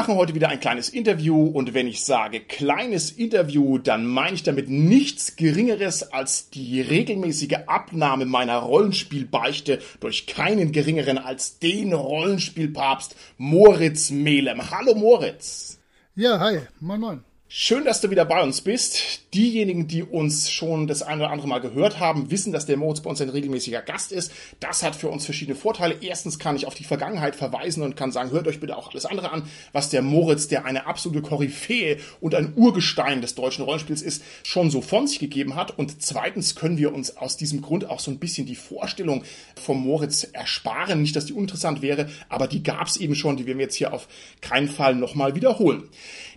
Machen 0.00 0.16
heute 0.16 0.34
wieder 0.34 0.48
ein 0.48 0.60
kleines 0.60 0.88
Interview 0.88 1.44
und 1.44 1.74
wenn 1.74 1.86
ich 1.86 2.02
sage 2.06 2.40
kleines 2.40 3.10
Interview, 3.10 3.76
dann 3.76 4.06
meine 4.06 4.34
ich 4.34 4.42
damit 4.42 4.70
nichts 4.70 5.36
Geringeres 5.36 6.10
als 6.10 6.48
die 6.48 6.80
regelmäßige 6.80 7.58
Abnahme 7.66 8.24
meiner 8.24 8.56
Rollenspielbeichte 8.56 9.78
durch 10.00 10.26
keinen 10.26 10.72
geringeren 10.72 11.18
als 11.18 11.58
den 11.58 11.92
Rollenspielpapst 11.92 13.14
Moritz 13.36 14.10
Melem. 14.10 14.70
Hallo 14.70 14.94
Moritz. 14.94 15.78
Ja, 16.14 16.40
hi, 16.40 16.60
moin 16.80 17.00
moin. 17.00 17.29
Schön, 17.52 17.84
dass 17.84 18.00
du 18.00 18.10
wieder 18.10 18.24
bei 18.26 18.40
uns 18.40 18.60
bist. 18.60 19.22
Diejenigen, 19.34 19.88
die 19.88 20.04
uns 20.04 20.52
schon 20.52 20.86
das 20.86 21.02
eine 21.02 21.24
oder 21.24 21.32
andere 21.32 21.48
Mal 21.48 21.60
gehört 21.60 21.98
haben, 21.98 22.30
wissen, 22.30 22.52
dass 22.52 22.64
der 22.64 22.76
Moritz 22.76 23.00
bei 23.00 23.10
uns 23.10 23.20
ein 23.20 23.28
regelmäßiger 23.28 23.82
Gast 23.82 24.12
ist. 24.12 24.30
Das 24.60 24.84
hat 24.84 24.94
für 24.94 25.08
uns 25.08 25.24
verschiedene 25.24 25.56
Vorteile. 25.56 25.96
Erstens 26.00 26.38
kann 26.38 26.54
ich 26.54 26.68
auf 26.68 26.76
die 26.76 26.84
Vergangenheit 26.84 27.34
verweisen 27.34 27.82
und 27.82 27.96
kann 27.96 28.12
sagen, 28.12 28.30
hört 28.30 28.46
euch 28.46 28.60
bitte 28.60 28.76
auch 28.76 28.92
alles 28.92 29.04
andere 29.04 29.32
an, 29.32 29.50
was 29.72 29.90
der 29.90 30.00
Moritz, 30.00 30.46
der 30.46 30.64
eine 30.64 30.86
absolute 30.86 31.22
Koryphäe 31.22 31.98
und 32.20 32.36
ein 32.36 32.52
Urgestein 32.54 33.20
des 33.20 33.34
deutschen 33.34 33.64
Rollenspiels 33.64 34.02
ist, 34.02 34.22
schon 34.44 34.70
so 34.70 34.80
von 34.80 35.08
sich 35.08 35.18
gegeben 35.18 35.56
hat. 35.56 35.76
Und 35.76 36.00
zweitens 36.00 36.54
können 36.54 36.78
wir 36.78 36.94
uns 36.94 37.16
aus 37.16 37.36
diesem 37.36 37.62
Grund 37.62 37.90
auch 37.90 37.98
so 37.98 38.12
ein 38.12 38.20
bisschen 38.20 38.46
die 38.46 38.54
Vorstellung 38.54 39.24
vom 39.60 39.82
Moritz 39.82 40.22
ersparen. 40.22 41.02
Nicht, 41.02 41.16
dass 41.16 41.26
die 41.26 41.32
uninteressant 41.32 41.82
wäre, 41.82 42.10
aber 42.28 42.46
die 42.46 42.62
gab 42.62 42.86
es 42.86 42.96
eben 42.96 43.16
schon, 43.16 43.36
die 43.36 43.46
werden 43.46 43.58
wir 43.58 43.64
jetzt 43.64 43.74
hier 43.74 43.92
auf 43.92 44.06
keinen 44.40 44.68
Fall 44.68 44.94
nochmal 44.94 45.34
wiederholen. 45.34 45.88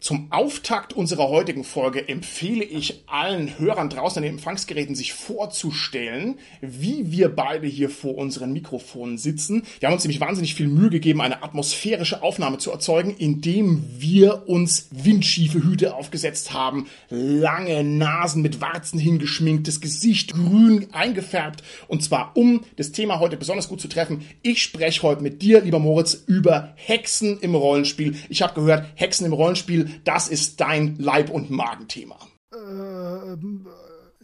Zum 0.03 0.33
Auftakt 0.33 0.91
unserer 0.91 1.29
heutigen 1.29 1.63
Folge 1.63 2.09
empfehle 2.09 2.65
ich 2.65 3.03
allen 3.07 3.57
Hörern 3.57 3.89
draußen 3.89 4.17
an 4.17 4.23
den 4.23 4.33
Empfangsgeräten, 4.33 4.95
sich 4.95 5.13
vorzustellen, 5.13 6.39
wie 6.59 7.09
wir 7.13 7.29
beide 7.29 7.67
hier 7.67 7.89
vor 7.89 8.17
unseren 8.17 8.51
Mikrofonen 8.51 9.17
sitzen. 9.17 9.63
Wir 9.79 9.87
haben 9.87 9.93
uns 9.93 10.03
nämlich 10.03 10.19
wahnsinnig 10.19 10.55
viel 10.55 10.67
Mühe 10.67 10.89
gegeben, 10.89 11.21
eine 11.21 11.41
atmosphärische 11.41 12.21
Aufnahme 12.21 12.57
zu 12.57 12.69
erzeugen, 12.69 13.15
indem 13.17 13.81
wir 13.97 14.49
uns 14.49 14.89
windschiefe 14.91 15.63
Hüte 15.63 15.95
aufgesetzt 15.95 16.51
haben, 16.51 16.87
lange 17.09 17.85
Nasen 17.85 18.41
mit 18.41 18.59
Warzen 18.59 18.99
hingeschminkt, 18.99 19.69
das 19.69 19.79
Gesicht 19.79 20.33
grün 20.33 20.89
eingefärbt 20.91 21.63
und 21.87 22.03
zwar 22.03 22.35
um 22.35 22.65
das 22.75 22.91
Thema 22.91 23.21
heute 23.21 23.37
besonders 23.37 23.69
gut 23.69 23.79
zu 23.79 23.87
treffen. 23.87 24.25
Ich 24.41 24.63
spreche 24.63 25.01
heute 25.03 25.23
mit 25.23 25.41
dir, 25.41 25.61
lieber 25.61 25.79
Moritz, 25.79 26.25
über 26.27 26.73
Hexen 26.75 27.39
im 27.39 27.55
Rollenspiel. 27.55 28.17
Ich 28.27 28.41
habe 28.41 28.53
gehört, 28.53 28.85
Hexen 28.95 29.25
im 29.25 29.31
Rollenspiel 29.31 29.92
das 30.03 30.27
ist 30.27 30.59
dein 30.61 30.95
Leib- 30.97 31.29
und 31.29 31.49
Magenthema. 31.49 32.17
Äh, 32.53 33.37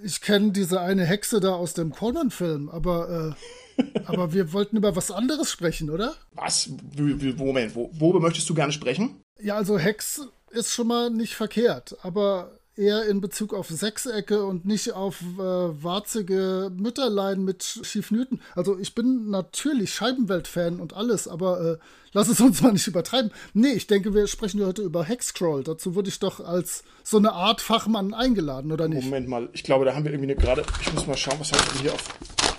ich 0.03 0.21
kenne 0.21 0.51
diese 0.51 0.79
eine 0.81 1.05
Hexe 1.05 1.39
da 1.39 1.53
aus 1.53 1.73
dem 1.73 1.91
Conan-Film, 1.91 2.69
aber, 2.69 3.35
äh, 3.77 4.01
aber 4.05 4.33
wir 4.33 4.53
wollten 4.53 4.77
über 4.77 4.95
was 4.95 5.11
anderes 5.11 5.51
sprechen, 5.51 5.89
oder? 5.89 6.15
Was? 6.33 6.69
Moment, 6.97 7.75
worüber 7.75 8.19
möchtest 8.19 8.49
du 8.49 8.53
gerne 8.53 8.71
sprechen? 8.71 9.21
Ja, 9.41 9.55
also 9.55 9.77
Hex 9.77 10.21
ist 10.51 10.73
schon 10.73 10.87
mal 10.87 11.09
nicht 11.09 11.35
verkehrt, 11.35 11.97
aber 12.01 12.58
eher 12.79 13.05
in 13.05 13.21
Bezug 13.21 13.53
auf 13.53 13.67
Sechsecke 13.67 14.45
und 14.45 14.65
nicht 14.65 14.93
auf 14.93 15.21
äh, 15.21 15.41
warzige 15.41 16.71
Mütterlein 16.75 17.43
mit 17.43 17.63
Schiefnüten. 17.83 18.41
Also 18.55 18.79
ich 18.79 18.95
bin 18.95 19.29
natürlich 19.29 19.93
Scheibenwelt-Fan 19.93 20.79
und 20.79 20.93
alles, 20.93 21.27
aber 21.27 21.61
äh, 21.61 21.77
lass 22.13 22.29
es 22.29 22.39
uns 22.39 22.61
mal 22.61 22.71
nicht 22.71 22.87
übertreiben. 22.87 23.31
Nee, 23.53 23.73
ich 23.73 23.87
denke, 23.87 24.13
wir 24.13 24.27
sprechen 24.27 24.65
heute 24.65 24.81
über 24.81 25.03
Hexcrawl. 25.03 25.63
Dazu 25.63 25.95
wurde 25.95 26.09
ich 26.09 26.19
doch 26.19 26.39
als 26.39 26.83
so 27.03 27.17
eine 27.17 27.33
Art 27.33 27.61
Fachmann 27.61 28.13
eingeladen, 28.13 28.71
oder 28.71 28.87
nicht? 28.87 29.03
Moment 29.03 29.27
mal, 29.27 29.49
ich 29.53 29.63
glaube, 29.63 29.85
da 29.85 29.93
haben 29.93 30.05
wir 30.05 30.11
irgendwie 30.11 30.31
eine 30.31 30.41
gerade, 30.41 30.63
ich 30.81 30.93
muss 30.93 31.05
mal 31.05 31.17
schauen, 31.17 31.39
was 31.39 31.51
habe 31.51 31.63
ich 31.75 31.81
hier 31.81 31.93
auf 31.93 32.03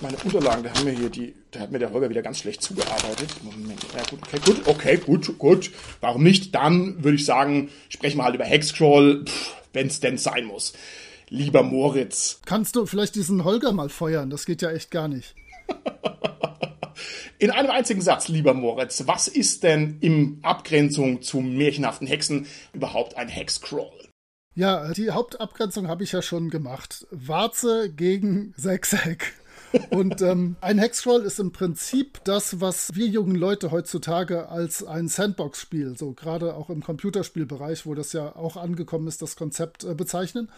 meine 0.02 0.16
Unterlagen, 0.25 0.62
da 0.62 0.70
haben 0.70 0.87
wir 0.87 0.92
hier 0.92 1.10
die, 1.10 1.34
da 1.50 1.60
hat 1.60 1.72
mir 1.72 1.78
der 1.78 1.92
Holger 1.92 2.08
wieder 2.08 2.22
ganz 2.22 2.38
schlecht 2.38 2.62
zugearbeitet. 2.62 3.28
Moment, 3.42 3.81
ja 3.94 4.02
gut, 4.08 4.20
okay, 4.22 4.41
gut, 4.44 4.66
okay, 4.66 4.97
gut, 4.97 5.38
gut. 5.38 5.70
Warum 6.00 6.22
nicht? 6.22 6.54
Dann 6.54 7.04
würde 7.04 7.16
ich 7.16 7.25
sagen, 7.25 7.70
sprechen 7.88 8.19
wir 8.19 8.25
halt 8.25 8.34
über 8.34 8.44
Hexcrawl. 8.44 9.25
Pff, 9.26 9.59
wenn 9.72 9.86
es 9.86 10.00
denn 10.00 10.19
sein 10.19 10.44
muss. 10.44 10.72
Lieber 11.28 11.62
Moritz. 11.62 12.41
Kannst 12.44 12.76
du 12.76 12.86
vielleicht 12.86 13.14
diesen 13.14 13.44
Holger 13.44 13.72
mal 13.72 13.88
feuern? 13.88 14.31
Das 14.31 14.47
geht 14.47 14.62
ja 14.62 14.70
echt 14.70 14.91
gar 14.91 15.08
nicht. 15.08 15.34
In 17.38 17.50
einem 17.50 17.70
einzigen 17.70 18.03
Satz, 18.03 18.28
lieber 18.28 18.53
Moritz, 18.53 19.04
was 19.06 19.26
ist 19.26 19.62
denn 19.62 19.97
in 20.00 20.41
Abgrenzung 20.42 21.22
zu 21.22 21.41
märchenhaften 21.41 22.06
Hexen 22.06 22.47
überhaupt 22.75 23.16
ein 23.16 23.28
Hexcrawl? 23.28 24.10
Ja, 24.54 24.92
die 24.92 25.10
Hauptabgrenzung 25.10 25.88
habe 25.88 26.04
ich 26.04 26.12
ja 26.12 26.20
schon 26.20 26.50
gemacht. 26.50 27.06
Warze 27.10 27.91
gegen 27.91 28.52
Sechseck. 28.58 29.39
Und 29.91 30.20
ähm, 30.22 30.56
ein 30.60 30.78
Hexcrawl 30.78 31.22
ist 31.22 31.38
im 31.38 31.53
Prinzip 31.53 32.22
das, 32.25 32.60
was 32.60 32.94
wir 32.94 33.06
jungen 33.06 33.36
Leute 33.36 33.70
heutzutage 33.70 34.48
als 34.48 34.84
ein 34.84 35.08
Sandbox-Spiel, 35.08 35.97
so 35.97 36.12
gerade 36.12 36.54
auch 36.54 36.70
im 36.70 36.82
Computerspielbereich, 36.82 37.86
wo 37.86 37.94
das 37.94 38.12
ja 38.12 38.34
auch 38.34 38.56
angekommen 38.56 39.06
ist, 39.06 39.22
das 39.22 39.36
Konzept 39.36 39.84
äh, 39.84 39.94
bezeichnen. 39.94 40.48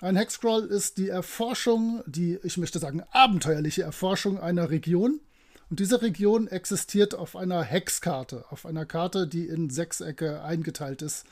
Ein 0.00 0.16
Hexcrawl 0.16 0.64
ist 0.64 0.98
die 0.98 1.08
Erforschung, 1.08 2.02
die, 2.06 2.38
ich 2.42 2.58
möchte 2.58 2.78
sagen, 2.78 3.02
abenteuerliche 3.12 3.82
Erforschung 3.82 4.38
einer 4.38 4.70
Region. 4.70 5.20
Und 5.68 5.80
diese 5.80 6.00
Region 6.00 6.46
existiert 6.46 7.14
auf 7.14 7.34
einer 7.34 7.62
Hexkarte, 7.62 8.44
auf 8.50 8.66
einer 8.66 8.86
Karte, 8.86 9.26
die 9.26 9.46
in 9.46 9.70
Sechsecke 9.70 10.42
eingeteilt 10.42 11.02
ist, 11.02 11.24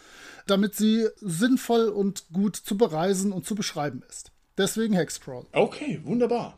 damit 0.46 0.74
sie 0.74 1.06
sinnvoll 1.20 1.88
und 1.88 2.24
gut 2.32 2.56
zu 2.56 2.76
bereisen 2.76 3.32
und 3.32 3.46
zu 3.46 3.54
beschreiben 3.54 4.02
ist. 4.08 4.32
Deswegen 4.58 4.94
Hexcrawl. 4.94 5.46
Okay, 5.52 6.00
wunderbar. 6.04 6.56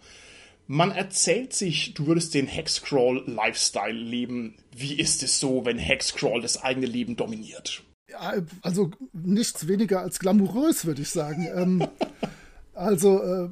Man 0.66 0.90
erzählt 0.90 1.52
sich, 1.52 1.94
du 1.94 2.06
würdest 2.06 2.34
den 2.34 2.46
Hexcrawl-Lifestyle 2.46 3.92
leben. 3.92 4.56
Wie 4.76 4.94
ist 4.94 5.22
es 5.22 5.38
so, 5.38 5.64
wenn 5.64 5.78
Hexcrawl 5.78 6.40
das 6.40 6.62
eigene 6.62 6.86
Leben 6.86 7.16
dominiert? 7.16 7.84
Ja, 8.10 8.34
also 8.62 8.90
nichts 9.12 9.68
weniger 9.68 10.00
als 10.00 10.18
glamourös, 10.18 10.84
würde 10.84 11.02
ich 11.02 11.10
sagen. 11.10 11.48
ähm, 11.54 11.86
also, 12.76 13.22
äh, 13.22 13.48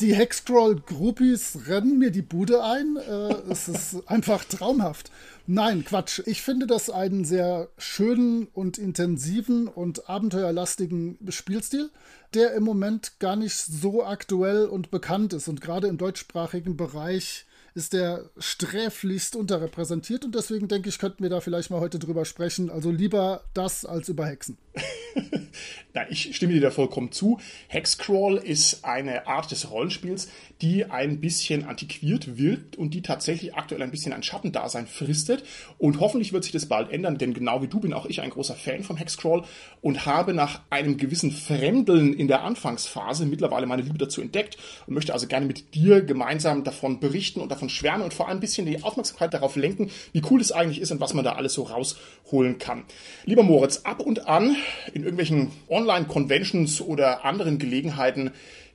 die 0.00 0.14
Hexcrawl-Groupies 0.14 1.66
rennen 1.66 1.98
mir 1.98 2.10
die 2.10 2.22
Bude 2.22 2.62
ein. 2.62 2.96
Äh, 2.96 3.34
es 3.50 3.68
ist 3.68 4.02
einfach 4.06 4.44
traumhaft. 4.44 5.10
Nein, 5.48 5.84
Quatsch. 5.84 6.22
Ich 6.26 6.42
finde 6.42 6.66
das 6.66 6.88
einen 6.88 7.24
sehr 7.24 7.68
schönen 7.76 8.46
und 8.54 8.78
intensiven 8.78 9.68
und 9.68 10.08
abenteuerlastigen 10.08 11.18
Spielstil, 11.28 11.90
der 12.34 12.54
im 12.54 12.62
Moment 12.62 13.18
gar 13.18 13.36
nicht 13.36 13.56
so 13.56 14.04
aktuell 14.04 14.66
und 14.66 14.90
bekannt 14.90 15.32
ist. 15.32 15.48
Und 15.48 15.60
gerade 15.60 15.88
im 15.88 15.98
deutschsprachigen 15.98 16.76
Bereich 16.76 17.46
ist 17.76 17.92
der 17.92 18.30
sträflichst 18.38 19.36
unterrepräsentiert 19.36 20.24
und 20.24 20.34
deswegen 20.34 20.66
denke 20.66 20.88
ich, 20.88 20.98
könnten 20.98 21.22
wir 21.22 21.28
da 21.28 21.40
vielleicht 21.40 21.70
mal 21.70 21.80
heute 21.80 21.98
drüber 21.98 22.24
sprechen. 22.24 22.70
Also 22.70 22.90
lieber 22.90 23.44
das 23.52 23.84
als 23.84 24.08
über 24.08 24.26
Hexen. 24.26 24.56
Na, 25.94 26.08
ich 26.10 26.34
stimme 26.36 26.52
dir 26.52 26.60
da 26.60 26.70
vollkommen 26.70 27.12
zu. 27.12 27.40
Hexcrawl 27.68 28.36
ist 28.36 28.84
eine 28.84 29.26
Art 29.26 29.50
des 29.50 29.70
Rollenspiels, 29.70 30.28
die 30.60 30.84
ein 30.86 31.20
bisschen 31.20 31.64
antiquiert 31.64 32.36
wirkt 32.38 32.76
und 32.76 32.92
die 32.92 33.02
tatsächlich 33.02 33.54
aktuell 33.54 33.82
ein 33.82 33.90
bisschen 33.90 34.12
ein 34.12 34.22
Schattendasein 34.22 34.86
fristet. 34.86 35.44
Und 35.78 36.00
hoffentlich 36.00 36.32
wird 36.32 36.44
sich 36.44 36.52
das 36.52 36.66
bald 36.66 36.90
ändern, 36.90 37.18
denn 37.18 37.34
genau 37.34 37.62
wie 37.62 37.68
du 37.68 37.80
bin 37.80 37.92
auch 37.92 38.06
ich 38.06 38.20
ein 38.20 38.30
großer 38.30 38.54
Fan 38.54 38.82
vom 38.82 38.96
Hexcrawl 38.96 39.44
und 39.80 40.06
habe 40.06 40.34
nach 40.34 40.60
einem 40.70 40.96
gewissen 40.96 41.30
Fremdeln 41.30 42.12
in 42.12 42.28
der 42.28 42.42
Anfangsphase 42.42 43.26
mittlerweile 43.26 43.66
meine 43.66 43.82
Liebe 43.82 43.98
dazu 43.98 44.20
entdeckt 44.20 44.56
und 44.86 44.94
möchte 44.94 45.12
also 45.14 45.26
gerne 45.26 45.46
mit 45.46 45.74
dir 45.74 46.02
gemeinsam 46.02 46.64
davon 46.64 47.00
berichten 47.00 47.40
und 47.40 47.50
davon 47.50 47.65
schwärmen 47.68 48.02
und 48.02 48.14
vor 48.14 48.28
allem 48.28 48.38
ein 48.38 48.40
bisschen 48.40 48.66
die 48.66 48.82
Aufmerksamkeit 48.82 49.34
darauf 49.34 49.56
lenken, 49.56 49.90
wie 50.12 50.22
cool 50.30 50.40
es 50.40 50.52
eigentlich 50.52 50.80
ist 50.80 50.90
und 50.90 51.00
was 51.00 51.14
man 51.14 51.24
da 51.24 51.32
alles 51.32 51.54
so 51.54 51.62
rausholen 51.62 52.58
kann. 52.58 52.84
Lieber 53.24 53.42
Moritz, 53.42 53.82
ab 53.84 54.00
und 54.00 54.26
an 54.28 54.56
in 54.92 55.02
irgendwelchen 55.02 55.50
Online-Conventions 55.68 56.80
oder 56.80 57.24
anderen 57.24 57.58
Gelegenheiten 57.58 58.30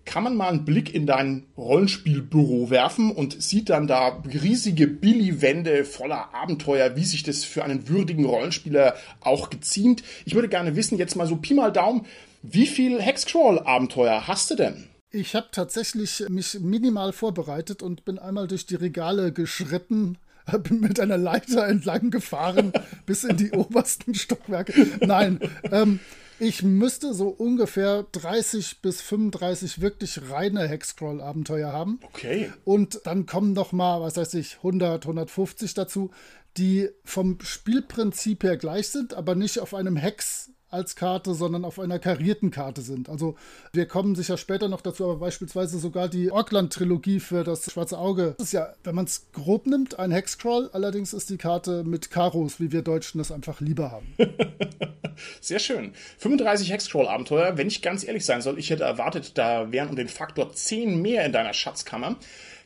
kann 0.06 0.24
man 0.24 0.36
mal 0.36 0.50
einen 0.50 0.66
Blick 0.66 0.94
in 0.94 1.06
dein 1.06 1.46
Rollenspielbüro 1.58 2.70
werfen 2.70 3.12
und 3.12 3.42
sieht 3.42 3.70
dann 3.70 3.88
da 3.88 4.22
riesige 4.26 4.88
Billy-Wände 4.88 5.86
voller 5.86 6.34
Abenteuer, 6.34 6.96
wie 6.96 7.04
sich 7.04 7.24
das 7.24 7.44
für 7.44 7.64
einen 7.64 7.88
würdigen 7.88 8.26
Rollenspieler 8.26 8.96
auch 9.22 9.50
geziemt. 9.50 10.04
Ich 10.26 10.34
würde 10.34 10.50
gerne 10.50 10.76
wissen, 10.76 10.98
jetzt 10.98 11.16
mal 11.16 11.28
so 11.28 11.36
Pi 11.36 11.54
mal 11.54 11.72
Daumen, 11.72 12.06
wie 12.42 12.66
viel 12.66 13.00
Hexcrawl-Abenteuer 13.00 14.28
hast 14.28 14.50
du 14.50 14.56
denn? 14.56 14.88
Ich 15.12 15.36
habe 15.36 15.48
tatsächlich 15.52 16.24
mich 16.30 16.60
minimal 16.60 17.12
vorbereitet 17.12 17.84
und 17.84 18.06
bin 18.06 18.18
einmal 18.18 18.48
durch 18.48 18.66
die 18.66 18.76
Regale 18.76 19.34
geschritten, 19.34 20.18
bin 20.64 20.80
mit 20.80 21.00
einer 21.00 21.18
Leiter 21.18 21.68
entlang 21.68 22.12
gefahren 22.12 22.72
bis 23.06 23.24
in 23.24 23.38
die 23.38 23.52
obersten 23.52 24.16
Stockwerke. 24.16 24.74
Nein, 25.02 25.40
ähm, 25.72 26.00
Ich 26.40 26.64
müsste 26.64 27.14
so 27.14 27.28
ungefähr 27.28 28.04
30 28.14 28.82
bis 28.82 29.00
35 29.02 29.80
wirklich 29.82 30.32
reine 30.32 30.68
Hexcrawl-Abenteuer 30.68 31.72
haben. 31.72 32.00
Okay. 32.02 32.52
Und 32.64 33.02
dann 33.04 33.28
kommen 33.28 33.54
noch 33.54 33.74
mal, 33.74 34.02
was 34.02 34.18
weiß 34.18 34.34
ich, 34.34 34.58
100, 34.58 35.04
150 35.04 35.76
dazu, 35.76 36.10
die 36.58 36.90
vom 37.04 37.38
Spielprinzip 37.42 38.44
her 38.44 38.58
gleich 38.58 38.88
sind, 38.88 39.14
aber 39.14 39.36
nicht 39.36 39.60
auf 39.60 39.76
einem 39.76 39.96
Hex 39.98 40.51
als 40.72 40.96
Karte, 40.96 41.34
sondern 41.34 41.66
auf 41.66 41.80
einer 41.80 42.00
karierten 42.00 42.52
Karte 42.52 42.82
sind. 42.82 43.10
Also 43.10 43.36
wir 43.74 43.86
kommen 43.86 44.16
sicher 44.16 44.38
später 44.38 44.70
noch 44.70 44.82
dazu, 44.82 45.04
aber 45.04 45.18
beispielsweise 45.18 45.80
sogar 45.80 46.08
die 46.08 46.32
Orkland-Trilogie 46.32 47.20
für 47.20 47.44
das 47.44 47.72
Schwarze 47.72 47.98
Auge. 47.98 48.36
Das 48.38 48.48
ist 48.48 48.54
ja, 48.54 48.74
wenn 48.84 48.96
man 48.96 49.06
es 49.06 49.28
grob 49.34 49.68
nimmt, 49.68 50.00
ein 50.00 50.12
Hexcrawl. 50.12 50.70
Allerdings 50.74 51.14
ist 51.14 51.30
die 51.30 51.38
Karte 51.38 51.84
mit 51.84 52.10
Karos, 52.10 52.60
wie 52.60 52.72
wir 52.72 52.82
Deutschen 52.82 53.20
das 53.20 53.32
einfach 53.32 53.62
lieber 53.62 53.92
haben. 53.92 54.08
Sehr 55.42 55.60
schön. 55.60 55.94
35 56.20 56.72
Hexcrawl-Abenteuer. 56.72 57.58
Wenn 57.58 57.68
ich 57.68 57.82
ganz 57.82 58.04
ehrlich 58.04 58.26
sein 58.26 58.42
soll, 58.42 58.58
ich 58.58 58.70
hätte 58.70 58.84
erwartet, 58.84 59.38
da 59.38 59.72
wären 59.72 59.90
um 59.90 59.96
den 59.96 60.08
Faktor 60.08 60.52
10 60.54 61.02
mehr 61.02 61.26
in 61.26 61.32
deiner 61.32 61.54
Schatzkammer. 61.54 62.18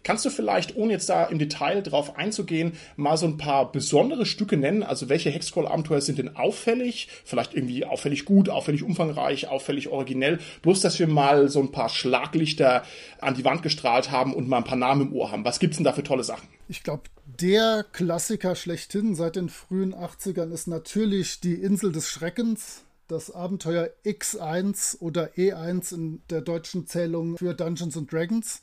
Kannst 0.05 0.23
du 0.23 0.29
vielleicht, 0.29 0.75
ohne 0.75 0.93
jetzt 0.93 1.09
da 1.09 1.25
im 1.25 1.39
Detail 1.39 1.81
drauf 1.81 2.15
einzugehen, 2.15 2.73
mal 2.95 3.17
so 3.17 3.25
ein 3.25 3.37
paar 3.37 3.71
besondere 3.71 4.27
Stücke 4.27 4.55
nennen? 4.55 4.83
Also 4.83 5.09
welche 5.09 5.31
Hexcrawl-Abenteuer 5.31 5.99
sind 5.99 6.19
denn 6.19 6.35
auffällig? 6.35 7.07
Vielleicht 7.25 7.55
irgendwie 7.55 7.85
auffällig 7.85 8.23
gut, 8.23 8.47
auffällig 8.47 8.83
umfangreich, 8.83 9.47
auffällig 9.47 9.89
originell. 9.89 10.37
Bloß, 10.61 10.81
dass 10.81 10.99
wir 10.99 11.07
mal 11.07 11.49
so 11.49 11.59
ein 11.59 11.71
paar 11.71 11.89
Schlaglichter 11.89 12.83
an 13.19 13.33
die 13.33 13.43
Wand 13.43 13.63
gestrahlt 13.63 14.11
haben 14.11 14.35
und 14.35 14.47
mal 14.47 14.57
ein 14.57 14.63
paar 14.63 14.77
Namen 14.77 15.07
im 15.07 15.13
Ohr 15.13 15.31
haben. 15.31 15.43
Was 15.43 15.59
gibt's 15.59 15.77
denn 15.77 15.85
da 15.85 15.93
für 15.93 16.03
tolle 16.03 16.23
Sachen? 16.23 16.47
Ich 16.67 16.83
glaube, 16.83 17.05
der 17.25 17.83
Klassiker 17.91 18.53
schlechthin 18.53 19.15
seit 19.15 19.37
den 19.37 19.49
frühen 19.49 19.95
80ern 19.95 20.51
ist 20.51 20.67
natürlich 20.67 21.39
die 21.39 21.55
Insel 21.55 21.91
des 21.91 22.09
Schreckens 22.09 22.83
das 23.07 23.31
Abenteuer 23.31 23.89
X1 24.05 24.99
oder 24.99 25.33
E1 25.33 25.95
in 25.95 26.21
der 26.29 26.41
deutschen 26.41 26.85
Zählung 26.85 27.37
für 27.37 27.55
Dungeons 27.55 27.97
and 27.97 28.11
Dragons. 28.11 28.61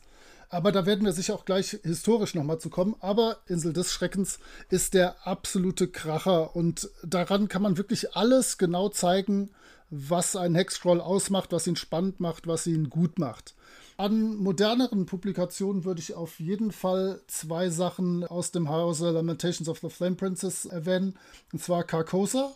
Aber 0.52 0.70
da 0.70 0.84
werden 0.84 1.06
wir 1.06 1.14
sicher 1.14 1.34
auch 1.34 1.46
gleich 1.46 1.78
historisch 1.82 2.34
nochmal 2.34 2.58
zu 2.58 2.68
kommen. 2.68 2.94
Aber 3.00 3.38
Insel 3.46 3.72
des 3.72 3.90
Schreckens 3.90 4.38
ist 4.68 4.92
der 4.92 5.26
absolute 5.26 5.88
Kracher 5.88 6.54
und 6.54 6.90
daran 7.02 7.48
kann 7.48 7.62
man 7.62 7.78
wirklich 7.78 8.14
alles 8.14 8.58
genau 8.58 8.90
zeigen, 8.90 9.50
was 9.88 10.36
ein 10.36 10.54
Hexcrawl 10.54 11.00
ausmacht, 11.00 11.52
was 11.52 11.66
ihn 11.66 11.76
spannend 11.76 12.20
macht, 12.20 12.46
was 12.46 12.66
ihn 12.66 12.90
gut 12.90 13.18
macht. 13.18 13.54
An 13.96 14.36
moderneren 14.36 15.06
Publikationen 15.06 15.86
würde 15.86 16.00
ich 16.00 16.12
auf 16.12 16.38
jeden 16.38 16.70
Fall 16.70 17.22
zwei 17.28 17.70
Sachen 17.70 18.22
aus 18.22 18.50
dem 18.50 18.68
Hause 18.68 19.10
Lamentations 19.10 19.70
of 19.70 19.78
the 19.78 19.88
Flame 19.88 20.16
Princess 20.16 20.66
erwähnen. 20.66 21.18
Und 21.54 21.62
zwar 21.62 21.84
Carcosa, 21.84 22.54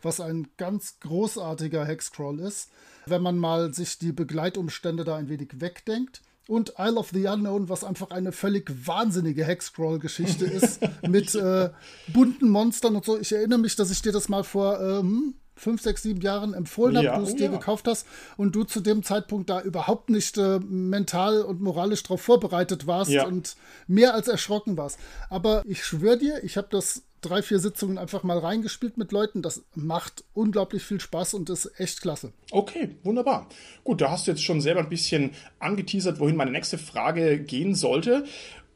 was 0.00 0.18
ein 0.18 0.48
ganz 0.56 0.98
großartiger 1.00 1.84
Hexcrawl 1.84 2.40
ist, 2.40 2.70
wenn 3.04 3.20
man 3.20 3.36
mal 3.36 3.74
sich 3.74 3.98
die 3.98 4.12
Begleitumstände 4.12 5.04
da 5.04 5.16
ein 5.16 5.28
wenig 5.28 5.60
wegdenkt 5.60 6.22
und 6.48 6.74
Isle 6.78 6.96
of 6.96 7.10
the 7.12 7.26
Unknown, 7.26 7.68
was 7.68 7.84
einfach 7.84 8.10
eine 8.10 8.32
völlig 8.32 8.86
wahnsinnige 8.86 9.44
Hexcrawl-Geschichte 9.44 10.44
ist 10.44 10.80
mit 11.08 11.34
äh, 11.34 11.70
bunten 12.12 12.48
Monstern 12.48 12.96
und 12.96 13.04
so. 13.04 13.18
Ich 13.18 13.32
erinnere 13.32 13.58
mich, 13.58 13.76
dass 13.76 13.90
ich 13.90 14.02
dir 14.02 14.12
das 14.12 14.28
mal 14.28 14.44
vor 14.44 14.80
ähm, 14.80 15.34
fünf, 15.56 15.82
sechs, 15.82 16.02
sieben 16.02 16.20
Jahren 16.20 16.52
empfohlen 16.52 16.96
habe, 16.96 17.06
ja, 17.06 17.16
du 17.16 17.24
es 17.24 17.32
oh, 17.32 17.36
dir 17.36 17.46
ja. 17.46 17.50
gekauft 17.50 17.86
hast 17.86 18.06
und 18.36 18.54
du 18.54 18.64
zu 18.64 18.80
dem 18.80 19.02
Zeitpunkt 19.02 19.48
da 19.48 19.60
überhaupt 19.60 20.10
nicht 20.10 20.36
äh, 20.36 20.58
mental 20.58 21.42
und 21.42 21.60
moralisch 21.60 22.02
darauf 22.02 22.20
vorbereitet 22.20 22.86
warst 22.86 23.10
ja. 23.10 23.24
und 23.26 23.56
mehr 23.86 24.14
als 24.14 24.28
erschrocken 24.28 24.76
warst. 24.76 24.98
Aber 25.30 25.62
ich 25.66 25.84
schwöre 25.84 26.18
dir, 26.18 26.44
ich 26.44 26.56
habe 26.56 26.68
das 26.70 27.02
drei, 27.24 27.42
vier 27.42 27.58
Sitzungen 27.58 27.98
einfach 27.98 28.22
mal 28.22 28.38
reingespielt 28.38 28.98
mit 28.98 29.12
Leuten. 29.12 29.42
Das 29.42 29.64
macht 29.74 30.24
unglaublich 30.34 30.82
viel 30.82 31.00
Spaß 31.00 31.34
und 31.34 31.50
ist 31.50 31.72
echt 31.78 32.00
klasse. 32.00 32.32
Okay, 32.50 32.96
wunderbar. 33.02 33.48
Gut, 33.82 34.00
da 34.00 34.10
hast 34.10 34.26
du 34.26 34.32
jetzt 34.32 34.44
schon 34.44 34.60
selber 34.60 34.80
ein 34.80 34.88
bisschen 34.88 35.30
angeteasert, 35.58 36.20
wohin 36.20 36.36
meine 36.36 36.50
nächste 36.50 36.78
Frage 36.78 37.38
gehen 37.38 37.74
sollte. 37.74 38.24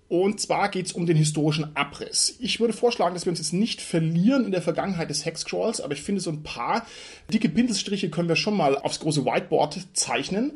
Und 0.08 0.40
zwar 0.40 0.70
geht 0.70 0.86
es 0.86 0.92
um 0.92 1.04
den 1.04 1.18
historischen 1.18 1.76
Abriss. 1.76 2.36
Ich 2.40 2.60
würde 2.60 2.72
vorschlagen, 2.72 3.14
dass 3.14 3.26
wir 3.26 3.30
uns 3.30 3.40
jetzt 3.40 3.52
nicht 3.52 3.82
verlieren 3.82 4.46
in 4.46 4.52
der 4.52 4.62
Vergangenheit 4.62 5.10
des 5.10 5.26
Hexcrawls, 5.26 5.82
aber 5.82 5.92
ich 5.92 6.00
finde, 6.00 6.22
so 6.22 6.30
ein 6.30 6.42
paar 6.42 6.86
dicke 7.30 7.50
Pinselstriche 7.50 8.08
können 8.08 8.28
wir 8.28 8.36
schon 8.36 8.56
mal 8.56 8.78
aufs 8.78 9.00
große 9.00 9.26
Whiteboard 9.26 9.88
zeichnen. 9.92 10.52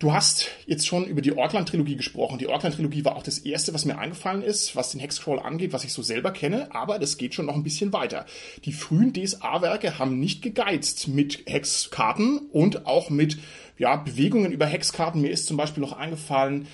Du 0.00 0.14
hast 0.14 0.48
jetzt 0.64 0.86
schon 0.86 1.04
über 1.04 1.20
die 1.20 1.36
Orkland-Trilogie 1.36 1.96
gesprochen. 1.96 2.38
Die 2.38 2.48
Orkland-Trilogie 2.48 3.04
war 3.04 3.16
auch 3.16 3.22
das 3.22 3.36
erste, 3.40 3.74
was 3.74 3.84
mir 3.84 3.98
eingefallen 3.98 4.40
ist, 4.40 4.74
was 4.74 4.92
den 4.92 5.00
Hexcrawl 5.00 5.38
angeht, 5.38 5.74
was 5.74 5.84
ich 5.84 5.92
so 5.92 6.00
selber 6.00 6.30
kenne, 6.30 6.74
aber 6.74 6.98
das 6.98 7.18
geht 7.18 7.34
schon 7.34 7.44
noch 7.44 7.54
ein 7.54 7.62
bisschen 7.62 7.92
weiter. 7.92 8.24
Die 8.64 8.72
frühen 8.72 9.12
DSA-Werke 9.12 9.98
haben 9.98 10.18
nicht 10.18 10.40
gegeizt 10.40 11.08
mit 11.08 11.42
Hexkarten 11.44 12.48
und 12.50 12.86
auch 12.86 13.10
mit 13.10 13.36
ja, 13.76 13.96
Bewegungen 13.96 14.52
über 14.52 14.64
Hexkarten. 14.64 15.20
Mir 15.20 15.32
ist 15.32 15.46
zum 15.46 15.58
Beispiel 15.58 15.82
noch 15.82 15.92
eingefallen, 15.92 16.66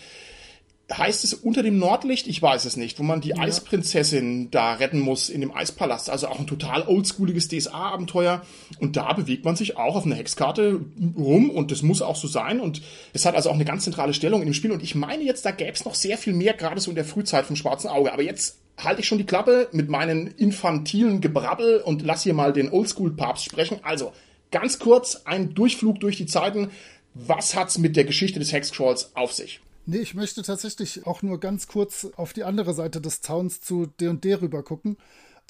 heißt 0.92 1.24
es 1.24 1.34
unter 1.34 1.62
dem 1.62 1.78
Nordlicht? 1.78 2.28
Ich 2.28 2.40
weiß 2.40 2.64
es 2.64 2.76
nicht, 2.76 2.98
wo 2.98 3.02
man 3.02 3.20
die 3.20 3.30
ja. 3.30 3.38
Eisprinzessin 3.38 4.50
da 4.50 4.74
retten 4.74 5.00
muss 5.00 5.28
in 5.28 5.40
dem 5.40 5.54
Eispalast. 5.54 6.08
Also 6.10 6.28
auch 6.28 6.38
ein 6.38 6.46
total 6.46 6.86
oldschooliges 6.86 7.48
DSA-Abenteuer. 7.48 8.42
Und 8.78 8.96
da 8.96 9.12
bewegt 9.12 9.44
man 9.44 9.56
sich 9.56 9.76
auch 9.76 9.96
auf 9.96 10.06
einer 10.06 10.14
Hexkarte 10.14 10.80
rum 11.16 11.50
und 11.50 11.72
das 11.72 11.82
muss 11.82 12.02
auch 12.02 12.16
so 12.16 12.28
sein. 12.28 12.60
Und 12.60 12.82
es 13.12 13.24
hat 13.26 13.34
also 13.34 13.50
auch 13.50 13.54
eine 13.54 13.64
ganz 13.64 13.84
zentrale 13.84 14.14
Stellung 14.14 14.42
in 14.42 14.46
dem 14.46 14.54
Spiel. 14.54 14.70
Und 14.70 14.82
ich 14.82 14.94
meine 14.94 15.24
jetzt, 15.24 15.44
da 15.44 15.50
gäbe 15.50 15.72
es 15.72 15.84
noch 15.84 15.94
sehr 15.94 16.18
viel 16.18 16.34
mehr, 16.34 16.54
gerade 16.54 16.80
so 16.80 16.90
in 16.90 16.96
der 16.96 17.04
Frühzeit 17.04 17.46
vom 17.46 17.56
Schwarzen 17.56 17.88
Auge. 17.88 18.12
Aber 18.12 18.22
jetzt 18.22 18.58
halte 18.78 19.00
ich 19.00 19.08
schon 19.08 19.18
die 19.18 19.26
Klappe 19.26 19.68
mit 19.72 19.88
meinen 19.88 20.28
infantilen 20.28 21.20
Gebrabbel 21.20 21.80
und 21.80 22.02
lass 22.02 22.22
hier 22.22 22.34
mal 22.34 22.52
den 22.52 22.70
Oldschool-Papst 22.70 23.44
sprechen. 23.44 23.80
Also 23.82 24.12
ganz 24.52 24.78
kurz 24.78 25.22
ein 25.24 25.54
Durchflug 25.54 25.98
durch 25.98 26.16
die 26.16 26.26
Zeiten. 26.26 26.70
Was 27.14 27.56
hat's 27.56 27.78
mit 27.78 27.96
der 27.96 28.04
Geschichte 28.04 28.38
des 28.38 28.52
Hexcrawls 28.52 29.16
auf 29.16 29.32
sich? 29.32 29.60
Nee, 29.88 29.98
ich 29.98 30.14
möchte 30.14 30.42
tatsächlich 30.42 31.06
auch 31.06 31.22
nur 31.22 31.38
ganz 31.38 31.68
kurz 31.68 32.08
auf 32.16 32.32
die 32.32 32.42
andere 32.42 32.74
Seite 32.74 33.00
des 33.00 33.20
Zauns 33.20 33.60
zu 33.60 33.86
D&D 33.86 34.34
rüber 34.34 34.64
gucken. 34.64 34.96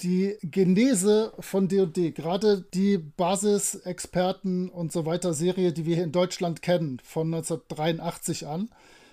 Die 0.01 0.37
Genese 0.43 1.33
von 1.39 1.67
D&D, 1.67 2.11
gerade 2.11 2.63
die 2.71 2.99
Basisexperten 2.99 4.69
und 4.69 4.91
so 4.91 5.07
weiter 5.07 5.33
Serie, 5.33 5.73
die 5.73 5.87
wir 5.87 5.95
hier 5.95 6.03
in 6.03 6.11
Deutschland 6.11 6.61
kennen, 6.61 7.01
von 7.03 7.33
1983 7.33 8.45
an, 8.45 8.69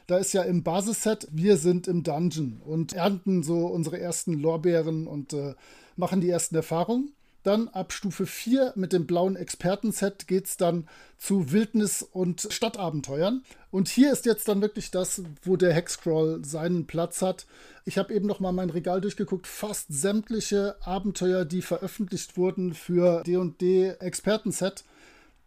da 0.07 0.19
ist 0.19 0.35
ja 0.35 0.43
im 0.43 0.63
Basisset, 0.63 1.27
wir 1.31 1.57
sind 1.57 1.89
im 1.89 2.03
Dungeon 2.03 2.61
und 2.63 2.93
ernten 2.93 3.43
so 3.43 3.67
unsere 3.67 3.99
ersten 3.99 4.35
Lorbeeren 4.35 5.07
und 5.07 5.33
äh, 5.33 5.55
machen 5.97 6.21
die 6.21 6.29
ersten 6.29 6.57
Erfahrungen. 6.57 7.15
Dann 7.45 7.69
ab 7.69 7.93
Stufe 7.93 8.25
4 8.25 8.73
mit 8.75 8.95
dem 8.95 9.07
blauen 9.07 9.37
Expertenset 9.37 10.27
geht 10.27 10.47
es 10.47 10.57
dann 10.57 10.89
zu 11.19 11.53
Wildnis- 11.53 12.03
und 12.03 12.49
Stadtabenteuern. 12.51 13.45
Und 13.71 13.89
hier 13.89 14.13
ist 14.13 14.25
jetzt 14.25 14.49
dann 14.49 14.63
wirklich 14.63 14.91
das, 14.91 15.23
wo 15.43 15.57
der 15.57 15.75
Hexcrawl 15.75 16.43
seinen 16.43 16.87
Platz 16.87 17.21
hat. 17.21 17.47
Ich 17.85 17.99
habe 17.99 18.15
eben 18.15 18.27
noch 18.27 18.41
mal 18.41 18.53
mein 18.53 18.71
Regal 18.71 19.03
durchgeguckt. 19.03 19.47
Fast 19.47 19.89
sämtliche 19.91 20.77
Abenteuer, 20.81 21.45
die 21.45 21.61
veröffentlicht 21.61 22.39
wurden 22.39 22.73
für 22.73 23.23
D&D 23.25 23.91
Expertenset, 24.01 24.85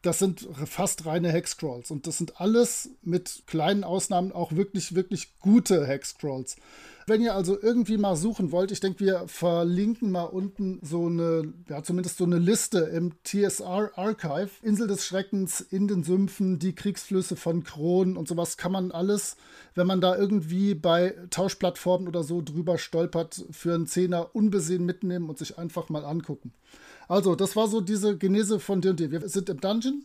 das 0.03 0.19
sind 0.19 0.47
fast 0.65 1.07
reine 1.07 1.31
Hexcrawls. 1.31 1.89
Und 1.89 2.05
das 2.05 2.19
sind 2.19 2.39
alles 2.39 2.91
mit 3.01 3.43
kleinen 3.47 3.83
Ausnahmen 3.83 4.31
auch 4.31 4.51
wirklich, 4.51 4.93
wirklich 4.93 5.39
gute 5.39 5.87
Hexcrawls. 5.87 6.57
Wenn 7.09 7.21
ihr 7.21 7.35
also 7.35 7.57
irgendwie 7.61 7.95
mal 7.95 8.17
suchen 8.17 8.51
wollt, 8.51 8.69
ich 8.73 8.81
denke, 8.81 8.99
wir 8.99 9.29
verlinken 9.29 10.11
mal 10.11 10.25
unten 10.25 10.81
so 10.83 11.05
eine, 11.05 11.53
ja, 11.69 11.81
zumindest 11.81 12.17
so 12.17 12.25
eine 12.25 12.37
Liste 12.37 12.79
im 12.79 13.13
TSR 13.23 13.91
Archive. 13.95 14.49
Insel 14.61 14.87
des 14.87 15.05
Schreckens, 15.05 15.61
in 15.61 15.87
den 15.87 16.03
Sümpfen, 16.03 16.59
die 16.59 16.75
Kriegsflüsse 16.75 17.37
von 17.37 17.63
Kron 17.63 18.17
und 18.17 18.27
sowas 18.27 18.57
kann 18.57 18.73
man 18.73 18.91
alles, 18.91 19.37
wenn 19.73 19.87
man 19.87 20.01
da 20.01 20.17
irgendwie 20.17 20.75
bei 20.75 21.15
Tauschplattformen 21.29 22.09
oder 22.09 22.23
so 22.23 22.41
drüber 22.41 22.77
stolpert, 22.77 23.45
für 23.51 23.73
einen 23.73 23.87
Zehner 23.87 24.35
unbesehen 24.35 24.85
mitnehmen 24.85 25.29
und 25.29 25.37
sich 25.37 25.57
einfach 25.57 25.87
mal 25.87 26.03
angucken. 26.03 26.51
Also, 27.07 27.35
das 27.35 27.55
war 27.55 27.69
so 27.69 27.79
diese 27.79 28.17
Genese 28.17 28.59
von 28.59 28.81
D&D. 28.81 29.11
Wir 29.11 29.29
sind 29.29 29.47
im 29.47 29.61
Dungeon, 29.61 30.03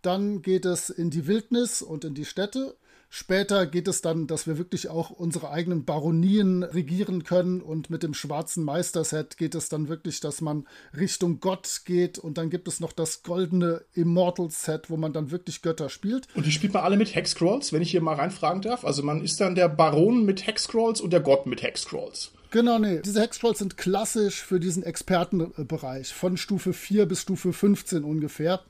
dann 0.00 0.40
geht 0.40 0.64
es 0.64 0.88
in 0.88 1.10
die 1.10 1.26
Wildnis 1.26 1.82
und 1.82 2.06
in 2.06 2.14
die 2.14 2.24
Städte. 2.24 2.74
Später 3.10 3.66
geht 3.66 3.88
es 3.88 4.02
dann, 4.02 4.26
dass 4.26 4.46
wir 4.46 4.58
wirklich 4.58 4.88
auch 4.88 5.08
unsere 5.08 5.50
eigenen 5.50 5.86
Baronien 5.86 6.62
regieren 6.62 7.24
können 7.24 7.62
und 7.62 7.88
mit 7.88 8.02
dem 8.02 8.12
schwarzen 8.12 8.64
Meisterset 8.64 9.38
geht 9.38 9.54
es 9.54 9.70
dann 9.70 9.88
wirklich, 9.88 10.20
dass 10.20 10.42
man 10.42 10.66
Richtung 10.94 11.40
Gott 11.40 11.82
geht 11.86 12.18
und 12.18 12.36
dann 12.36 12.50
gibt 12.50 12.68
es 12.68 12.80
noch 12.80 12.92
das 12.92 13.22
goldene 13.22 13.82
Immortal-Set, 13.94 14.90
wo 14.90 14.98
man 14.98 15.14
dann 15.14 15.30
wirklich 15.30 15.62
Götter 15.62 15.88
spielt. 15.88 16.28
Und 16.34 16.44
die 16.44 16.52
spielt 16.52 16.74
man 16.74 16.84
alle 16.84 16.98
mit 16.98 17.14
Hexcrawls, 17.14 17.72
wenn 17.72 17.80
ich 17.80 17.90
hier 17.90 18.02
mal 18.02 18.16
reinfragen 18.16 18.60
darf? 18.60 18.84
Also 18.84 19.02
man 19.02 19.24
ist 19.24 19.40
dann 19.40 19.54
der 19.54 19.70
Baron 19.70 20.24
mit 20.24 20.46
Hexcrawls 20.46 21.00
und 21.00 21.10
der 21.10 21.20
Gott 21.20 21.46
mit 21.46 21.62
Hexcrawls. 21.62 22.32
Genau, 22.50 22.78
nee. 22.78 23.00
Diese 23.04 23.20
Hexcrawls 23.20 23.58
sind 23.58 23.76
klassisch 23.76 24.42
für 24.42 24.60
diesen 24.60 24.82
Expertenbereich 24.82 26.12
von 26.12 26.36
Stufe 26.36 26.72
4 26.72 27.06
bis 27.06 27.22
Stufe 27.22 27.52
15 27.52 28.04
ungefähr. 28.04 28.60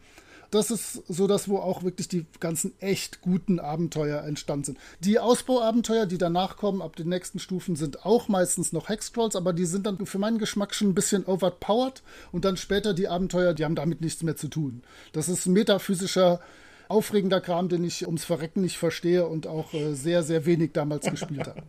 Das 0.50 0.70
ist 0.70 1.02
so 1.08 1.26
das, 1.26 1.48
wo 1.48 1.58
auch 1.58 1.82
wirklich 1.82 2.08
die 2.08 2.26
ganzen 2.40 2.72
echt 2.80 3.20
guten 3.20 3.60
Abenteuer 3.60 4.22
entstanden 4.22 4.64
sind. 4.64 4.78
Die 5.00 5.18
Ausbauabenteuer, 5.18 6.06
die 6.06 6.18
danach 6.18 6.56
kommen, 6.56 6.82
ab 6.82 6.96
den 6.96 7.08
nächsten 7.08 7.38
Stufen, 7.38 7.76
sind 7.76 8.04
auch 8.04 8.28
meistens 8.28 8.72
noch 8.72 8.88
Hexcrawls, 8.88 9.36
aber 9.36 9.52
die 9.52 9.66
sind 9.66 9.86
dann 9.86 10.06
für 10.06 10.18
meinen 10.18 10.38
Geschmack 10.38 10.74
schon 10.74 10.88
ein 10.88 10.94
bisschen 10.94 11.24
overpowered 11.26 12.02
und 12.32 12.44
dann 12.44 12.56
später 12.56 12.94
die 12.94 13.08
Abenteuer, 13.08 13.54
die 13.54 13.64
haben 13.64 13.74
damit 13.74 14.00
nichts 14.00 14.22
mehr 14.22 14.36
zu 14.36 14.48
tun. 14.48 14.82
Das 15.12 15.28
ist 15.28 15.46
metaphysischer 15.46 16.40
aufregender 16.88 17.40
Kram, 17.40 17.68
den 17.68 17.84
ich 17.84 18.06
ums 18.06 18.24
Verrecken 18.24 18.62
nicht 18.62 18.78
verstehe 18.78 19.26
und 19.26 19.46
auch 19.46 19.74
äh, 19.74 19.94
sehr, 19.94 20.22
sehr 20.22 20.46
wenig 20.46 20.72
damals 20.72 21.06
gespielt 21.10 21.46
habe. 21.46 21.62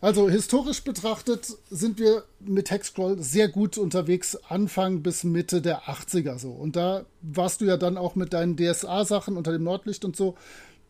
Also 0.00 0.28
historisch 0.28 0.82
betrachtet 0.82 1.46
sind 1.70 1.98
wir 1.98 2.24
mit 2.40 2.70
Hexcrawl 2.70 3.22
sehr 3.22 3.48
gut 3.48 3.78
unterwegs, 3.78 4.36
Anfang 4.48 5.02
bis 5.02 5.24
Mitte 5.24 5.62
der 5.62 5.84
80er 5.84 6.38
so. 6.38 6.50
Und 6.50 6.76
da 6.76 7.06
warst 7.22 7.60
du 7.60 7.64
ja 7.64 7.76
dann 7.76 7.96
auch 7.96 8.14
mit 8.14 8.32
deinen 8.32 8.56
DSA-Sachen 8.56 9.36
unter 9.36 9.52
dem 9.52 9.64
Nordlicht 9.64 10.04
und 10.04 10.16
so 10.16 10.34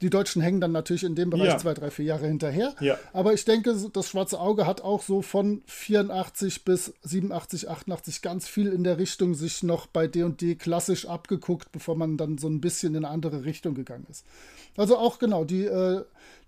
die 0.05 0.11
Deutschen 0.11 0.43
hängen 0.43 0.61
dann 0.61 0.73
natürlich 0.73 1.03
in 1.03 1.15
dem 1.15 1.31
Bereich 1.31 1.49
ja. 1.49 1.57
zwei, 1.57 1.73
drei, 1.73 1.91
vier 1.91 2.05
Jahre 2.05 2.27
hinterher. 2.27 2.75
Ja. 2.79 2.99
Aber 3.15 3.33
ich 3.33 3.47
denke, 3.47 3.75
das 3.91 4.11
Schwarze 4.11 4.39
Auge 4.39 4.67
hat 4.67 4.83
auch 4.83 5.01
so 5.01 5.23
von 5.23 5.63
84 5.65 6.63
bis 6.67 6.93
87, 7.05 7.71
88 7.71 8.21
ganz 8.21 8.47
viel 8.47 8.71
in 8.71 8.85
der 8.85 8.99
Richtung 8.99 9.33
sich 9.33 9.63
noch 9.63 9.87
bei 9.87 10.07
D&D 10.07 10.57
klassisch 10.57 11.07
abgeguckt, 11.07 11.73
bevor 11.73 11.97
man 11.97 12.19
dann 12.19 12.37
so 12.37 12.49
ein 12.49 12.61
bisschen 12.61 12.95
in 12.95 13.07
eine 13.07 13.15
andere 13.15 13.47
Richtung 13.47 13.75
gegangen 13.75 14.07
ist. 14.11 14.27
Also 14.77 14.99
auch 14.99 15.19
genau, 15.19 15.45
die 15.45 15.65
äh, 15.65 16.05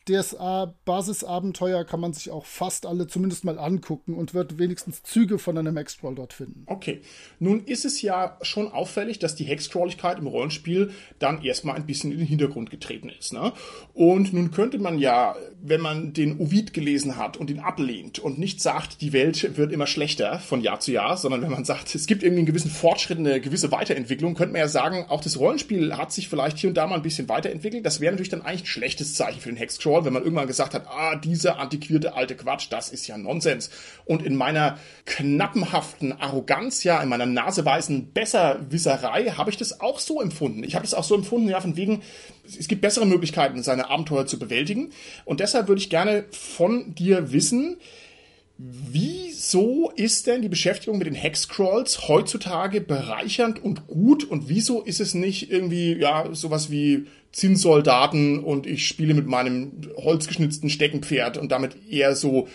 DSA-Basisabenteuer 0.09 1.85
kann 1.85 2.01
man 2.01 2.13
sich 2.13 2.31
auch 2.31 2.47
fast 2.47 2.87
alle 2.87 3.07
zumindest 3.07 3.45
mal 3.45 3.59
angucken 3.59 4.15
und 4.15 4.35
wird 4.35 4.59
wenigstens 4.59 5.03
Züge 5.03 5.39
von 5.39 5.59
einem 5.59 5.77
Hexcrawl 5.77 6.15
dort 6.15 6.33
finden. 6.33 6.63
Okay. 6.67 7.01
Nun 7.41 7.65
ist 7.65 7.85
es 7.85 8.03
ja 8.03 8.39
schon 8.43 8.71
auffällig, 8.71 9.19
dass 9.19 9.35
die 9.35 9.45
Hexcrawligkeit 9.45 10.19
im 10.19 10.27
Rollenspiel 10.27 10.91
dann 11.19 11.43
erstmal 11.43 11.77
ein 11.77 11.87
bisschen 11.87 12.13
in 12.13 12.19
den 12.19 12.27
Hintergrund 12.27 12.71
getreten 12.71 13.09
ist. 13.09 13.33
Ne? 13.33 13.53
Und 13.95 14.33
nun 14.33 14.53
könnte 14.53 14.79
man 14.79 14.99
ja, 14.99 15.35
wenn 15.61 15.81
man 15.81 16.13
den 16.13 16.39
Ovid 16.39 16.73
gelesen 16.73 17.17
hat 17.17 17.37
und 17.37 17.51
ihn 17.51 17.59
ablehnt 17.61 18.21
und 18.21 18.39
nicht 18.39 18.61
sagt, 18.61 19.01
die 19.01 19.13
Welt 19.13 19.57
wird 19.57 19.73
immer 19.73 19.89
schlechter 19.89 20.39
von 20.39 20.61
Jahr 20.61 20.79
zu 20.79 20.93
Jahr, 20.93 21.17
sondern 21.17 21.43
wenn 21.43 21.51
man 21.51 21.65
sagt, 21.65 21.95
es 21.95 22.07
gibt 22.07 22.23
irgendwie 22.23 22.41
einen 22.41 22.47
gewissen 22.47 22.71
Fortschritt, 22.71 23.19
eine 23.19 23.41
gewisse 23.41 23.73
Weiterentwicklung, 23.73 24.35
könnte 24.35 24.53
man 24.53 24.61
ja 24.61 24.69
sagen, 24.69 25.07
auch 25.09 25.21
das 25.21 25.39
Rollenspiel 25.39 25.97
hat 25.97 26.13
sich 26.13 26.29
vielleicht 26.29 26.59
hier 26.59 26.69
und 26.69 26.75
da 26.75 26.87
mal 26.87 26.97
ein 26.97 27.03
bisschen 27.03 27.29
weiterentwickelt. 27.29 27.85
Das 27.85 28.01
wäre 28.01 28.13
natürlich 28.13 28.31
dann 28.31 28.43
eigentlich 28.43 28.63
ein 28.63 28.67
schlechtes 28.67 29.15
Zeichen 29.15 29.41
für 29.41 29.49
den 29.49 29.57
Hexcrawl 29.57 29.96
Crawl, 29.97 30.05
wenn 30.05 30.13
man 30.13 30.23
irgendwann 30.23 30.47
gesagt 30.47 30.75
hat, 30.75 30.87
ah, 30.89 31.17
dieser 31.17 31.59
antiquierte 31.59 32.15
alte 32.15 32.37
Quatsch, 32.37 32.67
das 32.71 32.91
ist 32.91 33.07
ja 33.07 33.17
Nonsens. 33.17 33.71
Und 34.05 34.23
in 34.23 34.37
meiner 34.37 34.79
knappenhaften 35.05 36.13
Arroganz, 36.13 36.85
ja, 36.85 37.03
in 37.03 37.09
meiner 37.09 37.27
naseweißen 37.27 38.13
Besserwisserei 38.13 39.31
habe 39.31 39.51
ich 39.51 39.57
das 39.57 39.81
auch 39.81 39.99
so 39.99 40.21
empfunden. 40.21 40.63
Ich 40.65 40.75
habe 40.75 40.85
das 40.85 40.95
auch 40.95 41.05
so 41.05 41.15
empfunden, 41.15 41.49
ja, 41.49 41.61
von 41.61 41.77
wegen, 41.77 42.03
es 42.47 42.69
gibt 42.69 42.83
bessere 42.83 43.07
Möglichkeiten, 43.07 43.63
seine 43.63 43.91
Abenteuer 43.91 44.27
zu 44.27 44.39
bewältigen. 44.39 44.91
Und 45.25 45.41
deshalb 45.41 45.69
würde 45.69 45.81
ich 45.81 45.91
gerne 45.91 46.25
von 46.31 46.95
dir 46.95 47.33
wissen, 47.33 47.79
Wieso 48.59 49.91
ist 49.97 50.27
denn 50.27 50.41
die 50.41 50.49
Beschäftigung 50.49 50.97
mit 50.97 51.07
den 51.07 51.15
Hexcrawls 51.15 52.09
heutzutage 52.09 52.81
bereichernd 52.81 53.63
und 53.63 53.87
gut 53.87 54.25
und 54.25 54.49
wieso 54.49 54.83
ist 54.83 55.01
es 55.01 55.13
nicht 55.13 55.51
irgendwie 55.51 55.93
ja 55.93 56.35
sowas 56.35 56.71
wie 56.71 57.07
Zinssoldaten 57.33 58.43
und 58.43 58.67
ich 58.67 58.89
spiele 58.89 59.13
mit 59.13 59.27
meinem 59.27 59.73
holzgeschnitzten 59.97 60.71
Steckenpferd 60.71 61.37
und 61.37 61.53
damit 61.53 61.77
eher 61.91 62.17
so 62.17 62.49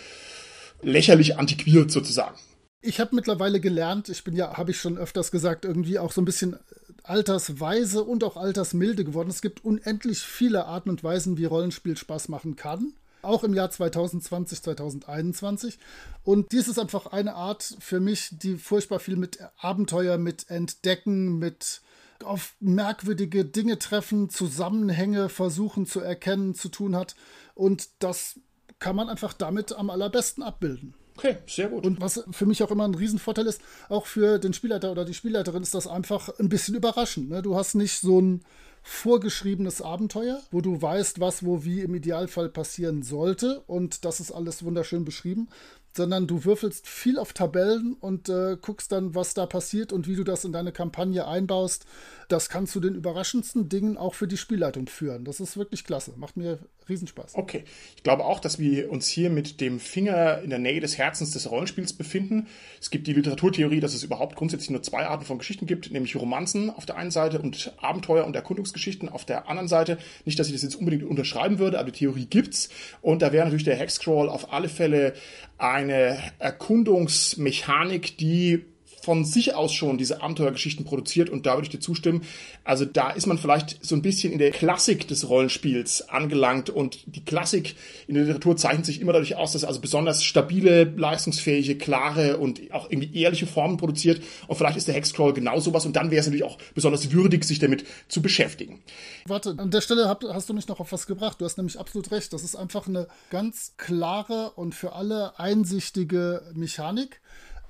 lächerlich 0.82 1.38
antiquiert 1.38 1.92
sozusagen? 1.92 2.36
Ich 2.80 2.98
habe 2.98 3.14
mittlerweile 3.14 3.60
gelernt, 3.60 4.08
ich 4.08 4.24
bin 4.24 4.34
ja, 4.34 4.56
habe 4.56 4.72
ich 4.72 4.78
schon 4.78 4.98
öfters 4.98 5.30
gesagt, 5.30 5.64
irgendwie 5.64 6.00
auch 6.00 6.10
so 6.10 6.20
ein 6.20 6.24
bisschen 6.24 6.56
altersweise 7.04 8.02
und 8.02 8.24
auch 8.24 8.36
altersmilde 8.36 9.04
geworden. 9.04 9.30
Es 9.30 9.40
gibt 9.40 9.64
unendlich 9.64 10.18
viele 10.18 10.64
Arten 10.64 10.90
und 10.90 11.04
Weisen, 11.04 11.38
wie 11.38 11.44
Rollenspiel 11.44 11.96
Spaß 11.96 12.28
machen 12.28 12.56
kann 12.56 12.92
auch 13.22 13.44
im 13.44 13.54
Jahr 13.54 13.70
2020, 13.70 14.62
2021. 14.62 15.78
Und 16.24 16.52
dies 16.52 16.68
ist 16.68 16.78
einfach 16.78 17.06
eine 17.06 17.34
Art 17.34 17.76
für 17.80 18.00
mich, 18.00 18.30
die 18.32 18.56
furchtbar 18.56 18.98
viel 18.98 19.16
mit 19.16 19.38
Abenteuer, 19.58 20.18
mit 20.18 20.50
Entdecken, 20.50 21.38
mit 21.38 21.80
auf 22.24 22.54
merkwürdige 22.60 23.44
Dinge 23.44 23.78
treffen, 23.78 24.30
Zusammenhänge 24.30 25.28
versuchen 25.28 25.86
zu 25.86 26.00
erkennen 26.00 26.54
zu 26.54 26.68
tun 26.68 26.94
hat. 26.94 27.16
Und 27.54 27.88
das 27.98 28.38
kann 28.78 28.96
man 28.96 29.08
einfach 29.08 29.32
damit 29.32 29.72
am 29.72 29.90
allerbesten 29.90 30.42
abbilden. 30.42 30.94
Okay, 31.16 31.36
sehr 31.46 31.68
gut. 31.68 31.84
Und 31.86 32.00
was 32.00 32.24
für 32.30 32.46
mich 32.46 32.62
auch 32.62 32.70
immer 32.70 32.84
ein 32.84 32.94
Riesenvorteil 32.94 33.46
ist, 33.46 33.60
auch 33.88 34.06
für 34.06 34.38
den 34.38 34.54
Spielleiter 34.54 34.90
oder 34.90 35.04
die 35.04 35.14
Spielleiterin, 35.14 35.62
ist 35.62 35.74
das 35.74 35.86
einfach 35.86 36.30
ein 36.38 36.48
bisschen 36.48 36.74
überraschend. 36.74 37.28
Ne? 37.28 37.42
Du 37.42 37.54
hast 37.54 37.74
nicht 37.74 38.00
so 38.00 38.20
ein 38.20 38.42
vorgeschriebenes 38.82 39.80
Abenteuer, 39.80 40.40
wo 40.50 40.60
du 40.60 40.80
weißt, 40.80 41.20
was 41.20 41.44
wo 41.44 41.64
wie 41.64 41.80
im 41.80 41.94
Idealfall 41.94 42.48
passieren 42.48 43.02
sollte 43.02 43.60
und 43.66 44.04
das 44.04 44.20
ist 44.20 44.32
alles 44.32 44.64
wunderschön 44.64 45.04
beschrieben, 45.04 45.48
sondern 45.94 46.26
du 46.26 46.44
würfelst 46.44 46.88
viel 46.88 47.18
auf 47.18 47.32
Tabellen 47.32 47.94
und 48.00 48.28
äh, 48.28 48.56
guckst 48.60 48.92
dann, 48.92 49.14
was 49.14 49.34
da 49.34 49.46
passiert 49.46 49.92
und 49.92 50.06
wie 50.06 50.16
du 50.16 50.24
das 50.24 50.44
in 50.44 50.52
deine 50.52 50.72
Kampagne 50.72 51.26
einbaust. 51.26 51.84
Das 52.28 52.48
kann 52.48 52.66
zu 52.66 52.80
den 52.80 52.94
überraschendsten 52.94 53.68
Dingen 53.68 53.98
auch 53.98 54.14
für 54.14 54.26
die 54.26 54.38
Spielleitung 54.38 54.86
führen. 54.86 55.24
Das 55.24 55.38
ist 55.38 55.56
wirklich 55.56 55.84
klasse. 55.84 56.14
Macht 56.16 56.36
mir 56.36 56.58
Riesenspaß. 56.88 57.34
Okay. 57.34 57.64
Ich 57.96 58.02
glaube 58.02 58.24
auch, 58.24 58.40
dass 58.40 58.58
wir 58.58 58.90
uns 58.90 59.06
hier 59.06 59.30
mit 59.30 59.60
dem 59.60 59.80
Finger 59.80 60.40
in 60.42 60.50
der 60.50 60.58
Nähe 60.58 60.80
des 60.80 60.98
Herzens 60.98 61.32
des 61.32 61.50
Rollenspiels 61.50 61.92
befinden. 61.92 62.46
Es 62.80 62.90
gibt 62.90 63.06
die 63.06 63.12
Literaturtheorie, 63.12 63.80
dass 63.80 63.94
es 63.94 64.02
überhaupt 64.02 64.36
grundsätzlich 64.36 64.70
nur 64.70 64.82
zwei 64.82 65.06
Arten 65.06 65.24
von 65.24 65.38
Geschichten 65.38 65.66
gibt, 65.66 65.90
nämlich 65.92 66.16
Romanzen 66.16 66.70
auf 66.70 66.86
der 66.86 66.96
einen 66.96 67.10
Seite 67.10 67.40
und 67.40 67.72
Abenteuer- 67.78 68.24
und 68.24 68.36
Erkundungsgeschichten 68.36 69.08
auf 69.08 69.24
der 69.24 69.48
anderen 69.48 69.68
Seite. 69.68 69.98
Nicht, 70.24 70.38
dass 70.38 70.48
ich 70.48 70.52
das 70.52 70.62
jetzt 70.62 70.76
unbedingt 70.76 71.04
unterschreiben 71.04 71.58
würde, 71.58 71.78
aber 71.78 71.90
die 71.90 71.98
Theorie 71.98 72.26
gibt's. 72.26 72.68
Und 73.00 73.22
da 73.22 73.32
wäre 73.32 73.44
natürlich 73.44 73.64
der 73.64 73.76
Hexcrawl 73.76 74.28
auf 74.28 74.52
alle 74.52 74.68
Fälle 74.68 75.14
eine 75.58 76.18
Erkundungsmechanik, 76.38 78.18
die 78.18 78.64
von 79.02 79.24
sich 79.24 79.54
aus 79.54 79.72
schon 79.72 79.98
diese 79.98 80.22
Abenteuergeschichten 80.22 80.84
produziert 80.84 81.28
und 81.28 81.44
da 81.44 81.54
würde 81.54 81.64
ich 81.64 81.70
dir 81.70 81.80
zustimmen. 81.80 82.22
Also 82.64 82.84
da 82.84 83.10
ist 83.10 83.26
man 83.26 83.38
vielleicht 83.38 83.84
so 83.84 83.96
ein 83.96 84.02
bisschen 84.02 84.32
in 84.32 84.38
der 84.38 84.50
Klassik 84.52 85.08
des 85.08 85.28
Rollenspiels 85.28 86.08
angelangt 86.08 86.70
und 86.70 87.00
die 87.06 87.24
Klassik 87.24 87.74
in 88.06 88.14
der 88.14 88.24
Literatur 88.24 88.56
zeichnet 88.56 88.86
sich 88.86 89.00
immer 89.00 89.12
dadurch 89.12 89.36
aus, 89.36 89.52
dass 89.52 89.64
also 89.64 89.80
besonders 89.80 90.22
stabile, 90.22 90.84
leistungsfähige, 90.84 91.76
klare 91.76 92.36
und 92.38 92.60
auch 92.72 92.90
irgendwie 92.90 93.20
ehrliche 93.20 93.46
Formen 93.46 93.76
produziert 93.76 94.22
und 94.46 94.56
vielleicht 94.56 94.76
ist 94.76 94.86
der 94.86 94.94
Hexcrawl 94.94 95.32
genau 95.32 95.58
sowas 95.58 95.84
und 95.84 95.96
dann 95.96 96.10
wäre 96.10 96.20
es 96.20 96.26
natürlich 96.26 96.44
auch 96.44 96.58
besonders 96.74 97.10
würdig, 97.12 97.44
sich 97.44 97.58
damit 97.58 97.84
zu 98.08 98.22
beschäftigen. 98.22 98.82
Warte, 99.26 99.54
an 99.58 99.70
der 99.70 99.80
Stelle 99.80 100.16
hast 100.32 100.48
du 100.48 100.54
mich 100.54 100.68
noch 100.68 100.80
auf 100.80 100.92
was 100.92 101.06
gebracht. 101.06 101.40
Du 101.40 101.44
hast 101.44 101.56
nämlich 101.56 101.78
absolut 101.78 102.10
recht. 102.12 102.32
Das 102.32 102.44
ist 102.44 102.54
einfach 102.54 102.86
eine 102.86 103.08
ganz 103.30 103.74
klare 103.76 104.52
und 104.52 104.74
für 104.74 104.92
alle 104.92 105.38
einsichtige 105.38 106.42
Mechanik 106.54 107.20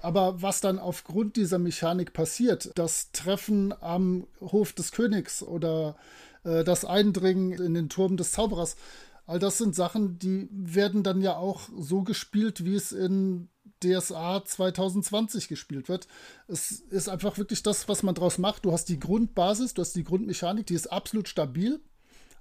aber 0.03 0.43
was 0.43 0.61
dann 0.61 0.79
aufgrund 0.79 1.37
dieser 1.37 1.59
Mechanik 1.59 2.13
passiert, 2.13 2.71
das 2.75 3.13
Treffen 3.13 3.75
am 3.81 4.27
Hof 4.41 4.73
des 4.73 4.93
Königs 4.93 5.43
oder 5.43 5.97
äh, 6.45 6.65
das 6.65 6.85
Eindringen 6.85 7.53
in 7.53 7.75
den 7.75 7.89
Turm 7.89 8.17
des 8.17 8.33
Zauberers, 8.33 8.77
all 9.27 9.39
das 9.39 9.59
sind 9.59 9.75
Sachen, 9.75 10.19
die 10.19 10.49
werden 10.51 11.03
dann 11.03 11.21
ja 11.21 11.37
auch 11.37 11.69
so 11.77 12.03
gespielt, 12.03 12.65
wie 12.65 12.75
es 12.75 12.93
in 12.93 13.49
DSA 13.83 14.45
2020 14.45 15.49
gespielt 15.49 15.89
wird. 15.89 16.07
Es 16.47 16.71
ist 16.71 17.09
einfach 17.09 17.39
wirklich 17.39 17.63
das, 17.63 17.89
was 17.89 18.03
man 18.03 18.15
draus 18.15 18.39
macht. 18.39 18.65
Du 18.65 18.73
hast 18.73 18.89
die 18.89 18.99
Grundbasis, 18.99 19.75
du 19.75 19.83
hast 19.83 19.95
die 19.95 20.05
Grundmechanik, 20.05 20.67
die 20.67 20.75
ist 20.75 20.93
absolut 20.93 21.29
stabil 21.29 21.81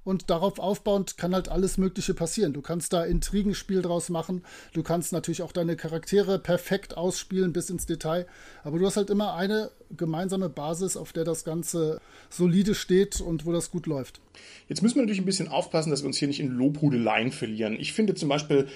und 0.03 0.29
darauf 0.29 0.59
aufbauend 0.59 1.17
kann 1.17 1.33
halt 1.33 1.49
alles 1.49 1.77
Mögliche 1.77 2.13
passieren. 2.13 2.53
Du 2.53 2.61
kannst 2.61 2.93
da 2.93 3.03
Intrigenspiel 3.03 3.81
draus 3.81 4.09
machen, 4.09 4.43
du 4.73 4.83
kannst 4.83 5.13
natürlich 5.13 5.41
auch 5.41 5.51
deine 5.51 5.75
Charaktere 5.75 6.39
perfekt 6.39 6.97
ausspielen 6.97 7.53
bis 7.53 7.69
ins 7.69 7.85
Detail, 7.85 8.25
aber 8.63 8.79
du 8.79 8.85
hast 8.85 8.97
halt 8.97 9.09
immer 9.09 9.35
eine 9.35 9.71
gemeinsame 9.95 10.49
Basis, 10.49 10.97
auf 10.97 11.13
der 11.13 11.23
das 11.23 11.43
Ganze 11.43 11.99
solide 12.29 12.75
steht 12.75 13.21
und 13.21 13.45
wo 13.45 13.51
das 13.51 13.71
gut 13.71 13.87
läuft. 13.87 14.21
Jetzt 14.67 14.81
müssen 14.81 14.95
wir 14.95 15.03
natürlich 15.03 15.21
ein 15.21 15.25
bisschen 15.25 15.47
aufpassen, 15.47 15.89
dass 15.89 16.01
wir 16.01 16.07
uns 16.07 16.17
hier 16.17 16.27
nicht 16.27 16.39
in 16.39 16.49
Lobhudeleien 16.49 17.31
verlieren. 17.31 17.77
Ich 17.79 17.93
finde 17.93 18.15
zum 18.15 18.29
Beispiel 18.29 18.67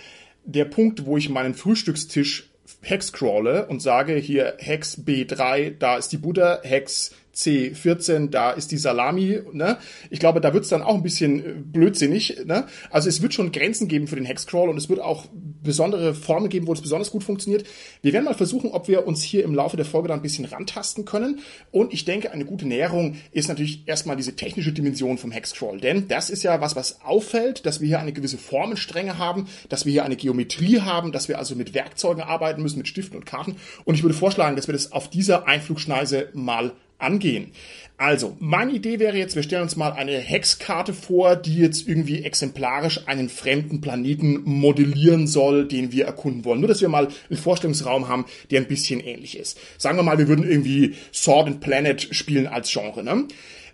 der 0.43 0.65
Punkt, 0.65 1.05
wo 1.05 1.17
ich 1.17 1.29
meinen 1.29 1.53
Frühstückstisch 1.53 2.49
Hex 2.81 3.13
crawle 3.13 3.67
und 3.67 3.81
sage 3.81 4.15
hier 4.15 4.55
Hex 4.57 4.99
B3, 4.99 5.75
da 5.77 5.97
ist 5.97 6.09
die 6.09 6.17
Buddha, 6.17 6.59
Hex 6.63 7.11
C14, 7.35 8.29
da 8.29 8.51
ist 8.51 8.71
die 8.71 8.77
Salami. 8.77 9.41
Ne? 9.51 9.77
Ich 10.09 10.19
glaube, 10.19 10.41
da 10.41 10.53
wird 10.53 10.63
es 10.63 10.69
dann 10.69 10.81
auch 10.81 10.95
ein 10.95 11.03
bisschen 11.03 11.39
äh, 11.39 11.53
blödsinnig. 11.57 12.41
Ne? 12.45 12.65
Also 12.89 13.09
es 13.09 13.21
wird 13.21 13.33
schon 13.33 13.51
Grenzen 13.51 13.87
geben 13.87 14.07
für 14.07 14.15
den 14.15 14.25
Hexcrawl 14.25 14.69
und 14.69 14.77
es 14.77 14.89
wird 14.89 15.01
auch 15.01 15.25
besondere 15.33 16.13
Formen 16.13 16.49
geben, 16.49 16.67
wo 16.67 16.73
es 16.73 16.81
besonders 16.81 17.11
gut 17.11 17.23
funktioniert. 17.23 17.65
Wir 18.01 18.13
werden 18.13 18.25
mal 18.25 18.33
versuchen, 18.33 18.71
ob 18.71 18.87
wir 18.87 19.05
uns 19.05 19.21
hier 19.21 19.43
im 19.43 19.53
Laufe 19.53 19.75
der 19.75 19.85
Folge 19.85 20.07
dann 20.07 20.19
ein 20.19 20.23
bisschen 20.23 20.45
rantasten 20.45 21.03
können. 21.05 21.39
Und 21.71 21.93
ich 21.93 22.05
denke, 22.05 22.31
eine 22.31 22.45
gute 22.45 22.67
Näherung 22.67 23.17
ist 23.31 23.49
natürlich 23.49 23.87
erstmal 23.87 24.15
diese 24.15 24.35
technische 24.35 24.71
Dimension 24.71 25.17
vom 25.17 25.31
Hexcrawl. 25.31 25.79
Denn 25.79 26.07
das 26.07 26.29
ist 26.29 26.43
ja 26.43 26.61
was, 26.61 26.75
was 26.75 27.01
auffällt, 27.01 27.65
dass 27.65 27.81
wir 27.81 27.87
hier 27.87 27.99
eine 27.99 28.13
gewisse 28.13 28.37
Formenstrenge 28.37 29.17
haben, 29.17 29.47
dass 29.69 29.85
wir 29.85 29.91
hier 29.91 30.05
eine 30.05 30.15
Geometrie 30.15 30.79
haben, 30.81 31.11
dass 31.11 31.27
wir 31.27 31.37
also 31.37 31.55
mit 31.55 31.73
Werkzeugen 31.73 32.23
arbeiten 32.23 32.61
müssen, 32.61 32.77
mit 32.77 32.87
Stiften 32.87 33.17
und 33.17 33.25
Karten. 33.25 33.57
Und 33.83 33.95
ich 33.95 34.03
würde 34.03 34.15
vorschlagen, 34.15 34.55
dass 34.55 34.67
wir 34.67 34.73
das 34.73 34.91
auf 34.91 35.09
dieser 35.09 35.47
Einflugschneise 35.47 36.29
mal 36.33 36.73
angehen. 36.97 37.51
Also, 37.97 38.35
meine 38.39 38.73
Idee 38.73 38.99
wäre 38.99 39.17
jetzt, 39.17 39.35
wir 39.35 39.43
stellen 39.43 39.61
uns 39.61 39.77
mal 39.77 39.93
eine 39.93 40.17
Hexkarte 40.17 40.93
vor, 40.93 41.37
die 41.37 41.57
jetzt 41.57 41.87
irgendwie 41.87 42.23
exemplarisch 42.23 43.07
einen 43.07 43.29
fremden 43.29 43.79
Planeten 43.79 44.41
modellieren 44.43 45.27
soll, 45.27 45.65
den 45.65 45.93
wir 45.93 46.05
erkunden 46.05 46.43
wollen. 46.43 46.59
Nur, 46.59 46.67
dass 46.67 46.81
wir 46.81 46.89
mal 46.89 47.07
einen 47.29 47.39
Vorstellungsraum 47.39 48.09
haben, 48.09 48.25
der 48.51 48.59
ein 48.59 48.67
bisschen 48.67 48.99
ähnlich 48.99 49.37
ist. 49.37 49.57
Sagen 49.77 49.97
wir 49.97 50.03
mal, 50.03 50.17
wir 50.17 50.27
würden 50.27 50.49
irgendwie 50.49 50.95
Sword 51.13 51.47
and 51.47 51.61
Planet 51.61 52.09
spielen 52.11 52.47
als 52.47 52.71
Genre, 52.71 53.03
ne? 53.03 53.27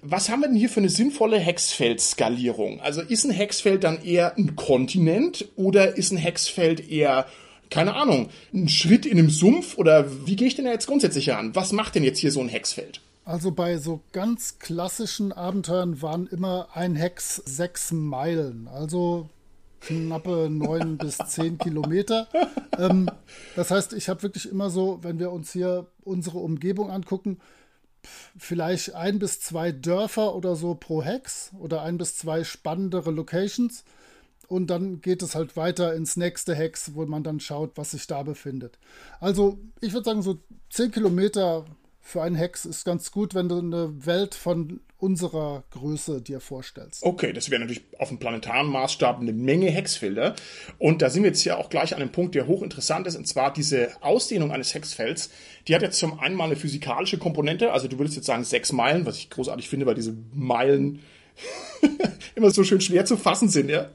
Was 0.03 0.29
haben 0.29 0.41
wir 0.41 0.47
denn 0.47 0.57
hier 0.57 0.69
für 0.69 0.79
eine 0.79 0.89
sinnvolle 0.89 1.37
Hexfeld-Skalierung? 1.37 2.81
Also 2.81 3.01
ist 3.01 3.23
ein 3.23 3.29
Hexfeld 3.29 3.83
dann 3.83 4.03
eher 4.03 4.35
ein 4.35 4.55
Kontinent 4.55 5.49
oder 5.55 5.95
ist 5.95 6.11
ein 6.11 6.17
Hexfeld 6.17 6.89
eher 6.89 7.27
keine 7.71 7.95
Ahnung, 7.95 8.29
ein 8.53 8.67
Schritt 8.67 9.05
in 9.05 9.17
einem 9.17 9.29
Sumpf 9.29 9.77
oder 9.77 10.27
wie 10.27 10.35
gehe 10.35 10.47
ich 10.47 10.55
denn 10.55 10.65
da 10.65 10.71
jetzt 10.71 10.87
grundsätzlich 10.87 11.33
an? 11.33 11.55
Was 11.55 11.71
macht 11.71 11.95
denn 11.95 12.03
jetzt 12.03 12.19
hier 12.19 12.31
so 12.31 12.41
ein 12.41 12.49
Hexfeld? 12.49 12.99
Also 13.23 13.51
bei 13.51 13.77
so 13.77 14.01
ganz 14.13 14.57
klassischen 14.57 15.31
Abenteuern 15.31 16.01
waren 16.01 16.27
immer 16.27 16.69
ein 16.73 16.95
Hex 16.95 17.35
sechs 17.35 17.91
Meilen, 17.91 18.67
also 18.67 19.29
knappe 19.81 20.49
neun 20.51 20.97
bis 20.97 21.17
zehn 21.17 21.57
Kilometer. 21.57 22.27
Ähm, 22.77 23.09
das 23.55 23.69
heißt, 23.69 23.93
ich 23.93 24.09
habe 24.09 24.23
wirklich 24.23 24.49
immer 24.49 24.69
so, 24.69 24.99
wenn 25.03 25.19
wir 25.19 25.31
uns 25.31 25.51
hier 25.51 25.87
unsere 26.03 26.39
Umgebung 26.39 26.89
angucken, 26.89 27.39
vielleicht 28.37 28.95
ein 28.95 29.19
bis 29.19 29.39
zwei 29.39 29.71
Dörfer 29.71 30.35
oder 30.35 30.55
so 30.55 30.73
pro 30.73 31.03
Hex 31.03 31.51
oder 31.59 31.83
ein 31.83 31.97
bis 31.97 32.17
zwei 32.17 32.43
spannendere 32.43 33.11
Locations. 33.11 33.83
Und 34.47 34.67
dann 34.67 34.99
geht 34.99 35.21
es 35.21 35.35
halt 35.35 35.55
weiter 35.55 35.93
ins 35.93 36.17
nächste 36.17 36.55
Hex, 36.55 36.93
wo 36.95 37.05
man 37.05 37.23
dann 37.23 37.39
schaut, 37.39 37.71
was 37.75 37.91
sich 37.91 38.05
da 38.07 38.23
befindet. 38.23 38.79
Also 39.19 39.59
ich 39.79 39.93
würde 39.93 40.05
sagen, 40.05 40.21
so 40.23 40.39
zehn 40.69 40.91
Kilometer 40.91 41.65
für 42.01 42.21
einen 42.21 42.35
Hex 42.35 42.65
ist 42.65 42.83
ganz 42.83 43.11
gut, 43.11 43.35
wenn 43.35 43.47
du 43.47 43.59
eine 43.59 44.05
Welt 44.05 44.35
von 44.35 44.81
unserer 44.97 45.63
Größe 45.71 46.21
dir 46.21 46.39
vorstellst. 46.39 47.03
Okay, 47.03 47.33
das 47.33 47.49
wäre 47.49 47.61
natürlich 47.61 47.83
auf 47.97 48.09
dem 48.09 48.19
planetaren 48.19 48.67
Maßstab 48.67 49.19
eine 49.19 49.33
Menge 49.33 49.69
Hexfelder. 49.69 50.35
Und 50.77 51.01
da 51.01 51.09
sind 51.09 51.23
wir 51.23 51.29
jetzt 51.29 51.43
ja 51.43 51.57
auch 51.57 51.69
gleich 51.69 51.95
an 51.95 52.01
einem 52.01 52.11
Punkt, 52.11 52.35
der 52.35 52.47
hochinteressant 52.47 53.07
ist, 53.07 53.15
und 53.15 53.27
zwar 53.27 53.53
diese 53.53 53.89
Ausdehnung 54.01 54.51
eines 54.51 54.73
Hexfelds. 54.73 55.29
Die 55.67 55.75
hat 55.75 55.81
jetzt 55.81 55.97
zum 55.97 56.19
einen 56.19 56.35
mal 56.35 56.45
eine 56.45 56.55
physikalische 56.55 57.17
Komponente, 57.17 57.71
also 57.71 57.87
du 57.87 57.97
würdest 57.97 58.15
jetzt 58.15 58.25
sagen 58.25 58.43
sechs 58.43 58.71
Meilen, 58.71 59.05
was 59.05 59.17
ich 59.17 59.29
großartig 59.29 59.69
finde, 59.69 59.85
weil 59.85 59.95
diese 59.95 60.15
Meilen 60.33 60.99
immer 62.35 62.51
so 62.51 62.63
schön 62.63 62.81
schwer 62.81 63.05
zu 63.05 63.17
fassen 63.17 63.49
sind, 63.49 63.69
ja. 63.69 63.89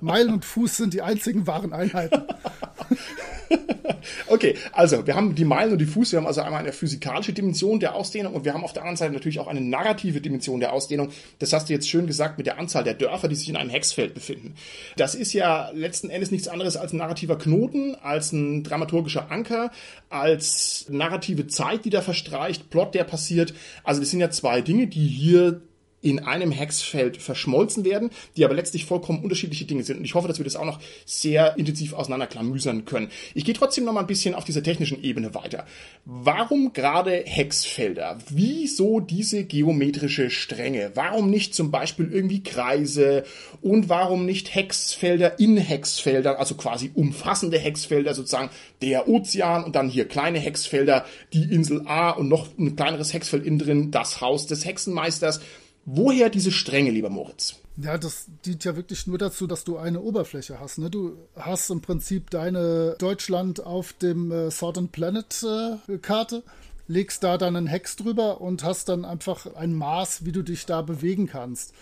Meilen 0.00 0.34
und 0.34 0.44
Fuß 0.44 0.76
sind 0.76 0.94
die 0.94 1.02
einzigen 1.02 1.46
wahren 1.46 1.72
Einheiten. 1.72 2.22
okay, 4.28 4.54
also 4.72 5.06
wir 5.06 5.14
haben 5.14 5.34
die 5.34 5.44
Meilen 5.44 5.72
und 5.72 5.78
die 5.78 5.86
Fuß, 5.86 6.12
wir 6.12 6.18
haben 6.18 6.26
also 6.26 6.40
einmal 6.40 6.60
eine 6.60 6.72
physikalische 6.72 7.32
Dimension 7.32 7.80
der 7.80 7.94
Ausdehnung 7.94 8.34
und 8.34 8.44
wir 8.44 8.54
haben 8.54 8.64
auf 8.64 8.72
der 8.72 8.82
anderen 8.82 8.96
Seite 8.96 9.12
natürlich 9.12 9.40
auch 9.40 9.48
eine 9.48 9.60
narrative 9.60 10.20
Dimension 10.20 10.60
der 10.60 10.72
Ausdehnung. 10.72 11.10
Das 11.38 11.52
hast 11.52 11.68
du 11.68 11.72
jetzt 11.72 11.88
schön 11.88 12.06
gesagt 12.06 12.38
mit 12.38 12.46
der 12.46 12.58
Anzahl 12.58 12.84
der 12.84 12.94
Dörfer, 12.94 13.28
die 13.28 13.34
sich 13.34 13.48
in 13.48 13.56
einem 13.56 13.70
Hexfeld 13.70 14.14
befinden. 14.14 14.54
Das 14.96 15.14
ist 15.14 15.32
ja 15.32 15.70
letzten 15.74 16.10
Endes 16.10 16.30
nichts 16.30 16.48
anderes 16.48 16.76
als 16.76 16.92
ein 16.92 16.98
narrativer 16.98 17.38
Knoten, 17.38 17.94
als 17.96 18.32
ein 18.32 18.62
dramaturgischer 18.62 19.30
Anker, 19.30 19.70
als 20.08 20.86
narrative 20.88 21.46
Zeit, 21.46 21.84
die 21.84 21.90
da 21.90 22.02
verstreicht, 22.02 22.70
Plot, 22.70 22.94
der 22.94 23.04
passiert. 23.04 23.54
Also 23.84 24.00
das 24.00 24.10
sind 24.10 24.20
ja 24.20 24.30
zwei 24.30 24.60
Dinge, 24.60 24.86
die 24.86 25.06
hier 25.06 25.60
in 26.02 26.20
einem 26.20 26.50
Hexfeld 26.50 27.18
verschmolzen 27.18 27.84
werden, 27.84 28.10
die 28.36 28.44
aber 28.44 28.54
letztlich 28.54 28.86
vollkommen 28.86 29.22
unterschiedliche 29.22 29.66
Dinge 29.66 29.82
sind. 29.82 29.98
Und 29.98 30.04
ich 30.04 30.14
hoffe, 30.14 30.28
dass 30.28 30.38
wir 30.38 30.44
das 30.44 30.56
auch 30.56 30.64
noch 30.64 30.80
sehr 31.04 31.56
intensiv 31.58 31.92
auseinanderklamüsern 31.92 32.84
können. 32.84 33.10
Ich 33.34 33.44
gehe 33.44 33.54
trotzdem 33.54 33.84
noch 33.84 33.92
mal 33.92 34.00
ein 34.00 34.06
bisschen 34.06 34.34
auf 34.34 34.44
dieser 34.44 34.62
technischen 34.62 35.02
Ebene 35.02 35.34
weiter. 35.34 35.66
Warum 36.04 36.72
gerade 36.72 37.22
Hexfelder? 37.24 38.18
Wieso 38.30 39.00
diese 39.00 39.44
geometrische 39.44 40.30
Stränge? 40.30 40.92
Warum 40.94 41.30
nicht 41.30 41.54
zum 41.54 41.70
Beispiel 41.70 42.10
irgendwie 42.10 42.42
Kreise? 42.42 43.24
Und 43.60 43.88
warum 43.88 44.24
nicht 44.24 44.54
Hexfelder 44.54 45.38
in 45.38 45.56
Hexfeldern, 45.56 46.36
also 46.36 46.54
quasi 46.54 46.90
umfassende 46.94 47.58
Hexfelder, 47.58 48.14
sozusagen 48.14 48.50
der 48.80 49.08
Ozean 49.08 49.64
und 49.64 49.76
dann 49.76 49.88
hier 49.90 50.08
kleine 50.08 50.38
Hexfelder, 50.38 51.04
die 51.32 51.42
Insel 51.42 51.82
A 51.86 52.10
und 52.10 52.28
noch 52.28 52.48
ein 52.58 52.76
kleineres 52.76 53.12
Hexfeld 53.12 53.44
innen 53.44 53.58
drin, 53.58 53.90
das 53.90 54.20
Haus 54.20 54.46
des 54.46 54.64
Hexenmeisters. 54.64 55.40
Woher 55.84 56.30
diese 56.30 56.52
Strenge, 56.52 56.90
lieber 56.90 57.10
Moritz? 57.10 57.56
Ja, 57.76 57.96
das 57.96 58.26
dient 58.44 58.64
ja 58.64 58.76
wirklich 58.76 59.06
nur 59.06 59.18
dazu, 59.18 59.46
dass 59.46 59.64
du 59.64 59.78
eine 59.78 60.00
Oberfläche 60.00 60.60
hast. 60.60 60.78
Ne? 60.78 60.90
Du 60.90 61.16
hast 61.36 61.70
im 61.70 61.80
Prinzip 61.80 62.30
deine 62.30 62.96
Deutschland 62.98 63.64
auf 63.64 63.92
dem 63.94 64.30
äh, 64.30 64.50
Southern 64.50 64.88
Planet 64.88 65.44
äh, 65.88 65.98
Karte, 65.98 66.42
legst 66.88 67.22
da 67.22 67.38
dann 67.38 67.56
einen 67.56 67.66
Hex 67.66 67.96
drüber 67.96 68.40
und 68.40 68.64
hast 68.64 68.88
dann 68.88 69.04
einfach 69.04 69.54
ein 69.54 69.74
Maß, 69.74 70.24
wie 70.24 70.32
du 70.32 70.42
dich 70.42 70.66
da 70.66 70.82
bewegen 70.82 71.26
kannst. 71.26 71.72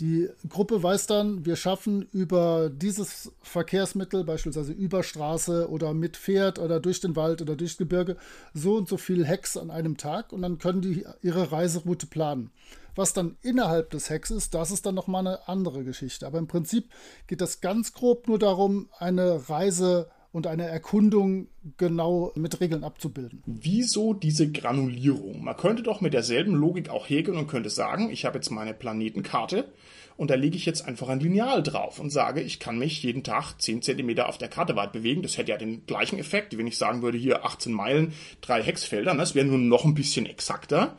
Die 0.00 0.28
Gruppe 0.48 0.80
weiß 0.80 1.08
dann, 1.08 1.44
wir 1.44 1.56
schaffen 1.56 2.06
über 2.12 2.70
dieses 2.70 3.32
Verkehrsmittel, 3.42 4.22
beispielsweise 4.22 4.72
über 4.72 5.02
Straße 5.02 5.68
oder 5.68 5.92
mit 5.92 6.16
Pferd 6.16 6.60
oder 6.60 6.78
durch 6.78 7.00
den 7.00 7.16
Wald 7.16 7.42
oder 7.42 7.56
durchs 7.56 7.78
Gebirge, 7.78 8.16
so 8.54 8.76
und 8.76 8.88
so 8.88 8.96
viel 8.96 9.26
Hex 9.26 9.56
an 9.56 9.72
einem 9.72 9.96
Tag 9.96 10.32
und 10.32 10.42
dann 10.42 10.58
können 10.58 10.82
die 10.82 11.04
ihre 11.22 11.50
Reiseroute 11.50 12.06
planen. 12.06 12.50
Was 12.94 13.12
dann 13.12 13.36
innerhalb 13.42 13.90
des 13.90 14.10
Hacks 14.10 14.30
ist, 14.30 14.54
das 14.54 14.70
ist 14.70 14.86
dann 14.86 14.94
nochmal 14.94 15.26
eine 15.26 15.48
andere 15.48 15.84
Geschichte. 15.84 16.26
Aber 16.26 16.38
im 16.38 16.48
Prinzip 16.48 16.90
geht 17.26 17.40
das 17.40 17.60
ganz 17.60 17.92
grob 17.92 18.28
nur 18.28 18.38
darum, 18.38 18.88
eine 18.98 19.48
Reise 19.48 20.08
und 20.30 20.46
eine 20.46 20.66
Erkundung 20.66 21.48
genau 21.78 22.32
mit 22.34 22.60
Regeln 22.60 22.84
abzubilden. 22.84 23.42
Wieso 23.46 24.12
diese 24.14 24.50
Granulierung? 24.50 25.42
Man 25.42 25.56
könnte 25.56 25.82
doch 25.82 26.00
mit 26.00 26.12
derselben 26.12 26.54
Logik 26.54 26.90
auch 26.90 27.08
häkeln 27.08 27.38
und 27.38 27.48
könnte 27.48 27.70
sagen, 27.70 28.10
ich 28.10 28.24
habe 28.24 28.36
jetzt 28.36 28.50
meine 28.50 28.74
Planetenkarte 28.74 29.72
und 30.16 30.30
da 30.30 30.34
lege 30.34 30.56
ich 30.56 30.66
jetzt 30.66 30.86
einfach 30.86 31.08
ein 31.08 31.20
Lineal 31.20 31.62
drauf 31.62 31.98
und 32.00 32.10
sage, 32.10 32.40
ich 32.40 32.58
kann 32.58 32.78
mich 32.78 33.02
jeden 33.02 33.22
Tag 33.22 33.54
10 33.58 33.82
cm 33.82 34.18
auf 34.20 34.36
der 34.36 34.48
Karte 34.48 34.76
weit 34.76 34.92
bewegen. 34.92 35.22
Das 35.22 35.38
hätte 35.38 35.52
ja 35.52 35.56
den 35.56 35.86
gleichen 35.86 36.18
Effekt, 36.18 36.58
wenn 36.58 36.66
ich 36.66 36.76
sagen 36.76 37.02
würde, 37.02 37.16
hier 37.16 37.44
18 37.44 37.72
Meilen, 37.72 38.12
drei 38.40 38.62
Hexfelder. 38.62 39.14
Das 39.14 39.34
wäre 39.34 39.46
nur 39.46 39.58
noch 39.58 39.84
ein 39.84 39.94
bisschen 39.94 40.26
exakter. 40.26 40.98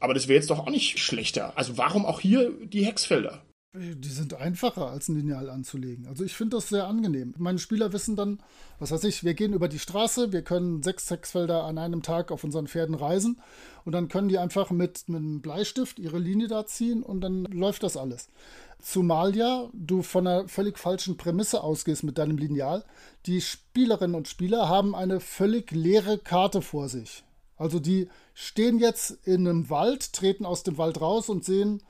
Aber 0.00 0.14
das 0.14 0.28
wäre 0.28 0.36
jetzt 0.38 0.50
doch 0.50 0.60
auch 0.60 0.70
nicht 0.70 0.98
schlechter. 0.98 1.56
Also 1.56 1.76
warum 1.78 2.06
auch 2.06 2.20
hier 2.20 2.52
die 2.64 2.84
Hexfelder? 2.84 3.42
Die 3.74 4.08
sind 4.08 4.32
einfacher 4.32 4.88
als 4.88 5.08
ein 5.08 5.16
Lineal 5.16 5.50
anzulegen. 5.50 6.06
Also 6.06 6.24
ich 6.24 6.34
finde 6.34 6.56
das 6.56 6.70
sehr 6.70 6.86
angenehm. 6.86 7.34
Meine 7.36 7.58
Spieler 7.58 7.92
wissen 7.92 8.16
dann, 8.16 8.40
was 8.78 8.92
weiß 8.92 9.04
ich, 9.04 9.24
wir 9.24 9.34
gehen 9.34 9.52
über 9.52 9.68
die 9.68 9.78
Straße, 9.78 10.32
wir 10.32 10.40
können 10.40 10.82
sechs 10.82 11.10
Hexfelder 11.10 11.64
an 11.64 11.76
einem 11.76 12.02
Tag 12.02 12.32
auf 12.32 12.44
unseren 12.44 12.66
Pferden 12.66 12.94
reisen 12.94 13.40
und 13.84 13.92
dann 13.92 14.08
können 14.08 14.30
die 14.30 14.38
einfach 14.38 14.70
mit, 14.70 15.08
mit 15.08 15.18
einem 15.18 15.42
Bleistift 15.42 15.98
ihre 15.98 16.18
Linie 16.18 16.48
da 16.48 16.64
ziehen 16.64 17.02
und 17.02 17.20
dann 17.20 17.44
läuft 17.44 17.82
das 17.82 17.98
alles. 17.98 18.30
Zumal 18.80 19.36
ja 19.36 19.68
du 19.74 20.02
von 20.02 20.26
einer 20.26 20.48
völlig 20.48 20.78
falschen 20.78 21.18
Prämisse 21.18 21.62
ausgehst 21.62 22.04
mit 22.04 22.16
deinem 22.16 22.38
Lineal. 22.38 22.84
Die 23.26 23.42
Spielerinnen 23.42 24.16
und 24.16 24.28
Spieler 24.28 24.68
haben 24.68 24.94
eine 24.94 25.20
völlig 25.20 25.72
leere 25.72 26.16
Karte 26.18 26.62
vor 26.62 26.88
sich. 26.88 27.22
Also 27.58 27.80
die 27.80 28.08
stehen 28.34 28.78
jetzt 28.78 29.18
in 29.24 29.46
einem 29.46 29.68
Wald, 29.68 30.12
treten 30.12 30.46
aus 30.46 30.62
dem 30.62 30.78
Wald 30.78 31.00
raus 31.00 31.28
und 31.28 31.44
sehen, 31.44 31.82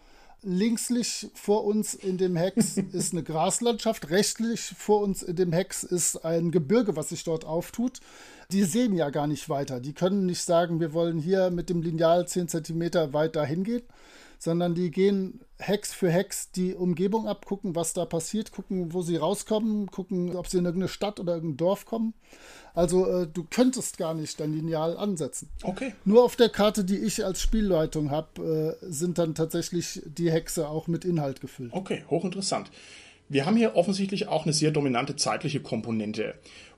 linkslich 0.42 1.28
vor 1.34 1.64
uns 1.64 1.94
in 1.94 2.16
dem 2.16 2.36
Hex 2.36 2.76
ist 2.92 3.12
eine 3.12 3.22
Graslandschaft, 3.22 4.10
rechtlich 4.10 4.60
vor 4.60 5.00
uns 5.00 5.22
in 5.22 5.36
dem 5.36 5.52
Hex 5.52 5.84
ist 5.84 6.24
ein 6.24 6.50
Gebirge, 6.50 6.96
was 6.96 7.10
sich 7.10 7.24
dort 7.24 7.44
auftut. 7.44 8.00
Die 8.50 8.64
sehen 8.64 8.94
ja 8.94 9.10
gar 9.10 9.26
nicht 9.26 9.48
weiter. 9.48 9.78
Die 9.78 9.92
können 9.92 10.24
nicht 10.24 10.42
sagen, 10.42 10.80
wir 10.80 10.94
wollen 10.94 11.18
hier 11.18 11.50
mit 11.50 11.68
dem 11.68 11.82
Lineal 11.82 12.26
10 12.26 12.48
cm 12.48 13.12
weiter 13.12 13.44
hingehen, 13.44 13.82
sondern 14.38 14.74
die 14.74 14.90
gehen 14.90 15.40
Hex 15.58 15.92
für 15.92 16.10
Hex 16.10 16.50
die 16.52 16.74
Umgebung 16.74 17.26
ab, 17.26 17.44
gucken, 17.44 17.74
was 17.74 17.92
da 17.92 18.06
passiert, 18.06 18.52
gucken, 18.52 18.94
wo 18.94 19.02
sie 19.02 19.16
rauskommen, 19.16 19.90
gucken, 19.90 20.34
ob 20.36 20.46
sie 20.46 20.58
in 20.58 20.64
irgendeine 20.64 20.88
Stadt 20.88 21.20
oder 21.20 21.34
irgendein 21.34 21.56
Dorf 21.58 21.84
kommen. 21.84 22.14
Also 22.74 23.06
äh, 23.06 23.26
du 23.26 23.46
könntest 23.48 23.98
gar 23.98 24.14
nicht 24.14 24.38
dein 24.40 24.52
Lineal 24.52 24.96
ansetzen. 24.96 25.48
Okay. 25.62 25.94
Nur 26.04 26.24
auf 26.24 26.36
der 26.36 26.48
Karte, 26.48 26.84
die 26.84 26.98
ich 26.98 27.24
als 27.24 27.40
Spielleitung 27.40 28.10
habe, 28.10 28.76
äh, 28.80 28.86
sind 28.88 29.18
dann 29.18 29.34
tatsächlich 29.34 30.02
die 30.04 30.30
Hexe 30.30 30.68
auch 30.68 30.86
mit 30.86 31.04
Inhalt 31.04 31.40
gefüllt. 31.40 31.72
Okay, 31.72 32.04
hochinteressant. 32.08 32.70
Wir 33.28 33.44
haben 33.44 33.56
hier 33.56 33.76
offensichtlich 33.76 34.28
auch 34.28 34.44
eine 34.44 34.52
sehr 34.52 34.70
dominante 34.70 35.16
zeitliche 35.16 35.60
Komponente 35.60 36.34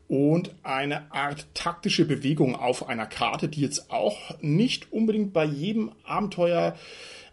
und 0.09 0.53
eine 0.65 1.13
Art 1.13 1.47
taktische 1.55 2.05
Bewegung 2.05 2.57
auf 2.57 2.89
einer 2.89 3.07
Karte, 3.07 3.49
die 3.49 3.61
jetzt 3.61 3.93
auch 3.93 4.19
nicht 4.41 4.93
unbedingt 4.93 5.33
bei 5.33 5.45
jedem 5.45 5.93
Abenteuer 6.05 6.75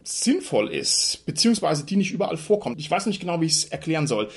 sinnvoll 0.03 0.69
ist, 0.69 1.25
beziehungsweise 1.25 1.85
die 1.85 1.95
nicht 1.95 2.11
überall 2.11 2.37
vorkommt. 2.37 2.79
Ich 2.79 2.89
weiß 2.89 3.07
nicht 3.07 3.19
genau, 3.19 3.41
wie 3.41 3.47
ich 3.47 3.53
es 3.53 3.65
erklären 3.65 4.05
soll. 4.05 4.29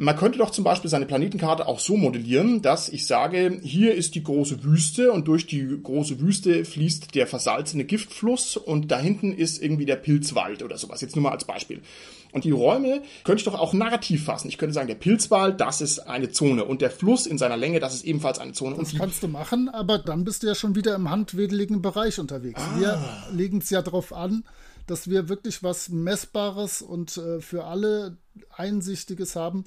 Man 0.00 0.16
könnte 0.16 0.38
doch 0.38 0.50
zum 0.50 0.62
Beispiel 0.62 0.88
seine 0.88 1.06
Planetenkarte 1.06 1.66
auch 1.66 1.80
so 1.80 1.96
modellieren, 1.96 2.62
dass 2.62 2.88
ich 2.88 3.08
sage, 3.08 3.58
hier 3.64 3.96
ist 3.96 4.14
die 4.14 4.22
große 4.22 4.62
Wüste 4.62 5.10
und 5.10 5.26
durch 5.26 5.48
die 5.48 5.76
große 5.82 6.20
Wüste 6.20 6.64
fließt 6.64 7.16
der 7.16 7.26
versalzene 7.26 7.84
Giftfluss 7.84 8.56
und 8.56 8.92
da 8.92 9.00
hinten 9.00 9.32
ist 9.32 9.60
irgendwie 9.60 9.86
der 9.86 9.96
Pilzwald 9.96 10.62
oder 10.62 10.78
sowas. 10.78 11.00
Jetzt 11.00 11.16
nur 11.16 11.24
mal 11.24 11.32
als 11.32 11.46
Beispiel. 11.46 11.82
Und 12.30 12.44
die 12.44 12.52
Räume 12.52 13.02
könnte 13.24 13.40
ich 13.40 13.44
doch 13.44 13.58
auch 13.58 13.72
narrativ 13.72 14.24
fassen. 14.24 14.46
Ich 14.46 14.56
könnte 14.56 14.72
sagen, 14.72 14.86
der 14.86 14.94
Pilzwald, 14.94 15.60
das 15.60 15.80
ist 15.80 15.98
eine 15.98 16.30
Zone 16.30 16.64
und 16.64 16.80
der 16.80 16.92
Fluss 16.92 17.26
in 17.26 17.36
seiner 17.36 17.56
Länge, 17.56 17.80
das 17.80 17.92
ist 17.92 18.04
ebenfalls 18.04 18.38
eine 18.38 18.52
Zone. 18.52 18.76
Das 18.78 18.94
kannst 18.94 19.24
du 19.24 19.28
machen, 19.28 19.68
aber 19.68 19.98
dann 19.98 20.22
bist 20.22 20.44
du 20.44 20.46
ja 20.46 20.54
schon 20.54 20.76
wieder 20.76 20.94
im 20.94 21.10
handwedeligen 21.10 21.82
Bereich 21.82 22.20
unterwegs. 22.20 22.62
Ah. 22.62 22.78
Wir 22.78 23.02
legen 23.32 23.58
es 23.58 23.70
ja 23.70 23.82
darauf 23.82 24.12
an, 24.12 24.44
dass 24.86 25.10
wir 25.10 25.28
wirklich 25.28 25.64
was 25.64 25.88
Messbares 25.88 26.82
und 26.82 27.16
äh, 27.16 27.40
für 27.40 27.64
alle 27.64 28.16
Einsichtiges 28.50 29.36
haben, 29.36 29.64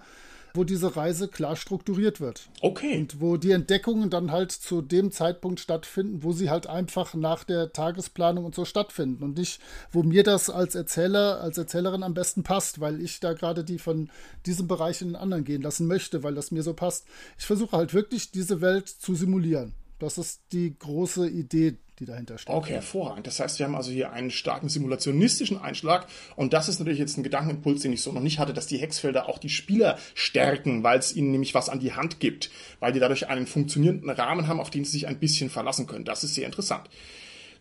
wo 0.53 0.63
diese 0.63 0.95
Reise 0.95 1.27
klar 1.27 1.55
strukturiert 1.55 2.19
wird. 2.19 2.49
Okay. 2.61 2.99
Und 2.99 3.21
wo 3.21 3.37
die 3.37 3.51
Entdeckungen 3.51 4.09
dann 4.09 4.31
halt 4.31 4.51
zu 4.51 4.81
dem 4.81 5.11
Zeitpunkt 5.11 5.59
stattfinden, 5.59 6.23
wo 6.23 6.33
sie 6.33 6.49
halt 6.49 6.67
einfach 6.67 7.13
nach 7.13 7.43
der 7.43 7.71
Tagesplanung 7.71 8.45
und 8.45 8.55
so 8.55 8.65
stattfinden 8.65 9.23
und 9.23 9.37
nicht, 9.37 9.61
wo 9.91 10.03
mir 10.03 10.23
das 10.23 10.49
als 10.49 10.75
Erzähler, 10.75 11.41
als 11.41 11.57
Erzählerin 11.57 12.03
am 12.03 12.13
besten 12.13 12.43
passt, 12.43 12.81
weil 12.81 13.01
ich 13.01 13.19
da 13.19 13.33
gerade 13.33 13.63
die 13.63 13.79
von 13.79 14.09
diesem 14.45 14.67
Bereich 14.67 15.01
in 15.01 15.09
den 15.09 15.15
anderen 15.15 15.43
gehen 15.43 15.61
lassen 15.61 15.87
möchte, 15.87 16.23
weil 16.23 16.35
das 16.35 16.51
mir 16.51 16.63
so 16.63 16.73
passt. 16.73 17.05
Ich 17.37 17.45
versuche 17.45 17.77
halt 17.77 17.93
wirklich 17.93 18.31
diese 18.31 18.61
Welt 18.61 18.89
zu 18.89 19.15
simulieren. 19.15 19.73
Das 19.99 20.17
ist 20.17 20.41
die 20.51 20.77
große 20.77 21.29
Idee 21.29 21.77
die 22.01 22.05
dahinter 22.05 22.37
steht. 22.37 22.53
Okay, 22.53 22.73
hervorragend. 22.73 23.27
Das 23.27 23.39
heißt, 23.39 23.59
wir 23.59 23.67
haben 23.67 23.75
also 23.75 23.91
hier 23.91 24.11
einen 24.11 24.31
starken 24.31 24.69
simulationistischen 24.69 25.61
Einschlag 25.61 26.07
und 26.35 26.51
das 26.51 26.67
ist 26.67 26.79
natürlich 26.79 26.99
jetzt 26.99 27.17
ein 27.17 27.23
Gedankenimpuls, 27.23 27.81
den 27.83 27.93
ich 27.93 28.01
so 28.01 28.11
noch 28.11 28.21
nicht 28.21 28.39
hatte, 28.39 28.53
dass 28.53 28.67
die 28.67 28.77
Hexfelder 28.77 29.29
auch 29.29 29.37
die 29.37 29.49
Spieler 29.49 29.97
stärken, 30.15 30.83
weil 30.83 30.99
es 30.99 31.15
ihnen 31.15 31.31
nämlich 31.31 31.53
was 31.53 31.69
an 31.69 31.79
die 31.79 31.93
Hand 31.93 32.19
gibt, 32.19 32.49
weil 32.79 32.91
die 32.91 32.99
dadurch 32.99 33.29
einen 33.29 33.45
funktionierenden 33.45 34.09
Rahmen 34.09 34.47
haben, 34.47 34.59
auf 34.59 34.71
den 34.71 34.83
sie 34.83 34.91
sich 34.91 35.07
ein 35.07 35.19
bisschen 35.19 35.49
verlassen 35.49 35.85
können. 35.85 36.03
Das 36.03 36.23
ist 36.23 36.33
sehr 36.33 36.47
interessant. 36.47 36.89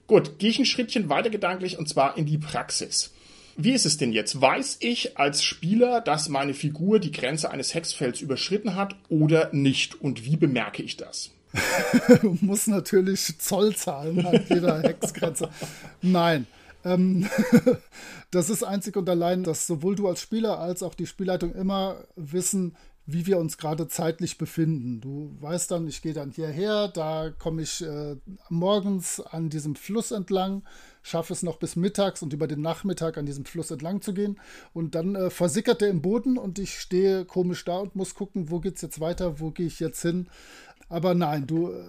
Gut, 0.07 0.39
gehe 0.39 0.51
ich 0.51 0.59
ein 0.59 0.65
Schrittchen 0.65 1.09
weiter 1.11 1.31
gedanklich 1.31 1.79
und 1.79 1.89
zwar 1.89 2.17
in 2.17 2.25
die 2.27 2.39
Praxis. 2.39 3.13
Wie 3.57 3.73
ist 3.73 3.85
es 3.85 3.99
denn 3.99 4.13
jetzt? 4.13 4.41
Weiß 4.41 4.79
ich 4.81 5.19
als 5.19 5.45
Spieler, 5.45 6.01
dass 6.01 6.31
meine 6.31 6.55
Figur 6.55 6.99
die 6.99 7.13
Grenze 7.13 7.51
eines 7.51 7.75
Hexfelds 7.75 8.23
überschritten 8.23 8.75
hat 8.75 8.97
oder 9.11 9.51
nicht? 9.53 10.01
Und 10.01 10.25
wie 10.25 10.37
bemerke 10.37 10.83
ich 10.83 10.97
das? 10.97 11.31
du 12.23 12.39
musst 12.41 12.69
natürlich 12.69 13.39
Zoll 13.39 13.75
zahlen 13.75 14.25
an 14.25 14.45
jeder 14.49 14.83
Hexgrenze. 14.83 15.49
Nein. 16.03 16.47
Ähm, 16.85 17.29
das 18.31 18.49
ist 18.49 18.63
einzig 18.63 18.97
und 18.97 19.09
allein, 19.09 19.43
dass 19.43 19.67
sowohl 19.67 19.97
du 19.97 20.09
als 20.09 20.21
Spieler 20.21 20.59
als 20.59 20.83
auch 20.83 20.95
die 20.95 21.07
Spielleitung 21.07 21.55
immer 21.55 22.05
wissen, 22.17 22.77
wie 23.13 23.27
wir 23.27 23.39
uns 23.39 23.59
gerade 23.59 23.89
zeitlich 23.89 24.39
befinden. 24.39 25.01
Du 25.01 25.35
weißt 25.41 25.71
dann, 25.71 25.87
ich 25.89 26.03
gehe 26.03 26.13
dann 26.13 26.31
hierher, 26.31 26.89
da 26.89 27.31
komme 27.31 27.63
ich 27.63 27.83
äh, 27.83 28.17
morgens 28.49 29.21
an 29.21 29.51
diesem 29.51 29.75
Fluss 29.75 30.11
entlang, 30.11 30.63
schaffe 31.03 31.33
es 31.33 31.43
noch 31.43 31.57
bis 31.57 31.77
mittags 31.77 32.23
und 32.23 32.33
über 32.33 32.47
den 32.47 32.61
Nachmittag 32.61 33.19
an 33.19 33.27
diesem 33.27 33.45
Fluss 33.45 33.71
entlang 33.71 34.01
zu 34.01 34.15
gehen. 34.15 34.39
Und 34.73 34.95
dann 34.95 35.17
äh, 35.17 35.31
versickert 35.31 35.81
der 35.81 35.89
im 35.89 36.03
Boden 36.03 36.39
und 36.39 36.59
ich 36.59 36.79
stehe 36.79 37.25
komisch 37.25 37.65
da 37.65 37.79
und 37.79 37.97
muss 37.97 38.15
gucken, 38.15 38.51
wo 38.51 38.61
geht 38.61 38.77
es 38.77 38.83
jetzt 38.83 39.01
weiter, 39.01 39.41
wo 39.41 39.51
gehe 39.51 39.67
ich 39.67 39.81
jetzt 39.81 40.03
hin. 40.03 40.29
Aber 40.91 41.15
nein, 41.15 41.47
du 41.47 41.71
äh, 41.71 41.85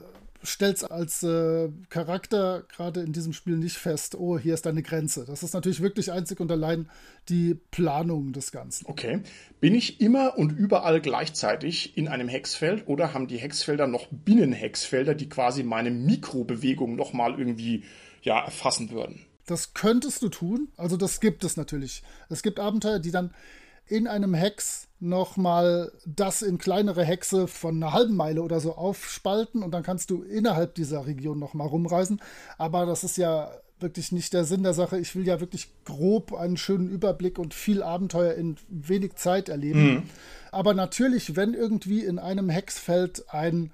stellst 0.45 0.89
als 0.89 1.23
äh, 1.23 1.69
Charakter 1.89 2.63
gerade 2.73 3.01
in 3.01 3.13
diesem 3.13 3.33
Spiel 3.33 3.57
nicht 3.57 3.77
fest, 3.77 4.15
oh, 4.15 4.37
hier 4.37 4.53
ist 4.53 4.65
deine 4.65 4.83
Grenze. 4.83 5.25
Das 5.25 5.43
ist 5.43 5.53
natürlich 5.53 5.81
wirklich 5.81 6.11
einzig 6.11 6.39
und 6.39 6.51
allein 6.51 6.87
die 7.29 7.55
Planung 7.71 8.31
des 8.31 8.51
Ganzen. 8.51 8.85
Okay. 8.87 9.21
Bin 9.59 9.75
ich 9.75 9.99
immer 10.01 10.37
und 10.37 10.51
überall 10.51 11.01
gleichzeitig 11.01 11.97
in 11.97 12.07
einem 12.07 12.27
Hexfeld 12.27 12.87
oder 12.87 13.13
haben 13.13 13.27
die 13.27 13.37
Hexfelder 13.37 13.87
noch 13.87 14.07
Binnenhexfelder, 14.11 15.15
die 15.15 15.29
quasi 15.29 15.63
meine 15.63 15.91
Mikrobewegung 15.91 16.95
nochmal 16.95 17.37
irgendwie 17.37 17.83
ja, 18.21 18.39
erfassen 18.39 18.91
würden? 18.91 19.25
Das 19.47 19.73
könntest 19.73 20.21
du 20.21 20.29
tun. 20.29 20.69
Also 20.77 20.95
das 20.95 21.19
gibt 21.19 21.43
es 21.43 21.57
natürlich. 21.57 22.03
Es 22.29 22.43
gibt 22.43 22.59
Abenteuer, 22.59 22.99
die 22.99 23.11
dann 23.11 23.33
in 23.87 24.07
einem 24.07 24.33
Hex 24.33 24.87
nochmal 25.01 25.91
das 26.05 26.41
in 26.43 26.59
kleinere 26.59 27.03
Hexe 27.03 27.47
von 27.47 27.75
einer 27.75 27.91
halben 27.91 28.15
Meile 28.15 28.43
oder 28.43 28.59
so 28.59 28.75
aufspalten 28.75 29.63
und 29.63 29.71
dann 29.71 29.83
kannst 29.83 30.11
du 30.11 30.21
innerhalb 30.21 30.75
dieser 30.75 31.07
Region 31.07 31.39
nochmal 31.39 31.67
rumreisen. 31.67 32.21
Aber 32.57 32.85
das 32.85 33.03
ist 33.03 33.17
ja 33.17 33.51
wirklich 33.79 34.11
nicht 34.11 34.31
der 34.33 34.45
Sinn 34.45 34.61
der 34.61 34.75
Sache. 34.75 34.99
Ich 34.99 35.15
will 35.15 35.25
ja 35.25 35.39
wirklich 35.39 35.69
grob 35.85 36.33
einen 36.33 36.55
schönen 36.55 36.87
Überblick 36.87 37.39
und 37.39 37.55
viel 37.55 37.81
Abenteuer 37.81 38.35
in 38.35 38.57
wenig 38.69 39.15
Zeit 39.15 39.49
erleben. 39.49 39.93
Mhm. 39.93 40.03
Aber 40.51 40.75
natürlich, 40.75 41.35
wenn 41.35 41.55
irgendwie 41.55 42.03
in 42.03 42.19
einem 42.19 42.49
Hexfeld 42.49 43.25
ein 43.29 43.71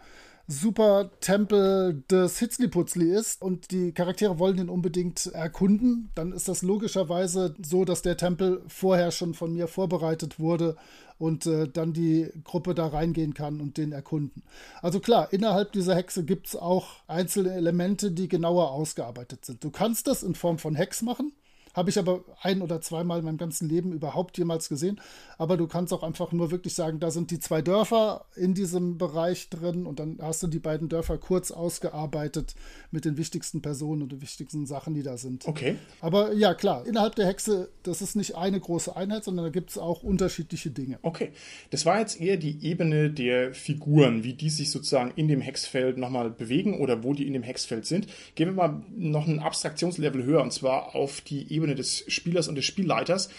super 0.47 1.11
Tempel 1.19 2.03
des 2.09 2.39
Hitzliputzli 2.39 3.11
ist 3.11 3.41
und 3.41 3.71
die 3.71 3.91
Charaktere 3.91 4.39
wollen 4.39 4.57
ihn 4.59 4.69
unbedingt 4.69 5.25
erkunden, 5.27 6.09
dann 6.15 6.31
ist 6.31 6.47
das 6.47 6.61
logischerweise 6.61 7.53
so, 7.61 7.83
dass 7.83 8.01
der 8.01 8.15
Tempel 8.15 8.61
vorher 8.67 9.11
schon 9.11 9.33
von 9.33 9.51
mir 9.51 9.67
vorbereitet 9.67 10.39
wurde 10.39 10.77
und 11.19 11.45
äh, 11.45 11.67
dann 11.67 11.93
die 11.93 12.29
Gruppe 12.43 12.75
da 12.75 12.87
reingehen 12.87 13.33
kann 13.33 13.59
und 13.61 13.77
den 13.77 13.91
erkunden. 13.91 14.43
Also 14.81 14.99
klar, 14.99 15.31
innerhalb 15.33 15.71
dieser 15.71 15.95
Hexe 15.95 16.23
gibt 16.23 16.47
es 16.47 16.55
auch 16.55 16.87
einzelne 17.07 17.53
Elemente, 17.53 18.11
die 18.11 18.27
genauer 18.27 18.71
ausgearbeitet 18.71 19.45
sind. 19.45 19.63
Du 19.63 19.71
kannst 19.71 20.07
das 20.07 20.23
in 20.23 20.35
Form 20.35 20.59
von 20.59 20.75
Hex 20.75 21.01
machen. 21.01 21.33
Habe 21.77 21.91
ich 21.91 21.99
aber 21.99 22.25
ein 22.41 22.63
oder 22.63 22.81
zweimal 22.81 23.19
in 23.19 23.25
meinem 23.25 23.37
ganzen 23.37 23.69
Leben 23.69 23.93
überhaupt 23.93 24.35
jemals 24.39 24.67
gesehen. 24.67 24.99
Aber 25.37 25.57
du 25.57 25.67
kannst 25.67 25.93
auch 25.93 26.01
einfach 26.01 26.31
nur 26.31 26.49
wirklich 26.49 26.73
sagen, 26.73 26.99
da 26.99 27.11
sind 27.11 27.29
die 27.29 27.39
zwei 27.39 27.61
Dörfer 27.61 28.25
in 28.35 28.55
diesem 28.55 28.97
Bereich 28.97 29.51
drin 29.51 29.85
und 29.85 29.99
dann 29.99 30.17
hast 30.19 30.41
du 30.41 30.47
die 30.47 30.57
beiden 30.57 30.89
Dörfer 30.89 31.19
kurz 31.19 31.51
ausgearbeitet 31.51 32.55
mit 32.89 33.05
den 33.05 33.15
wichtigsten 33.17 33.61
Personen 33.61 34.01
und 34.01 34.11
den 34.11 34.23
wichtigsten 34.23 34.65
Sachen, 34.65 34.95
die 34.95 35.03
da 35.03 35.17
sind. 35.17 35.47
Okay. 35.47 35.75
Aber 36.01 36.33
ja, 36.33 36.55
klar, 36.55 36.83
innerhalb 36.87 37.13
der 37.13 37.27
Hexe, 37.27 37.69
das 37.83 38.01
ist 38.01 38.15
nicht 38.15 38.35
eine 38.35 38.59
große 38.59 38.95
Einheit, 38.95 39.23
sondern 39.23 39.45
da 39.45 39.51
gibt 39.51 39.69
es 39.69 39.77
auch 39.77 40.01
unterschiedliche 40.01 40.71
Dinge. 40.71 40.97
Okay. 41.03 41.29
Das 41.69 41.85
war 41.85 41.99
jetzt 41.99 42.19
eher 42.19 42.37
die 42.37 42.65
Ebene 42.65 43.11
der 43.11 43.53
Figuren, 43.53 44.23
wie 44.23 44.33
die 44.33 44.49
sich 44.49 44.71
sozusagen 44.71 45.11
in 45.15 45.27
dem 45.27 45.41
Hexfeld 45.41 45.99
nochmal 45.99 46.31
bewegen 46.31 46.79
oder 46.79 47.03
wo 47.03 47.13
die 47.13 47.27
in 47.27 47.33
dem 47.33 47.43
Hexfeld 47.43 47.85
sind. 47.85 48.07
Gehen 48.33 48.47
wir 48.47 48.55
mal 48.55 48.81
noch 48.95 49.27
ein 49.27 49.37
Abstraktionslevel 49.37 50.23
höher 50.23 50.41
und 50.41 50.51
zwar 50.51 50.95
auf 50.95 51.21
die 51.21 51.53
Ebene 51.53 51.66
Ebene 51.67 51.75
des 51.75 52.05
Spielers 52.07 52.47
und 52.47 52.55
des 52.55 52.65
Spielleiters, 52.65 53.29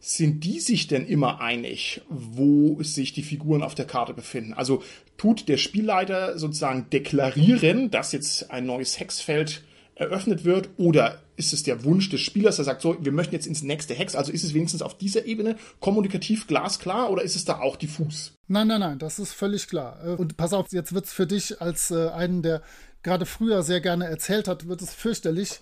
sind 0.00 0.44
die 0.44 0.60
sich 0.60 0.88
denn 0.88 1.06
immer 1.06 1.40
einig, 1.40 2.00
wo 2.08 2.82
sich 2.82 3.12
die 3.12 3.22
Figuren 3.22 3.62
auf 3.62 3.74
der 3.74 3.86
Karte 3.86 4.14
befinden? 4.14 4.52
Also 4.52 4.82
tut 5.16 5.48
der 5.48 5.58
Spielleiter 5.58 6.38
sozusagen 6.38 6.86
deklarieren, 6.90 7.90
dass 7.90 8.12
jetzt 8.12 8.50
ein 8.50 8.66
neues 8.66 8.98
Hexfeld 8.98 9.62
eröffnet 9.94 10.44
wird 10.44 10.70
oder 10.76 11.20
ist 11.36 11.52
es 11.52 11.62
der 11.62 11.84
Wunsch 11.84 12.08
des 12.10 12.20
Spielers, 12.20 12.56
der 12.56 12.64
sagt, 12.64 12.82
so, 12.82 12.96
wir 13.00 13.12
möchten 13.12 13.34
jetzt 13.34 13.46
ins 13.46 13.62
nächste 13.62 13.94
Hex, 13.94 14.14
also 14.14 14.32
ist 14.32 14.42
es 14.42 14.54
wenigstens 14.54 14.82
auf 14.82 14.96
dieser 14.96 15.24
Ebene 15.24 15.56
kommunikativ 15.80 16.46
glasklar 16.46 17.10
oder 17.10 17.22
ist 17.22 17.36
es 17.36 17.44
da 17.44 17.60
auch 17.60 17.76
diffus? 17.76 18.34
Nein, 18.48 18.68
nein, 18.68 18.80
nein, 18.80 18.98
das 18.98 19.18
ist 19.18 19.32
völlig 19.32 19.68
klar. 19.68 19.98
Äh, 20.04 20.14
und 20.14 20.36
pass 20.36 20.52
auf, 20.52 20.66
jetzt 20.72 20.94
wird 20.94 21.06
es 21.06 21.12
für 21.12 21.26
dich 21.26 21.60
als 21.60 21.90
äh, 21.90 22.08
einen, 22.08 22.42
der 22.42 22.62
gerade 23.02 23.26
früher 23.26 23.62
sehr 23.62 23.80
gerne 23.80 24.06
erzählt 24.06 24.48
hat, 24.48 24.68
wird 24.68 24.82
es 24.82 24.94
fürchterlich. 24.94 25.60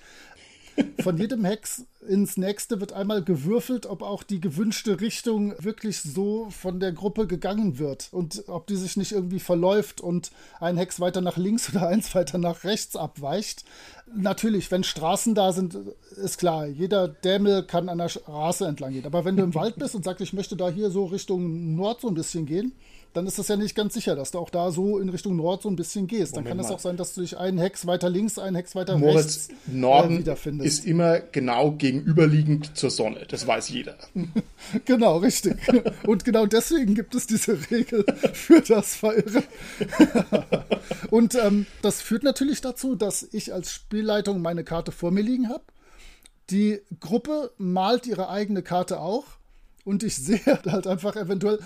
Von 1.03 1.17
jedem 1.17 1.45
Hex 1.45 1.85
ins 2.07 2.37
nächste 2.37 2.81
wird 2.81 2.93
einmal 2.93 3.23
gewürfelt, 3.23 3.87
ob 3.87 4.03
auch 4.03 4.23
die 4.23 4.41
gewünschte 4.41 5.01
Richtung 5.01 5.55
wirklich 5.59 6.01
so 6.01 6.49
von 6.51 6.81
der 6.81 6.93
Gruppe 6.93 7.27
gegangen 7.27 7.79
wird 7.79 8.09
und 8.13 8.45
ob 8.49 8.67
die 8.67 8.77
sich 8.77 8.97
nicht 8.97 9.13
irgendwie 9.13 9.41
verläuft 9.41 10.01
und 10.01 10.31
ein 10.61 10.77
Hex 10.77 11.01
weiter 11.01 11.21
nach 11.21 11.37
links 11.37 11.71
oder 11.71 11.89
eins 11.89 12.15
weiter 12.15 12.39
nach 12.39 12.65
rechts 12.65 12.97
abweicht. 12.97 13.65
Natürlich, 14.15 14.71
wenn 14.71 14.83
Straßen 14.83 15.35
da 15.35 15.53
sind, 15.53 15.79
ist 16.17 16.39
klar, 16.39 16.67
jeder 16.67 17.09
Dämel 17.09 17.65
kann 17.65 17.89
an 17.89 17.99
der 17.99 18.09
Straße 18.09 18.67
entlang 18.67 18.93
gehen. 18.93 19.07
Aber 19.07 19.25
wenn 19.25 19.37
du 19.37 19.43
im 19.43 19.55
Wald 19.55 19.77
bist 19.77 19.95
und 19.95 20.05
sagst, 20.05 20.21
ich 20.21 20.33
möchte 20.33 20.57
da 20.57 20.69
hier 20.69 20.91
so 20.91 21.05
Richtung 21.07 21.77
Nord 21.77 22.01
so 22.01 22.09
ein 22.09 22.15
bisschen 22.15 22.47
gehen, 22.47 22.73
dann 23.13 23.27
ist 23.27 23.39
das 23.39 23.49
ja 23.49 23.57
nicht 23.57 23.75
ganz 23.75 23.95
sicher, 23.95 24.15
dass 24.15 24.31
du 24.31 24.39
auch 24.39 24.51
da 24.51 24.71
so 24.71 24.99
in 24.99 25.09
Richtung 25.09 25.35
Nord 25.35 25.63
so 25.63 25.69
ein 25.69 25.77
bisschen 25.77 26.07
gehst. 26.07 26.37
Dann 26.37 26.45
Moment 26.45 26.61
kann 26.61 26.67
es 26.67 26.71
auch 26.71 26.79
sein, 26.79 26.97
dass 26.97 27.15
du 27.15 27.23
dich 27.23 27.39
einen 27.39 27.59
Hex 27.59 27.87
weiter 27.87 28.09
links, 28.09 28.39
einen 28.39 28.55
Hex 28.55 28.77
weiter 28.77 28.97
Moritz, 28.99 29.49
rechts 29.49 29.49
Norden 29.67 30.17
äh, 30.17 30.19
wiederfindest. 30.21 30.79
ist 30.79 30.87
immer 30.87 31.19
genau 31.19 31.73
gegenüberliegend 31.73 32.77
zur 32.77 32.91
Sonne. 32.91 33.27
Das 33.29 33.47
weiß 33.47 33.69
jeder. 33.71 33.97
genau, 34.85 35.19
richtig. 35.19 35.57
Und 36.07 36.25
genau 36.25 36.47
deswegen 36.47 36.95
gibt 36.95 37.15
es 37.15 37.27
diese 37.27 37.59
Regel 37.71 38.05
für 38.33 38.61
das 38.61 38.95
Verirren. 38.95 39.45
Und 41.11 41.35
ähm, 41.35 41.67
das 41.83 42.01
führt 42.01 42.23
natürlich 42.23 42.61
dazu, 42.61 42.95
dass 42.95 43.27
ich 43.33 43.53
als 43.53 43.73
Spielleitung 43.73 44.41
meine 44.41 44.63
Karte 44.63 44.93
vor 44.93 45.11
mir 45.11 45.23
liegen 45.23 45.49
habe. 45.49 45.65
Die 46.51 46.81
Gruppe 47.01 47.51
malt 47.59 48.07
ihre 48.07 48.29
eigene 48.29 48.63
Karte 48.63 49.01
auch. 49.01 49.25
Und 49.85 50.03
ich 50.05 50.17
sehe 50.17 50.41
halt 50.45 50.87
einfach 50.87 51.17
eventuell, 51.17 51.59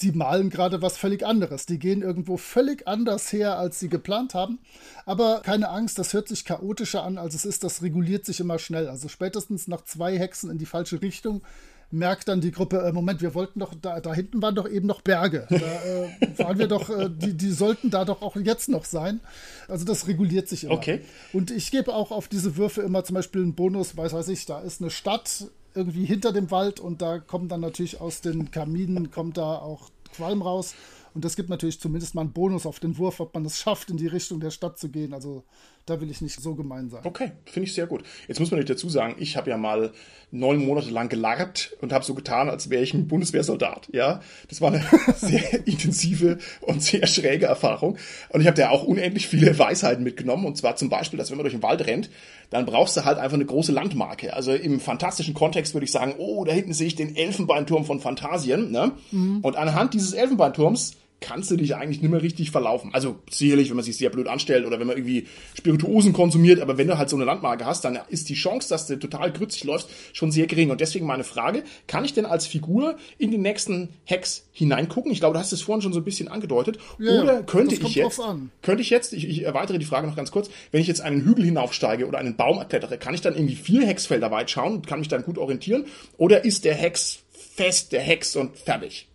die 0.00 0.12
malen 0.12 0.50
gerade 0.50 0.80
was 0.82 0.96
völlig 0.96 1.26
anderes. 1.26 1.66
Die 1.66 1.78
gehen 1.78 2.02
irgendwo 2.02 2.36
völlig 2.36 2.86
anders 2.86 3.32
her, 3.32 3.58
als 3.58 3.80
sie 3.80 3.88
geplant 3.88 4.34
haben. 4.34 4.58
Aber 5.06 5.40
keine 5.40 5.70
Angst, 5.70 5.98
das 5.98 6.12
hört 6.12 6.28
sich 6.28 6.44
chaotischer 6.44 7.02
an, 7.02 7.18
als 7.18 7.34
es 7.34 7.44
ist. 7.44 7.64
Das 7.64 7.82
reguliert 7.82 8.24
sich 8.24 8.40
immer 8.40 8.58
schnell. 8.58 8.88
Also 8.88 9.08
spätestens 9.08 9.68
nach 9.68 9.84
zwei 9.84 10.18
Hexen 10.18 10.50
in 10.50 10.58
die 10.58 10.66
falsche 10.66 11.02
Richtung 11.02 11.42
merkt 11.90 12.28
dann 12.28 12.40
die 12.40 12.50
Gruppe, 12.50 12.82
äh, 12.82 12.92
Moment, 12.92 13.22
wir 13.22 13.34
wollten 13.34 13.60
doch, 13.60 13.74
da, 13.80 14.00
da 14.00 14.12
hinten 14.12 14.42
waren 14.42 14.54
doch 14.54 14.68
eben 14.68 14.86
noch 14.86 15.00
Berge. 15.00 15.46
Da 15.48 15.56
äh, 15.56 16.38
waren 16.38 16.58
wir 16.58 16.68
doch, 16.68 16.90
äh, 16.90 17.08
die, 17.10 17.34
die 17.34 17.50
sollten 17.50 17.90
da 17.90 18.04
doch 18.04 18.20
auch 18.22 18.36
jetzt 18.36 18.68
noch 18.68 18.84
sein. 18.84 19.20
Also 19.68 19.84
das 19.84 20.06
reguliert 20.06 20.48
sich 20.48 20.64
immer. 20.64 20.74
Okay. 20.74 21.00
Und 21.32 21.50
ich 21.50 21.70
gebe 21.70 21.94
auch 21.94 22.10
auf 22.10 22.28
diese 22.28 22.56
Würfe 22.56 22.82
immer 22.82 23.04
zum 23.04 23.14
Beispiel 23.14 23.42
einen 23.42 23.54
Bonus, 23.54 23.96
weiß 23.96 24.12
weiß 24.12 24.28
ich, 24.28 24.44
da 24.46 24.60
ist 24.60 24.80
eine 24.82 24.90
Stadt 24.90 25.46
irgendwie 25.74 26.04
hinter 26.04 26.32
dem 26.32 26.50
Wald 26.50 26.80
und 26.80 27.02
da 27.02 27.18
kommt 27.18 27.52
dann 27.52 27.60
natürlich 27.60 28.00
aus 28.00 28.20
den 28.20 28.50
Kaminen, 28.50 29.10
kommt 29.10 29.36
da 29.36 29.58
auch 29.58 29.90
Qualm 30.14 30.42
raus. 30.42 30.74
Und 31.14 31.24
das 31.24 31.36
gibt 31.36 31.48
natürlich 31.48 31.80
zumindest 31.80 32.14
mal 32.14 32.22
einen 32.22 32.32
Bonus 32.32 32.66
auf 32.66 32.80
den 32.80 32.98
Wurf, 32.98 33.20
ob 33.20 33.34
man 33.34 33.44
es 33.44 33.58
schafft, 33.58 33.90
in 33.90 33.96
die 33.96 34.06
Richtung 34.06 34.40
der 34.40 34.50
Stadt 34.50 34.78
zu 34.78 34.88
gehen. 34.88 35.12
Also 35.12 35.44
da 35.88 36.00
will 36.00 36.10
ich 36.10 36.20
nicht 36.20 36.40
so 36.40 36.54
gemein 36.54 36.90
sein. 36.90 37.00
Okay, 37.04 37.32
finde 37.44 37.68
ich 37.68 37.74
sehr 37.74 37.86
gut. 37.86 38.02
Jetzt 38.26 38.40
muss 38.40 38.50
man 38.50 38.58
nicht 38.58 38.70
dazu 38.70 38.88
sagen, 38.88 39.16
ich 39.18 39.36
habe 39.36 39.50
ja 39.50 39.56
mal 39.56 39.92
neun 40.30 40.64
Monate 40.64 40.90
lang 40.90 41.08
gelarrt 41.08 41.76
und 41.80 41.92
habe 41.92 42.04
so 42.04 42.14
getan, 42.14 42.50
als 42.50 42.68
wäre 42.68 42.82
ich 42.82 42.92
ein 42.92 43.08
Bundeswehrsoldat. 43.08 43.88
Ja, 43.92 44.20
das 44.48 44.60
war 44.60 44.72
eine 44.72 44.84
sehr 45.16 45.66
intensive 45.66 46.38
und 46.60 46.82
sehr 46.82 47.06
schräge 47.06 47.46
Erfahrung. 47.46 47.96
Und 48.30 48.40
ich 48.40 48.46
habe 48.46 48.56
da 48.56 48.70
auch 48.70 48.84
unendlich 48.84 49.26
viele 49.26 49.58
Weisheiten 49.58 50.04
mitgenommen. 50.04 50.44
Und 50.44 50.56
zwar 50.56 50.76
zum 50.76 50.90
Beispiel, 50.90 51.18
dass 51.18 51.30
wenn 51.30 51.38
man 51.38 51.44
durch 51.44 51.54
den 51.54 51.62
Wald 51.62 51.86
rennt, 51.86 52.10
dann 52.50 52.66
brauchst 52.66 52.96
du 52.96 53.04
halt 53.04 53.18
einfach 53.18 53.36
eine 53.36 53.46
große 53.46 53.72
Landmarke. 53.72 54.34
Also 54.34 54.52
im 54.52 54.80
fantastischen 54.80 55.34
Kontext 55.34 55.74
würde 55.74 55.84
ich 55.84 55.92
sagen, 55.92 56.14
oh, 56.18 56.44
da 56.44 56.52
hinten 56.52 56.72
sehe 56.72 56.88
ich 56.88 56.96
den 56.96 57.16
Elfenbeinturm 57.16 57.84
von 57.84 58.00
Phantasien. 58.00 58.70
Ne? 58.70 58.92
Mhm. 59.10 59.40
Und 59.40 59.56
anhand 59.56 59.94
dieses 59.94 60.12
Elfenbeinturms 60.12 60.96
kannst 61.20 61.50
du 61.50 61.56
dich 61.56 61.74
eigentlich 61.74 62.00
nicht 62.00 62.10
mehr 62.10 62.22
richtig 62.22 62.50
verlaufen. 62.50 62.90
Also 62.92 63.18
sicherlich, 63.30 63.68
wenn 63.70 63.76
man 63.76 63.84
sich 63.84 63.96
sehr 63.96 64.10
blöd 64.10 64.28
anstellt 64.28 64.66
oder 64.66 64.78
wenn 64.78 64.86
man 64.86 64.96
irgendwie 64.96 65.26
Spirituosen 65.56 66.12
konsumiert, 66.12 66.60
aber 66.60 66.78
wenn 66.78 66.86
du 66.86 66.96
halt 66.96 67.08
so 67.08 67.16
eine 67.16 67.24
Landmarke 67.24 67.66
hast, 67.66 67.84
dann 67.84 67.98
ist 68.08 68.28
die 68.28 68.34
Chance, 68.34 68.68
dass 68.68 68.86
du 68.86 68.96
total 68.96 69.32
grützig 69.32 69.64
läufst, 69.64 69.88
schon 70.12 70.30
sehr 70.30 70.46
gering. 70.46 70.70
Und 70.70 70.80
deswegen 70.80 71.06
meine 71.06 71.24
Frage, 71.24 71.64
kann 71.86 72.04
ich 72.04 72.14
denn 72.14 72.24
als 72.24 72.46
Figur 72.46 72.96
in 73.18 73.30
den 73.30 73.42
nächsten 73.42 73.88
Hex 74.04 74.46
hineingucken? 74.52 75.10
Ich 75.10 75.18
glaube, 75.20 75.34
du 75.34 75.40
hast 75.40 75.52
es 75.52 75.62
vorhin 75.62 75.82
schon 75.82 75.92
so 75.92 76.00
ein 76.00 76.04
bisschen 76.04 76.28
angedeutet. 76.28 76.78
Ja, 76.98 77.22
oder 77.22 77.42
könnte 77.42 77.74
ich 77.74 77.94
jetzt, 77.94 78.20
könnte 78.62 78.82
ich 78.82 78.90
jetzt, 78.90 79.12
ich, 79.12 79.28
ich 79.28 79.42
erweitere 79.42 79.78
die 79.78 79.86
Frage 79.86 80.06
noch 80.06 80.16
ganz 80.16 80.30
kurz, 80.30 80.50
wenn 80.70 80.80
ich 80.80 80.86
jetzt 80.86 81.00
einen 81.00 81.24
Hügel 81.24 81.44
hinaufsteige 81.44 82.06
oder 82.06 82.18
einen 82.18 82.36
Baum 82.36 82.58
erklettere, 82.58 82.98
kann 82.98 83.14
ich 83.14 83.20
dann 83.20 83.34
irgendwie 83.34 83.56
vier 83.56 83.84
Hexfelder 83.84 84.30
weit 84.30 84.50
schauen 84.50 84.74
und 84.76 84.86
kann 84.86 85.00
mich 85.00 85.08
dann 85.08 85.24
gut 85.24 85.38
orientieren? 85.38 85.86
Oder 86.16 86.44
ist 86.44 86.64
der 86.64 86.74
Hex 86.74 87.20
fest, 87.56 87.92
der 87.92 88.02
Hex 88.02 88.36
und 88.36 88.56
fertig? 88.56 89.07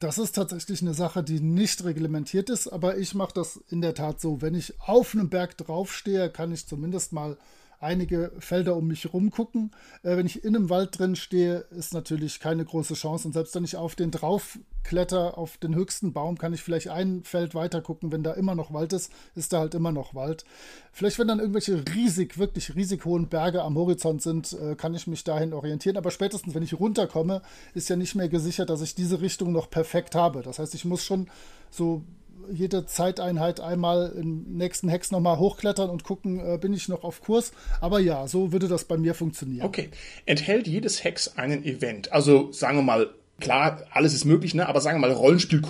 Das 0.00 0.16
ist 0.16 0.32
tatsächlich 0.32 0.80
eine 0.80 0.94
Sache, 0.94 1.22
die 1.22 1.40
nicht 1.40 1.84
reglementiert 1.84 2.48
ist, 2.48 2.68
aber 2.68 2.96
ich 2.96 3.14
mache 3.14 3.34
das 3.34 3.60
in 3.68 3.82
der 3.82 3.94
Tat 3.94 4.18
so. 4.18 4.40
Wenn 4.40 4.54
ich 4.54 4.80
auf 4.80 5.14
einem 5.14 5.28
Berg 5.28 5.58
draufstehe, 5.58 6.30
kann 6.30 6.52
ich 6.52 6.66
zumindest 6.66 7.12
mal 7.12 7.36
einige 7.80 8.30
Felder 8.38 8.76
um 8.76 8.86
mich 8.86 9.12
rumgucken. 9.12 9.72
Äh, 10.02 10.16
wenn 10.16 10.26
ich 10.26 10.44
in 10.44 10.54
einem 10.54 10.70
Wald 10.70 10.98
drin 10.98 11.16
stehe, 11.16 11.64
ist 11.70 11.94
natürlich 11.94 12.38
keine 12.38 12.64
große 12.64 12.94
Chance. 12.94 13.26
Und 13.26 13.32
selbst 13.32 13.54
wenn 13.54 13.64
ich 13.64 13.76
auf 13.76 13.96
den 13.96 14.10
draufkletter, 14.10 15.38
auf 15.38 15.56
den 15.56 15.74
höchsten 15.74 16.12
Baum, 16.12 16.38
kann 16.38 16.52
ich 16.52 16.62
vielleicht 16.62 16.88
ein 16.88 17.24
Feld 17.24 17.54
weiter 17.54 17.80
gucken. 17.80 18.12
Wenn 18.12 18.22
da 18.22 18.32
immer 18.32 18.54
noch 18.54 18.72
Wald 18.72 18.92
ist, 18.92 19.10
ist 19.34 19.52
da 19.52 19.60
halt 19.60 19.74
immer 19.74 19.92
noch 19.92 20.14
Wald. 20.14 20.44
Vielleicht, 20.92 21.18
wenn 21.18 21.28
dann 21.28 21.40
irgendwelche 21.40 21.82
riesig, 21.94 22.38
wirklich 22.38 22.74
riesig 22.74 23.04
hohen 23.04 23.28
Berge 23.28 23.62
am 23.62 23.76
Horizont 23.76 24.22
sind, 24.22 24.52
äh, 24.52 24.76
kann 24.76 24.94
ich 24.94 25.06
mich 25.06 25.24
dahin 25.24 25.54
orientieren. 25.54 25.96
Aber 25.96 26.10
spätestens, 26.10 26.54
wenn 26.54 26.62
ich 26.62 26.78
runterkomme, 26.78 27.40
ist 27.74 27.88
ja 27.88 27.96
nicht 27.96 28.14
mehr 28.14 28.28
gesichert, 28.28 28.68
dass 28.68 28.82
ich 28.82 28.94
diese 28.94 29.22
Richtung 29.22 29.52
noch 29.52 29.70
perfekt 29.70 30.14
habe. 30.14 30.42
Das 30.42 30.58
heißt, 30.58 30.74
ich 30.74 30.84
muss 30.84 31.02
schon 31.02 31.28
so 31.70 32.04
jede 32.52 32.86
Zeiteinheit 32.86 33.60
einmal 33.60 34.12
im 34.16 34.56
nächsten 34.56 34.88
Hex 34.88 35.10
nochmal 35.10 35.38
hochklettern 35.38 35.90
und 35.90 36.04
gucken, 36.04 36.40
äh, 36.40 36.58
bin 36.58 36.72
ich 36.72 36.88
noch 36.88 37.04
auf 37.04 37.20
Kurs. 37.20 37.52
Aber 37.80 38.00
ja, 38.00 38.26
so 38.26 38.52
würde 38.52 38.68
das 38.68 38.84
bei 38.84 38.96
mir 38.96 39.14
funktionieren. 39.14 39.66
Okay. 39.66 39.90
Enthält 40.26 40.66
jedes 40.66 41.04
Hex 41.04 41.36
einen 41.36 41.64
Event? 41.64 42.12
Also 42.12 42.52
sagen 42.52 42.78
wir 42.78 42.82
mal, 42.82 43.10
klar, 43.40 43.82
alles 43.90 44.14
ist 44.14 44.24
möglich, 44.24 44.54
ne? 44.54 44.68
aber 44.68 44.80
sagen 44.80 45.00
wir 45.00 45.08
mal 45.08 45.12
Rollenspiel 45.14 45.62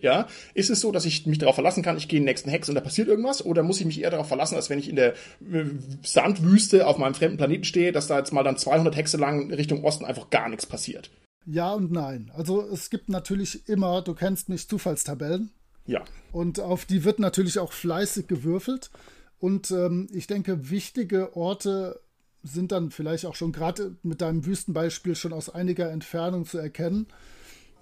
ja? 0.00 0.26
Ist 0.52 0.70
es 0.70 0.80
so, 0.80 0.92
dass 0.92 1.04
ich 1.04 1.26
mich 1.26 1.38
darauf 1.38 1.54
verlassen 1.54 1.82
kann, 1.82 1.96
ich 1.96 2.08
gehe 2.08 2.18
in 2.18 2.24
den 2.24 2.30
nächsten 2.30 2.50
Hex 2.50 2.68
und 2.68 2.74
da 2.74 2.80
passiert 2.80 3.08
irgendwas? 3.08 3.44
Oder 3.44 3.62
muss 3.62 3.80
ich 3.80 3.86
mich 3.86 4.00
eher 4.00 4.10
darauf 4.10 4.28
verlassen, 4.28 4.56
als 4.56 4.68
wenn 4.70 4.78
ich 4.78 4.88
in 4.88 4.96
der 4.96 5.12
äh, 5.12 5.64
Sandwüste 6.02 6.86
auf 6.86 6.98
meinem 6.98 7.14
fremden 7.14 7.38
Planeten 7.38 7.64
stehe, 7.64 7.92
dass 7.92 8.08
da 8.08 8.18
jetzt 8.18 8.32
mal 8.32 8.42
dann 8.42 8.58
200 8.58 8.94
Hexe 8.96 9.16
lang 9.16 9.52
Richtung 9.52 9.84
Osten 9.84 10.04
einfach 10.04 10.30
gar 10.30 10.48
nichts 10.48 10.66
passiert? 10.66 11.10
Ja 11.46 11.72
und 11.72 11.92
nein. 11.92 12.30
Also 12.34 12.62
es 12.62 12.90
gibt 12.90 13.08
natürlich 13.08 13.68
immer, 13.68 14.02
du 14.02 14.14
kennst 14.14 14.48
mich, 14.48 14.68
Zufallstabellen. 14.68 15.50
Ja. 15.86 16.04
Und 16.32 16.60
auf 16.60 16.84
die 16.84 17.04
wird 17.04 17.18
natürlich 17.18 17.58
auch 17.58 17.72
fleißig 17.72 18.26
gewürfelt. 18.26 18.90
Und 19.38 19.70
ähm, 19.70 20.08
ich 20.12 20.26
denke, 20.26 20.70
wichtige 20.70 21.36
Orte 21.36 22.00
sind 22.42 22.72
dann 22.72 22.90
vielleicht 22.90 23.26
auch 23.26 23.34
schon 23.34 23.52
gerade 23.52 23.96
mit 24.02 24.20
deinem 24.20 24.44
Wüstenbeispiel 24.46 25.14
schon 25.14 25.32
aus 25.32 25.48
einiger 25.48 25.90
Entfernung 25.90 26.46
zu 26.46 26.58
erkennen. 26.58 27.06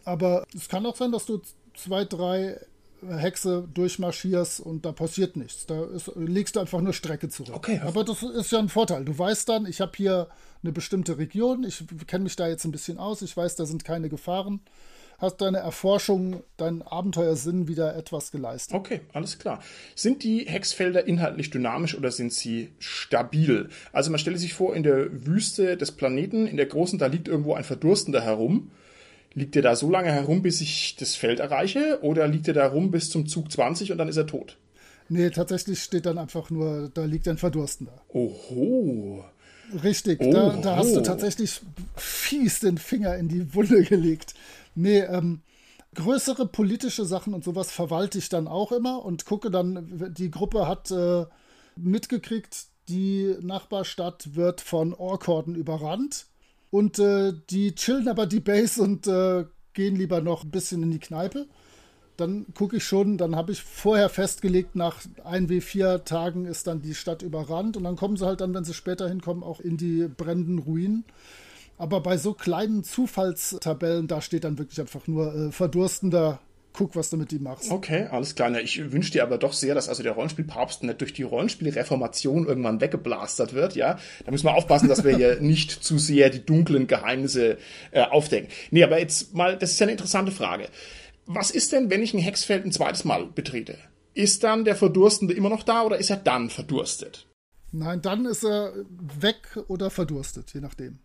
Aber 0.05 0.47
es 0.55 0.69
kann 0.69 0.87
auch 0.87 0.97
sein, 0.97 1.13
dass 1.13 1.27
du 1.27 1.41
zwei, 1.75 2.05
drei 2.05 2.59
Hexe 3.09 3.69
durchmarschierst 3.75 4.61
und 4.61 4.85
da 4.85 4.93
passiert 4.93 5.37
nichts. 5.37 5.67
Da 5.67 5.85
ist, 5.85 6.13
legst 6.15 6.55
du 6.57 6.61
einfach 6.61 6.81
nur 6.81 6.93
Strecke 6.93 7.29
zurück. 7.29 7.55
Okay. 7.55 7.81
Aber 7.85 8.05
das 8.05 8.23
ist 8.23 8.53
ja 8.53 8.61
ein 8.61 8.69
Vorteil. 8.69 9.05
Du 9.05 9.17
weißt 9.19 9.49
dann, 9.49 9.67
ich 9.67 9.81
habe 9.81 9.93
hier 9.97 10.29
eine 10.63 10.73
bestimmte 10.73 11.19
Region, 11.19 11.65
ich 11.65 11.85
kenne 12.07 12.25
mich 12.25 12.37
da 12.37 12.47
jetzt 12.47 12.65
ein 12.65 12.73
bisschen 12.73 12.99
aus, 12.99 13.23
ich 13.23 13.37
weiß, 13.37 13.57
da 13.57 13.67
sind 13.67 13.85
keine 13.85 14.09
Gefahren 14.09 14.61
hast 15.23 15.41
deine 15.41 15.59
Erforschung, 15.59 16.43
deinen 16.57 16.83
Abenteuersinn 16.83 17.69
wieder 17.69 17.97
etwas 17.97 18.33
geleistet. 18.33 18.75
Okay, 18.75 19.01
alles 19.13 19.39
klar. 19.39 19.63
Sind 19.95 20.25
die 20.25 20.47
Hexfelder 20.47 21.07
inhaltlich 21.07 21.51
dynamisch 21.51 21.97
oder 21.97 22.11
sind 22.11 22.33
sie 22.33 22.73
stabil? 22.81 23.69
Also 23.93 24.11
man 24.11 24.19
stelle 24.19 24.37
sich 24.37 24.53
vor, 24.53 24.75
in 24.75 24.83
der 24.83 25.27
Wüste 25.27 25.77
des 25.77 25.93
Planeten, 25.93 26.47
in 26.47 26.57
der 26.57 26.67
großen, 26.67 26.99
da 26.99 27.07
liegt 27.07 27.29
irgendwo 27.29 27.55
ein 27.55 27.65
Verdurstender 27.65 28.21
herum. 28.21 28.73
Liegt 29.35 29.57
er 29.57 29.63
da 29.63 29.77
so 29.77 29.89
lange 29.89 30.13
herum, 30.13 30.43
bis 30.43 30.61
ich 30.61 30.97
das 30.97 31.15
Feld 31.15 31.41
erreiche? 31.41 32.01
Oder 32.03 32.27
liegt 32.29 32.49
er 32.49 32.55
da 32.55 32.67
rum 32.67 32.91
bis 32.91 33.09
zum 33.09 33.27
Zug 33.27 33.51
20 33.51 33.93
und 33.93 33.99
dann 33.99 34.09
ist 34.09 34.19
er 34.19 34.27
tot? 34.27 34.59
Nee, 35.09 35.31
tatsächlich 35.31 35.83
steht 35.83 36.07
dann 36.07 36.19
einfach 36.19 36.51
nur, 36.51 36.91
da 36.93 37.05
liegt 37.05 37.29
ein 37.29 37.39
Verdurstender. 37.39 38.03
Oho. 38.09 39.25
Richtig, 39.83 40.19
da, 40.21 40.59
da, 40.63 40.77
hast 40.77 40.95
du 40.95 41.01
tatsächlich 41.01 41.61
fies 41.97 42.61
den 42.61 42.77
Finger 42.77 43.17
in 43.17 43.29
die 43.29 43.55
Wunde 43.55 43.83
gelegt. 43.85 44.35
Nee, 44.75 45.01
ähm, 45.01 45.43
größere 45.95 46.47
politische 46.47 47.05
Sachen 47.05 47.35
und 47.35 47.45
sowas 47.45 47.71
verwalte 47.71 48.19
ich 48.19 48.29
dann 48.29 48.49
auch 48.49 48.73
immer 48.73 49.05
und 49.05 49.27
gucke 49.27 49.51
dann, 49.51 50.15
die 50.17 50.31
Gruppe 50.31 50.67
hat 50.67 50.91
äh, 50.91 51.27
mitgekriegt, 51.77 52.67
die 52.89 53.37
Nachbarstadt 53.41 54.35
wird 54.35 54.61
von 54.61 54.95
Orkorden 54.95 55.55
überrannt. 55.55 56.27
Und 56.71 56.99
äh, 56.99 57.35
die 57.51 57.75
chillen 57.75 58.09
aber 58.09 58.27
die 58.27 58.41
Base 58.41 58.83
und 58.83 59.07
äh, 59.07 59.45
gehen 59.75 59.97
lieber 59.97 60.21
noch 60.23 60.45
ein 60.45 60.51
bisschen 60.51 60.83
in 60.83 60.91
die 60.91 60.99
Kneipe. 60.99 61.47
Dann 62.17 62.47
gucke 62.55 62.77
ich 62.77 62.85
schon, 62.85 63.19
dann 63.19 63.37
habe 63.37 63.53
ich 63.53 63.63
vorher 63.63 64.09
festgelegt, 64.09 64.75
nach 64.75 65.01
1W4 65.25 66.05
Tagen 66.05 66.47
ist 66.47 66.67
dann 66.67 66.81
die 66.81 66.95
Stadt 66.95 67.23
überrannt. 67.23 67.77
Und 67.77 67.85
dann 67.85 67.97
kommen 67.97 68.17
sie 68.17 68.27
halt 68.27 68.41
dann, 68.41 68.55
wenn 68.55 68.65
sie 68.65 68.75
später 68.75 69.09
hinkommen, 69.09 69.43
auch 69.43 69.61
in 69.61 69.77
die 69.77 70.09
brennenden 70.09 70.59
Ruinen. 70.59 71.05
Aber 71.79 72.01
bei 72.01 72.17
so 72.17 72.35
kleinen 72.35 72.85
Zufallstabellen, 72.85 74.07
da 74.07 74.21
steht 74.21 74.45
dann 74.45 74.59
wirklich 74.59 74.81
einfach 74.81 75.07
nur 75.07 75.35
äh, 75.35 75.53
verdurstender 75.53 76.41
guck, 76.73 76.97
was 76.97 77.11
du 77.11 77.17
mit 77.17 77.33
ihm 77.33 77.43
machst. 77.43 77.71
Okay, 77.71 78.07
alles 78.11 78.35
klar. 78.35 78.59
Ich 78.61 78.93
wünsche 78.93 79.13
dir 79.13 79.23
aber 79.23 79.39
doch 79.39 79.53
sehr, 79.53 79.75
dass 79.75 79.89
also 79.89 80.03
der 80.03 80.13
Rollenspielpapst 80.13 80.83
nicht 80.83 81.01
durch 81.01 81.13
die 81.13 81.23
Rollenspielreformation 81.23 82.47
irgendwann 82.47 82.81
weggeblastert 82.81 83.53
wird, 83.53 83.77
ja. 83.77 83.99
Da 84.25 84.31
müssen 84.31 84.47
wir 84.47 84.55
aufpassen, 84.55 84.89
dass 84.89 85.05
wir 85.05 85.17
hier 85.17 85.37
nicht 85.41 85.71
zu 85.71 85.99
sehr 85.99 86.31
die 86.31 86.45
dunklen 86.45 86.87
Geheimnisse 86.87 87.59
äh, 87.91 88.03
aufdecken. 88.03 88.49
Nee, 88.71 88.85
aber 88.85 88.99
jetzt 88.99 89.35
mal, 89.35 89.57
das 89.57 89.73
ist 89.73 89.81
ja 89.81 89.85
eine 89.85 89.93
interessante 89.93 90.33
Frage. 90.33 90.69
Was 91.27 91.51
ist 91.51 91.73
denn, 91.73 91.91
wenn 91.91 92.03
ich 92.03 92.15
ein 92.15 92.21
Hexfeld 92.21 92.65
ein 92.65 92.73
zweites 92.73 93.05
Mal 93.05 93.27
betrete? 93.27 93.77
Ist 94.15 94.45
dann 94.45 94.65
der 94.65 94.77
Verdurstende 94.77 95.35
immer 95.35 95.49
noch 95.49 95.63
da 95.63 95.83
oder 95.83 95.99
ist 95.99 96.11
er 96.11 96.17
dann 96.17 96.51
verdurstet? 96.51 97.27
Nein, 97.71 98.03
dann 98.03 98.27
ist 98.27 98.45
er 98.45 98.75
weg 99.19 99.59
oder 99.69 99.89
verdurstet, 99.89 100.53
je 100.53 100.61
nachdem. 100.61 100.99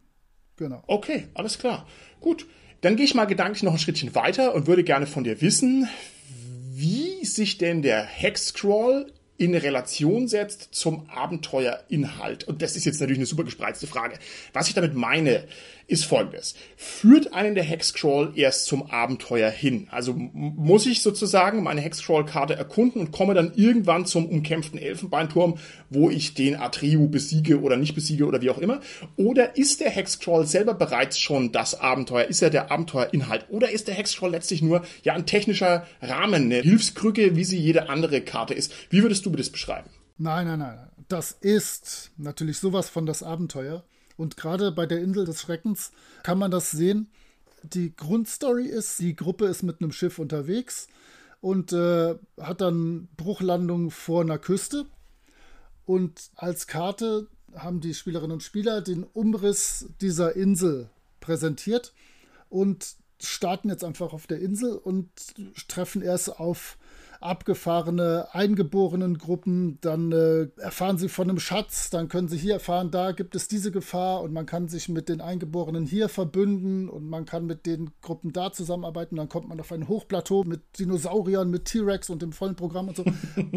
Genau. 0.58 0.84
Okay, 0.88 1.28
alles 1.34 1.60
klar. 1.60 1.88
Gut. 2.20 2.46
Dann 2.82 2.96
gehe 2.96 3.06
ich 3.06 3.16
mal 3.16 3.26
gedanklich 3.26 3.64
noch 3.64 3.74
ein 3.74 3.80
Schrittchen 3.80 4.14
weiter 4.14 4.54
und 4.54 4.68
würde 4.68 4.84
gerne 4.84 5.08
von 5.08 5.24
dir 5.24 5.42
wissen, 5.42 5.88
wie 6.74 7.26
sich 7.26 7.58
denn 7.58 7.82
der 7.82 8.04
Hexcrawl 8.04 9.12
in 9.38 9.56
Relation 9.56 10.28
setzt 10.28 10.70
zum 10.74 11.10
Abenteuerinhalt. 11.10 12.44
Und 12.44 12.62
das 12.62 12.76
ist 12.76 12.86
jetzt 12.86 13.00
natürlich 13.00 13.20
eine 13.20 13.26
super 13.26 13.44
gespreizte 13.44 13.88
Frage. 13.88 14.18
Was 14.54 14.68
ich 14.68 14.74
damit 14.74 14.96
meine, 14.96 15.48
ist 15.88 16.06
folgendes. 16.06 16.54
Führt 16.76 17.34
einen 17.34 17.56
der 17.56 17.64
Hexcrawl 17.64 18.34
erst 18.36 18.66
zum 18.66 18.92
Abenteuer 18.92 19.50
hin? 19.50 19.88
Also 19.90 20.14
muss 20.14 20.86
ich 20.86 21.02
sozusagen 21.02 21.64
meine 21.64 21.82
Hexcrawl-Karte 21.82 22.56
erkunden 22.56 23.00
und 23.00 23.12
komme 23.12 23.34
dann 23.34 23.54
irgendwann 23.56 24.06
zum 24.06 24.28
umkämpften 24.28 24.80
Elfenbeinturm, 24.80 25.58
wo 25.90 26.10
ich 26.10 26.34
den 26.34 26.58
Atreu 26.58 27.08
besiege 27.08 27.62
oder 27.62 27.78
nicht 27.78 27.96
besiege 27.96 28.26
oder 28.26 28.42
wie 28.42 28.50
auch 28.50 28.58
immer? 28.58 28.82
Oder 29.16 29.56
ist 29.56 29.80
der 29.80 29.90
Hexcrawl 29.90 30.46
selber 30.46 30.74
bereits 30.74 31.20
schon 31.20 31.54
das 31.54 31.80
Abenteuer? 31.80 32.26
Ist 32.26 32.42
er 32.42 32.50
der 32.50 32.70
Abenteuerinhalt? 32.70 33.46
Oder 33.50 33.72
ist 33.72 33.88
der 33.88 33.96
Hexcrawl 33.96 34.32
letztlich 34.32 34.62
nur 34.62 34.84
ja 35.04 35.14
ein 35.14 35.26
technischer 35.26 35.88
Rahmen, 36.02 36.44
eine 36.44 36.62
Hilfskrücke, 36.62 37.38
wie 37.38 37.46
sie 37.46 37.60
jede 37.60 37.90
andere 37.90 38.22
Karte 38.22 38.54
ist? 38.54 38.74
Wie 38.90 39.04
würdest 39.04 39.26
du 39.26 39.30
das 39.30 39.50
beschreiben? 39.50 39.90
Nein, 40.18 40.48
nein, 40.48 40.60
nein. 40.60 40.80
Das 41.08 41.32
ist 41.32 42.12
natürlich 42.18 42.58
sowas 42.58 42.90
von 42.90 43.06
das 43.06 43.24
Abenteuer. 43.24 43.86
Und 44.18 44.36
gerade 44.36 44.72
bei 44.72 44.86
der 44.86 45.00
Insel 45.00 45.26
des 45.26 45.42
Schreckens 45.42 45.92
kann 46.24 46.40
man 46.40 46.52
das 46.52 46.72
sehen. 46.72 47.08
Die 47.64 47.96
Grundstory 47.96 48.68
ist, 48.68 49.00
die 49.00 49.16
Gruppe 49.16 49.46
ist 49.46 49.64
mit 49.64 49.82
einem 49.82 49.92
Schiff 49.92 50.20
unterwegs 50.20 50.88
und 51.42 51.72
äh, 51.72 52.16
hat 52.40 52.62
dann 52.62 53.08
Bruchlandung 53.16 53.92
vor 53.92 54.22
einer 54.22 54.40
Küste. 54.40 54.86
Und 55.86 56.32
als 56.36 56.68
Karte 56.68 57.28
haben 57.56 57.80
die 57.80 57.94
Spielerinnen 57.94 58.34
und 58.34 58.44
Spieler 58.44 58.82
den 58.82 59.04
Umriss 59.04 59.88
dieser 60.02 60.36
Insel 60.36 60.90
präsentiert 61.20 61.94
und 62.50 62.96
starten 63.22 63.70
jetzt 63.70 63.84
einfach 63.84 64.14
auf 64.14 64.28
der 64.28 64.40
Insel 64.40 64.74
und 64.74 65.10
treffen 65.68 66.02
erst 66.02 66.40
auf 66.40 66.78
abgefahrene 67.20 68.28
eingeborenen 68.32 69.18
Gruppen, 69.18 69.80
dann 69.82 70.12
äh, 70.12 70.48
erfahren 70.58 70.98
sie 70.98 71.10
von 71.10 71.30
einem 71.30 71.40
Schatz, 71.40 71.90
dann 71.90 72.10
können 72.10 72.28
sie 72.28 72.38
hier 72.38 72.54
erfahren, 72.54 72.92
da 72.92 73.12
gibt 73.12 73.36
es 73.36 73.48
diese 73.48 73.72
Gefahr 73.72 74.22
und 74.22 74.34
man 74.34 74.46
kann 74.46 74.68
sich 74.68 74.90
mit 74.90 75.10
den 75.10 75.22
Eingeborenen 75.22 75.86
hier 75.86 76.10
verbünden 76.10 76.90
und 76.90 77.10
man 77.10 77.26
kann 77.26 77.46
mit 77.46 77.66
den 77.66 77.92
Gruppen 78.02 78.34
da 78.34 78.52
zusammenarbeiten, 78.52 79.16
dann 79.16 79.30
kommt 79.30 79.48
man 79.48 79.60
auf 79.60 79.72
ein 79.72 79.88
Hochplateau 79.88 80.44
mit 80.44 80.62
Dinosauriern, 80.80 81.50
mit 81.50 81.66
T-Rex 81.66 82.10
und 82.10 82.22
dem 82.22 82.32
vollen 82.32 82.56
Programm 82.56 82.90
und 82.90 82.98
so. 82.98 83.06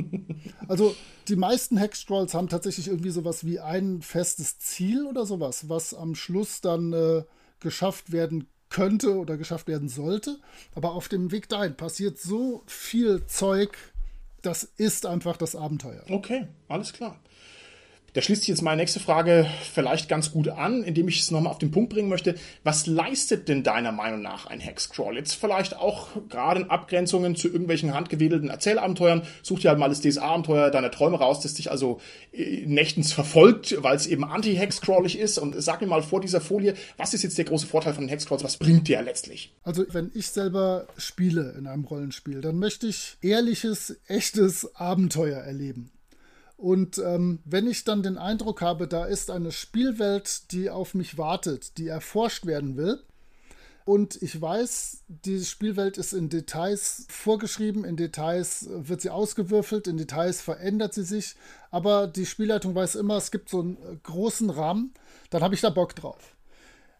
also 0.69 0.95
die 1.29 1.37
meisten 1.37 1.77
Hexcrolls 1.77 2.35
haben 2.35 2.49
tatsächlich 2.49 2.89
irgendwie 2.89 3.11
sowas 3.11 3.45
wie 3.45 3.61
ein 3.61 4.03
festes 4.03 4.59
Ziel 4.59 5.07
oder 5.07 5.27
sowas, 5.27 5.69
was 5.69 5.95
am 5.95 6.15
Schluss 6.15 6.61
dann 6.61 6.93
äh, 6.93 7.25
geschafft 7.61 8.13
werden 8.13 8.41
kann 8.41 8.60
könnte 8.71 9.17
oder 9.17 9.37
geschafft 9.37 9.69
werden 9.69 9.89
sollte. 9.89 10.39
Aber 10.75 10.93
auf 10.93 11.09
dem 11.09 11.31
Weg 11.31 11.49
dahin 11.49 11.77
passiert 11.77 12.19
so 12.19 12.63
viel 12.67 13.27
Zeug, 13.27 13.77
das 14.43 14.65
ist 14.65 15.05
einfach 15.05 15.37
das 15.37 15.55
Abenteuer. 15.55 16.03
Okay, 16.09 16.47
alles 16.69 16.93
klar. 16.93 17.21
Da 18.13 18.23
schließt 18.23 18.43
sich 18.43 18.49
jetzt 18.49 18.63
meine 18.63 18.83
nächste 18.83 18.99
Frage 18.99 19.47
vielleicht 19.73 20.09
ganz 20.09 20.33
gut 20.33 20.49
an, 20.49 20.83
indem 20.83 21.07
ich 21.07 21.21
es 21.21 21.31
nochmal 21.31 21.53
auf 21.53 21.59
den 21.59 21.71
Punkt 21.71 21.93
bringen 21.93 22.09
möchte. 22.09 22.35
Was 22.65 22.87
leistet 22.87 23.49
denn 23.49 23.63
deiner 23.63 23.93
Meinung 23.93 24.21
nach 24.21 24.47
ein 24.47 24.59
Hexcrawl? 24.59 25.17
Jetzt 25.17 25.35
vielleicht 25.35 25.77
auch 25.77 26.09
gerade 26.29 26.63
in 26.63 26.71
Abgrenzungen 26.71 27.37
zu 27.37 27.49
irgendwelchen 27.49 27.95
handgewedelten 27.95 28.51
Erzählabenteuern. 28.51 29.23
Such 29.43 29.61
dir 29.61 29.71
halt 29.71 29.79
mal 29.79 29.89
das 29.89 30.01
DSA-Abenteuer 30.01 30.71
deiner 30.71 30.91
Träume 30.91 31.19
raus, 31.19 31.41
das 31.41 31.55
dich 31.55 31.71
also 31.71 32.01
äh, 32.33 32.65
nächtens 32.67 33.13
verfolgt, 33.13 33.77
weil 33.81 33.95
es 33.95 34.09
eben 34.09 34.25
anti-Hexcrawlig 34.25 35.17
ist. 35.17 35.39
Und 35.39 35.55
sag 35.63 35.81
mir 35.81 35.87
mal 35.87 36.03
vor 36.03 36.21
dieser 36.21 36.41
Folie, 36.41 36.75
was 36.97 37.15
ist 37.15 37.23
jetzt 37.23 37.39
der 37.39 37.45
große 37.45 37.67
Vorteil 37.67 37.95
von 37.95 38.09
Hexcrawls? 38.09 38.43
Was 38.43 38.57
bringt 38.57 38.89
der 38.89 39.03
letztlich? 39.03 39.55
Also, 39.63 39.85
wenn 39.93 40.11
ich 40.15 40.27
selber 40.27 40.89
spiele 40.97 41.55
in 41.57 41.69
einem 41.69 41.85
Rollenspiel, 41.85 42.41
dann 42.41 42.59
möchte 42.59 42.89
ich 42.89 43.17
ehrliches, 43.23 44.01
echtes 44.09 44.75
Abenteuer 44.75 45.39
erleben. 45.39 45.93
Und 46.61 46.99
ähm, 46.99 47.39
wenn 47.47 47.67
ich 47.67 47.85
dann 47.85 48.03
den 48.03 48.19
Eindruck 48.19 48.61
habe, 48.61 48.87
da 48.87 49.07
ist 49.07 49.31
eine 49.31 49.51
Spielwelt, 49.51 50.53
die 50.53 50.69
auf 50.69 50.93
mich 50.93 51.17
wartet, 51.17 51.79
die 51.79 51.89
erforscht 51.89 52.45
werden 52.45 52.77
will, 52.77 53.03
und 53.87 54.21
ich 54.23 54.41
weiß, 54.41 55.05
diese 55.09 55.47
Spielwelt 55.47 55.97
ist 55.97 56.13
in 56.13 56.29
Details 56.29 57.07
vorgeschrieben, 57.09 57.85
in 57.85 57.97
Details 57.97 58.69
wird 58.71 59.01
sie 59.01 59.09
ausgewürfelt, 59.09 59.89
in 59.89 59.97
Details 59.97 60.43
verändert 60.43 60.93
sie 60.93 61.03
sich, 61.03 61.35
aber 61.71 62.07
die 62.07 62.27
Spielleitung 62.27 62.75
weiß 62.75 62.95
immer, 62.97 63.17
es 63.17 63.31
gibt 63.31 63.49
so 63.49 63.61
einen 63.61 64.01
großen 64.03 64.51
Rahmen, 64.51 64.93
dann 65.31 65.43
habe 65.43 65.55
ich 65.55 65.63
da 65.63 65.71
Bock 65.71 65.97
drauf. 65.97 66.37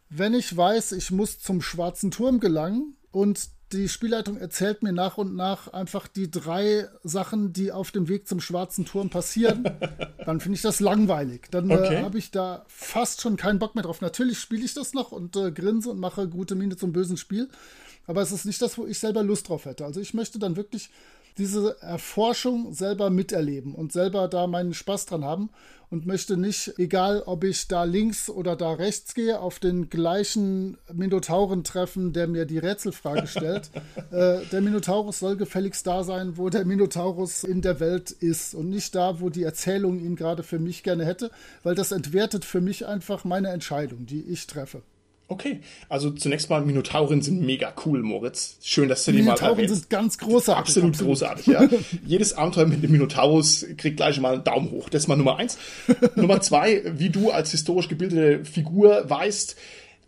Wenn 0.09 0.33
ich 0.33 0.57
weiß, 0.57 0.93
ich 0.93 1.11
muss 1.11 1.39
zum 1.39 1.61
schwarzen 1.61 2.11
Turm 2.11 2.41
gelangen 2.41 2.97
und 3.13 3.51
die 3.73 3.89
Spielleitung 3.89 4.37
erzählt 4.37 4.83
mir 4.83 4.93
nach 4.93 5.17
und 5.17 5.37
nach 5.37 5.73
einfach 5.73 6.09
die 6.09 6.31
drei 6.31 6.89
Sachen, 7.05 7.53
die 7.53 7.71
auf 7.71 7.91
dem 7.91 8.09
Weg 8.09 8.27
zum 8.27 8.41
Schwarzen 8.41 8.85
Turm 8.85 9.11
passieren. 9.11 9.65
dann 10.25 10.41
finde 10.41 10.57
ich 10.57 10.63
das 10.63 10.81
langweilig. 10.81 11.49
Dann 11.51 11.71
äh, 11.71 11.75
okay. 11.75 11.95
äh, 11.97 12.03
habe 12.03 12.19
ich 12.19 12.31
da 12.31 12.65
fast 12.69 13.21
schon 13.21 13.37
keinen 13.37 13.59
Bock 13.59 13.75
mehr 13.75 13.85
drauf. 13.85 14.01
Natürlich 14.01 14.39
spiele 14.39 14.65
ich 14.65 14.75
das 14.75 14.93
noch 14.93 15.13
und 15.13 15.37
äh, 15.37 15.53
grinse 15.53 15.91
und 15.91 16.01
mache 16.01 16.29
gute 16.29 16.55
Miene 16.55 16.77
zum 16.77 16.93
bösen 16.93 17.17
Spiel. 17.17 17.49
Aber 18.07 18.23
es 18.23 18.33
ist 18.33 18.45
nicht 18.45 18.61
das, 18.61 18.77
wo 18.77 18.87
ich 18.87 18.99
selber 18.99 19.23
Lust 19.23 19.49
drauf 19.49 19.67
hätte. 19.67 19.85
Also 19.85 20.01
ich 20.01 20.15
möchte 20.15 20.41
dann 20.41 20.57
wirklich 20.57 20.91
diese 21.39 21.81
Erforschung 21.81 22.73
selber 22.73 23.11
miterleben 23.11 23.75
und 23.75 23.93
selber 23.93 24.29
da 24.29 24.47
meinen 24.47 24.75
Spaß 24.75 25.07
dran 25.07 25.25
haben 25.25 25.51
und 25.91 26.07
möchte 26.07 26.37
nicht, 26.37 26.79
egal 26.79 27.23
ob 27.27 27.43
ich 27.43 27.67
da 27.67 27.83
links 27.83 28.31
oder 28.31 28.55
da 28.55 28.73
rechts 28.73 29.15
gehe, 29.15 29.41
auf 29.41 29.59
den 29.59 29.91
gleichen 29.91 30.79
Minotauren 30.93 31.65
treffen, 31.65 32.13
der 32.13 32.29
mir 32.29 32.47
die 32.47 32.59
Rätselfrage 32.59 33.27
stellt. 33.27 33.71
äh, 34.13 34.39
der 34.53 34.61
Minotaurus 34.61 35.19
soll 35.19 35.37
gefälligst 35.37 35.87
da 35.87 36.05
sein, 36.05 36.37
wo 36.37 36.49
der 36.49 36.65
Minotaurus 36.65 37.43
in 37.43 37.61
der 37.61 37.81
Welt 37.81 38.13
ist 38.13 38.55
und 38.55 38.71
nicht 38.71 38.95
da, 38.95 39.21
wo 39.21 39.31
die 39.31 39.43
Erzählung 39.43 39.99
ihn 39.99 40.15
gerade 40.15 40.45
für 40.45 40.61
mich 40.61 40.85
gerne 40.85 41.05
hätte, 41.05 41.31
weil 41.65 41.75
das 41.75 41.91
entwertet 41.91 42.45
für 42.45 42.61
mich 42.61 42.87
einfach 42.87 43.25
meine 43.25 43.49
Entscheidung, 43.49 44.07
die 44.07 44.23
ich 44.23 44.47
treffe. 44.47 44.83
Okay, 45.31 45.61
also 45.89 46.11
zunächst 46.11 46.51
mal 46.51 46.61
Minotauren 46.61 47.23
sind 47.23 47.41
mega 47.41 47.73
cool, 47.87 48.03
Moritz. 48.03 48.57
Schön, 48.65 48.89
dass 48.89 49.05
du 49.05 49.13
die 49.13 49.23
mal 49.23 49.35
erwähnst. 49.35 49.43
Minotauren 49.43 49.69
sind 49.77 49.89
ganz 49.89 50.19
großartig. 50.19 50.61
Absolut, 50.61 50.89
absolut. 50.91 51.09
großartig, 51.09 51.47
ja. 51.47 51.69
Jedes 52.05 52.33
Abenteuer 52.33 52.67
mit 52.67 52.83
dem 52.83 52.91
Minotaurus 52.91 53.65
kriegt 53.77 53.99
gleich 53.99 54.19
mal 54.19 54.35
einen 54.35 54.45
Daumen 54.45 54.73
hoch. 54.73 54.89
Das 54.89 55.05
ist 55.05 55.07
mal 55.09 55.15
Nummer 55.15 55.37
eins. 55.37 55.57
Nummer 56.17 56.41
zwei, 56.41 56.83
wie 56.85 57.11
du 57.11 57.31
als 57.31 57.53
historisch 57.53 57.87
gebildete 57.87 58.45
Figur 58.45 59.09
weißt, 59.09 59.57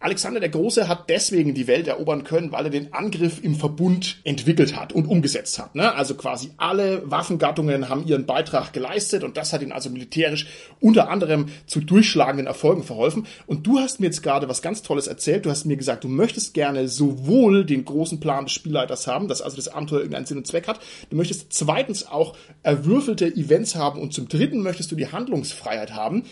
Alexander 0.03 0.41
der 0.41 0.49
Große 0.49 0.88
hat 0.88 1.09
deswegen 1.09 1.55
die 1.55 1.67
Welt 1.67 1.87
erobern 1.87 2.25
können, 2.25 2.53
weil 2.53 2.65
er 2.65 2.71
den 2.71 2.93
Angriff 2.93 3.43
im 3.43 3.55
Verbund 3.55 4.19
entwickelt 4.25 4.77
hat 4.77 4.93
und 4.93 5.07
umgesetzt 5.07 5.59
hat. 5.59 5.75
Ne? 5.75 5.95
Also 5.95 6.15
quasi 6.15 6.51
alle 6.57 7.09
Waffengattungen 7.11 7.88
haben 7.88 8.07
ihren 8.07 8.27
Beitrag 8.27 8.73
geleistet 8.73 9.25
und 9.25 9.37
das 9.37 9.53
hat 9.53 9.62
ihn 9.62 9.73
also 9.73 9.91
militärisch 9.91 10.47
unter 10.81 11.09
anderem 11.09 11.47
zu 11.67 11.81
durchschlagenden 11.81 12.47
Erfolgen 12.47 12.83
verholfen. 12.83 13.27
Und 13.47 13.67
du 13.67 13.79
hast 13.79 14.01
mir 14.01 14.07
jetzt 14.07 14.23
gerade 14.23 14.49
was 14.49 14.62
ganz 14.62 14.83
Tolles 14.83 15.07
erzählt. 15.07 15.47
Du 15.47 15.51
hast 15.51 15.67
mir 15.67 15.77
gesagt, 15.77 16.05
du 16.05 16.09
möchtest 16.09 16.55
gerne 16.55 16.88
sowohl 16.88 17.65
den 17.65 17.85
großen 17.85 18.19
Plan 18.21 18.45
des 18.45 18.53
Spielleiters 18.53 19.07
haben, 19.07 19.29
dass 19.29 19.43
also 19.43 19.57
das 19.57 19.69
Abenteuer 19.69 20.01
irgendeinen 20.01 20.27
Sinn 20.27 20.38
und 20.38 20.47
Zweck 20.47 20.67
hat. 20.67 20.81
Du 21.11 21.17
möchtest 21.17 21.53
zweitens 21.53 22.07
auch 22.07 22.37
erwürfelte 22.62 23.27
Events 23.27 23.77
haben 23.77 24.01
und 24.01 24.12
zum 24.12 24.29
dritten 24.29 24.62
möchtest 24.62 24.91
du 24.91 24.97
die 24.97 25.12
Handlungsfreiheit 25.12 25.95
haben. 25.95 26.25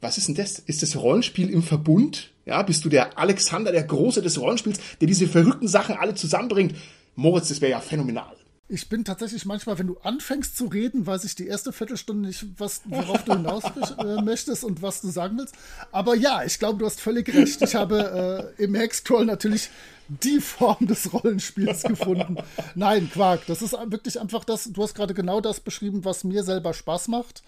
Was 0.00 0.16
ist 0.16 0.28
denn 0.28 0.34
das? 0.34 0.58
Ist 0.58 0.82
das 0.82 0.96
Rollenspiel 0.96 1.50
im 1.50 1.62
Verbund? 1.62 2.30
Ja, 2.46 2.62
bist 2.62 2.84
du 2.84 2.88
der 2.88 3.18
Alexander, 3.18 3.70
der 3.70 3.84
Große 3.84 4.22
des 4.22 4.40
Rollenspiels, 4.40 4.80
der 5.00 5.08
diese 5.08 5.28
verrückten 5.28 5.68
Sachen 5.68 5.96
alle 5.96 6.14
zusammenbringt? 6.14 6.74
Moritz, 7.16 7.48
das 7.48 7.60
wäre 7.60 7.72
ja 7.72 7.80
phänomenal. 7.80 8.34
Ich 8.72 8.88
bin 8.88 9.04
tatsächlich 9.04 9.44
manchmal, 9.46 9.78
wenn 9.80 9.88
du 9.88 9.98
anfängst 9.98 10.56
zu 10.56 10.66
reden, 10.66 11.04
weiß 11.04 11.24
ich 11.24 11.34
die 11.34 11.48
erste 11.48 11.72
Viertelstunde 11.72 12.28
nicht, 12.28 12.46
was, 12.56 12.82
worauf 12.84 13.24
du 13.24 13.32
hinaus 13.32 13.64
äh, 13.98 14.22
möchtest 14.22 14.62
und 14.62 14.80
was 14.80 15.00
du 15.00 15.08
sagen 15.08 15.38
willst. 15.38 15.56
Aber 15.90 16.14
ja, 16.14 16.44
ich 16.44 16.58
glaube, 16.60 16.78
du 16.78 16.86
hast 16.86 17.00
völlig 17.00 17.34
recht. 17.34 17.60
Ich 17.62 17.74
habe 17.74 18.54
äh, 18.56 18.62
im 18.62 18.76
Hexcrawl 18.76 19.24
natürlich 19.24 19.70
die 20.08 20.40
Form 20.40 20.86
des 20.86 21.12
Rollenspiels 21.12 21.82
gefunden. 21.82 22.36
Nein, 22.76 23.10
Quark, 23.12 23.44
das 23.46 23.60
ist 23.60 23.72
wirklich 23.72 24.20
einfach 24.20 24.44
das, 24.44 24.70
du 24.72 24.82
hast 24.82 24.94
gerade 24.94 25.14
genau 25.14 25.40
das 25.40 25.60
beschrieben, 25.60 26.04
was 26.04 26.24
mir 26.24 26.44
selber 26.44 26.72
Spaß 26.72 27.08
macht 27.08 27.42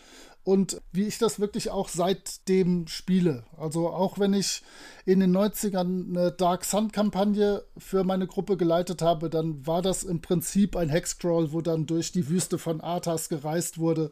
und 0.45 0.81
wie 0.93 1.07
ich 1.07 1.19
das 1.19 1.39
wirklich 1.39 1.71
auch 1.71 1.89
seitdem 1.89 2.89
spiele. 2.89 3.45
Also 3.57 3.89
auch 3.89 4.19
wenn 4.19 4.35
ich 4.35 4.63
in 5.05 5.21
den 5.21 5.37
90ern 5.37 6.09
eine 6.17 6.33
Dark 6.33 6.65
Sun-Kampagne 6.65 7.65
für 7.77 8.05
meine 8.05 8.27
Gruppe 8.27 8.57
geleitet 8.57 9.03
habe, 9.03 9.31
dann 9.31 9.67
war 9.67 9.83
das 9.83 10.03
im 10.03 10.21
Prinzip 10.21 10.77
ein 10.77 10.89
Hexcrawl, 10.89 11.53
wo 11.53 11.61
dann 11.61 11.87
durch 11.87 12.13
die 12.13 12.29
Wüste 12.29 12.59
von 12.59 12.81
Arthas 12.81 13.29
gereist 13.29 13.79
wurde 13.79 14.11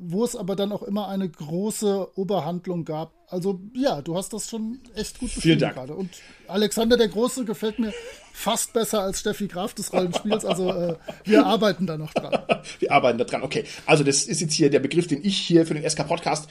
wo 0.00 0.24
es 0.24 0.34
aber 0.34 0.56
dann 0.56 0.72
auch 0.72 0.82
immer 0.82 1.08
eine 1.08 1.28
große 1.28 2.18
Oberhandlung 2.18 2.84
gab. 2.84 3.12
Also 3.28 3.60
ja, 3.74 4.00
du 4.00 4.16
hast 4.16 4.32
das 4.32 4.48
schon 4.48 4.80
echt 4.94 5.20
gut 5.20 5.34
beschrieben 5.34 5.58
gerade. 5.58 5.94
Und 5.94 6.10
Alexander 6.48 6.96
der 6.96 7.08
Große 7.08 7.44
gefällt 7.44 7.78
mir 7.78 7.92
fast 8.32 8.72
besser 8.72 9.02
als 9.02 9.20
Steffi 9.20 9.48
Graf 9.48 9.74
des 9.74 9.92
Rollenspiels. 9.92 10.44
Also 10.44 10.70
äh, 10.72 10.96
wir 11.24 11.44
arbeiten 11.44 11.86
da 11.86 11.98
noch 11.98 12.12
dran. 12.14 12.38
wir 12.78 12.92
arbeiten 12.92 13.18
da 13.18 13.24
dran, 13.24 13.42
okay. 13.42 13.64
Also 13.86 14.04
das 14.04 14.24
ist 14.24 14.40
jetzt 14.40 14.54
hier 14.54 14.70
der 14.70 14.80
Begriff, 14.80 15.06
den 15.06 15.24
ich 15.24 15.36
hier 15.36 15.66
für 15.66 15.74
den 15.74 15.88
SK 15.88 16.06
Podcast 16.06 16.48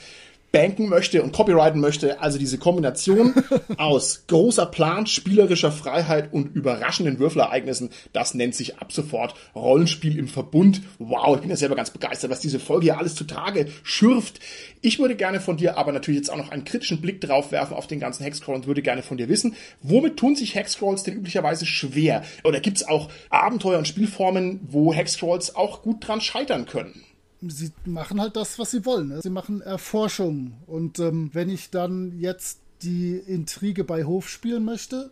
banken 0.51 0.89
möchte 0.89 1.21
und 1.23 1.33
copyrighten 1.33 1.79
möchte. 1.79 2.21
Also 2.21 2.39
diese 2.39 2.57
Kombination 2.57 3.33
aus 3.77 4.25
großer 4.27 4.65
Plan, 4.65 5.07
spielerischer 5.07 5.71
Freiheit 5.71 6.33
und 6.33 6.55
überraschenden 6.55 7.19
Würfelereignissen, 7.19 7.89
das 8.13 8.33
nennt 8.33 8.55
sich 8.55 8.77
ab 8.79 8.91
sofort 8.91 9.35
Rollenspiel 9.55 10.17
im 10.17 10.27
Verbund. 10.27 10.81
Wow, 10.97 11.35
ich 11.35 11.41
bin 11.41 11.49
ja 11.49 11.55
selber 11.55 11.75
ganz 11.75 11.91
begeistert, 11.91 12.31
was 12.31 12.39
diese 12.39 12.59
Folge 12.59 12.85
hier 12.85 12.97
alles 12.97 13.15
zutage 13.15 13.67
schürft. 13.83 14.39
Ich 14.81 14.99
würde 14.99 15.15
gerne 15.15 15.39
von 15.39 15.57
dir 15.57 15.77
aber 15.77 15.91
natürlich 15.91 16.19
jetzt 16.19 16.31
auch 16.31 16.37
noch 16.37 16.51
einen 16.51 16.63
kritischen 16.63 17.01
Blick 17.01 17.21
drauf 17.21 17.51
werfen 17.51 17.75
auf 17.75 17.87
den 17.87 17.99
ganzen 17.99 18.23
Hexcrawl 18.23 18.55
und 18.55 18.67
würde 18.67 18.81
gerne 18.81 19.03
von 19.03 19.17
dir 19.17 19.29
wissen, 19.29 19.55
womit 19.81 20.17
tun 20.17 20.35
sich 20.35 20.55
Hexcrawls 20.55 21.03
denn 21.03 21.15
üblicherweise 21.15 21.65
schwer? 21.65 22.23
Oder 22.43 22.59
gibt 22.59 22.77
es 22.77 22.87
auch 22.87 23.09
Abenteuer 23.29 23.77
und 23.77 23.87
Spielformen, 23.87 24.61
wo 24.63 24.93
Hexcrawls 24.93 25.55
auch 25.55 25.81
gut 25.81 26.07
dran 26.07 26.21
scheitern 26.21 26.65
können? 26.65 27.03
Sie 27.41 27.71
machen 27.85 28.19
halt 28.19 28.35
das, 28.35 28.59
was 28.59 28.71
sie 28.71 28.85
wollen. 28.85 29.09
Ne? 29.09 29.21
Sie 29.21 29.29
machen 29.29 29.61
Erforschung. 29.61 30.53
Und 30.67 30.99
ähm, 30.99 31.29
wenn 31.33 31.49
ich 31.49 31.69
dann 31.69 32.19
jetzt 32.19 32.59
die 32.81 33.15
Intrige 33.15 33.83
bei 33.83 34.03
Hof 34.03 34.29
spielen 34.29 34.65
möchte, 34.65 35.11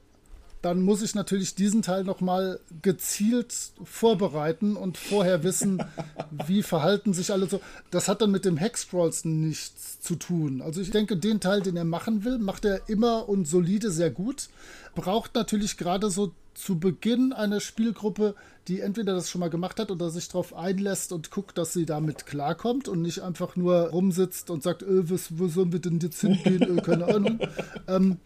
dann 0.61 0.81
muss 0.81 1.01
ich 1.01 1.13
natürlich 1.13 1.55
diesen 1.55 1.81
Teil 1.81 2.03
nochmal 2.03 2.59
gezielt 2.81 3.53
vorbereiten 3.83 4.75
und 4.75 4.97
vorher 4.97 5.43
wissen, 5.43 5.83
wie 6.47 6.63
verhalten 6.63 7.13
sich 7.13 7.31
alle 7.31 7.47
so. 7.47 7.61
Das 7.91 8.07
hat 8.07 8.21
dann 8.21 8.31
mit 8.31 8.43
dem 8.43 8.57
Hexcrawls 8.57 9.23
nichts 9.23 10.01
zu 10.01 10.15
tun. 10.15 10.61
Also 10.61 10.81
ich 10.81 10.89
denke, 10.89 11.15
den 11.15 11.39
Teil, 11.39 11.61
den 11.61 11.77
er 11.77 11.85
machen 11.85 12.23
will, 12.25 12.39
macht 12.39 12.65
er 12.65 12.89
immer 12.89 13.29
und 13.29 13.47
solide 13.47 13.91
sehr 13.91 14.09
gut. 14.09 14.49
Braucht 14.95 15.35
natürlich 15.35 15.77
gerade 15.77 16.09
so 16.09 16.34
zu 16.58 16.80
Beginn 16.80 17.34
eine 17.34 17.62
Spielgruppe, 17.62 18.36
die 18.68 18.82
entweder 18.82 19.14
das 19.14 19.30
schon 19.30 19.39
mal 19.39 19.49
gemacht 19.49 19.80
hat 19.80 19.91
oder 19.91 20.10
sich 20.10 20.28
darauf 20.28 20.53
einlässt 20.53 21.14
und 21.14 21.32
guckt, 21.32 21.58
dass 21.58 21.74
sie 21.74 21.86
damit 21.86 22.26
klarkommt 22.26 22.88
und 22.88 23.01
nicht 23.01 23.22
einfach 23.22 23.55
nur 23.55 23.89
rumsitzt 23.89 24.49
und 24.49 24.64
sagt, 24.64 24.84
äh, 24.84 25.10
wo 25.10 25.47
sollen 25.47 25.72
wir 25.72 25.80
denn 25.80 25.99
jetzt 25.99 26.22
hingehen? 26.22 26.78
Äh, 26.78 26.82
keine 26.82 27.05
Ahnung. 27.05 27.39
Ähm, 27.88 28.18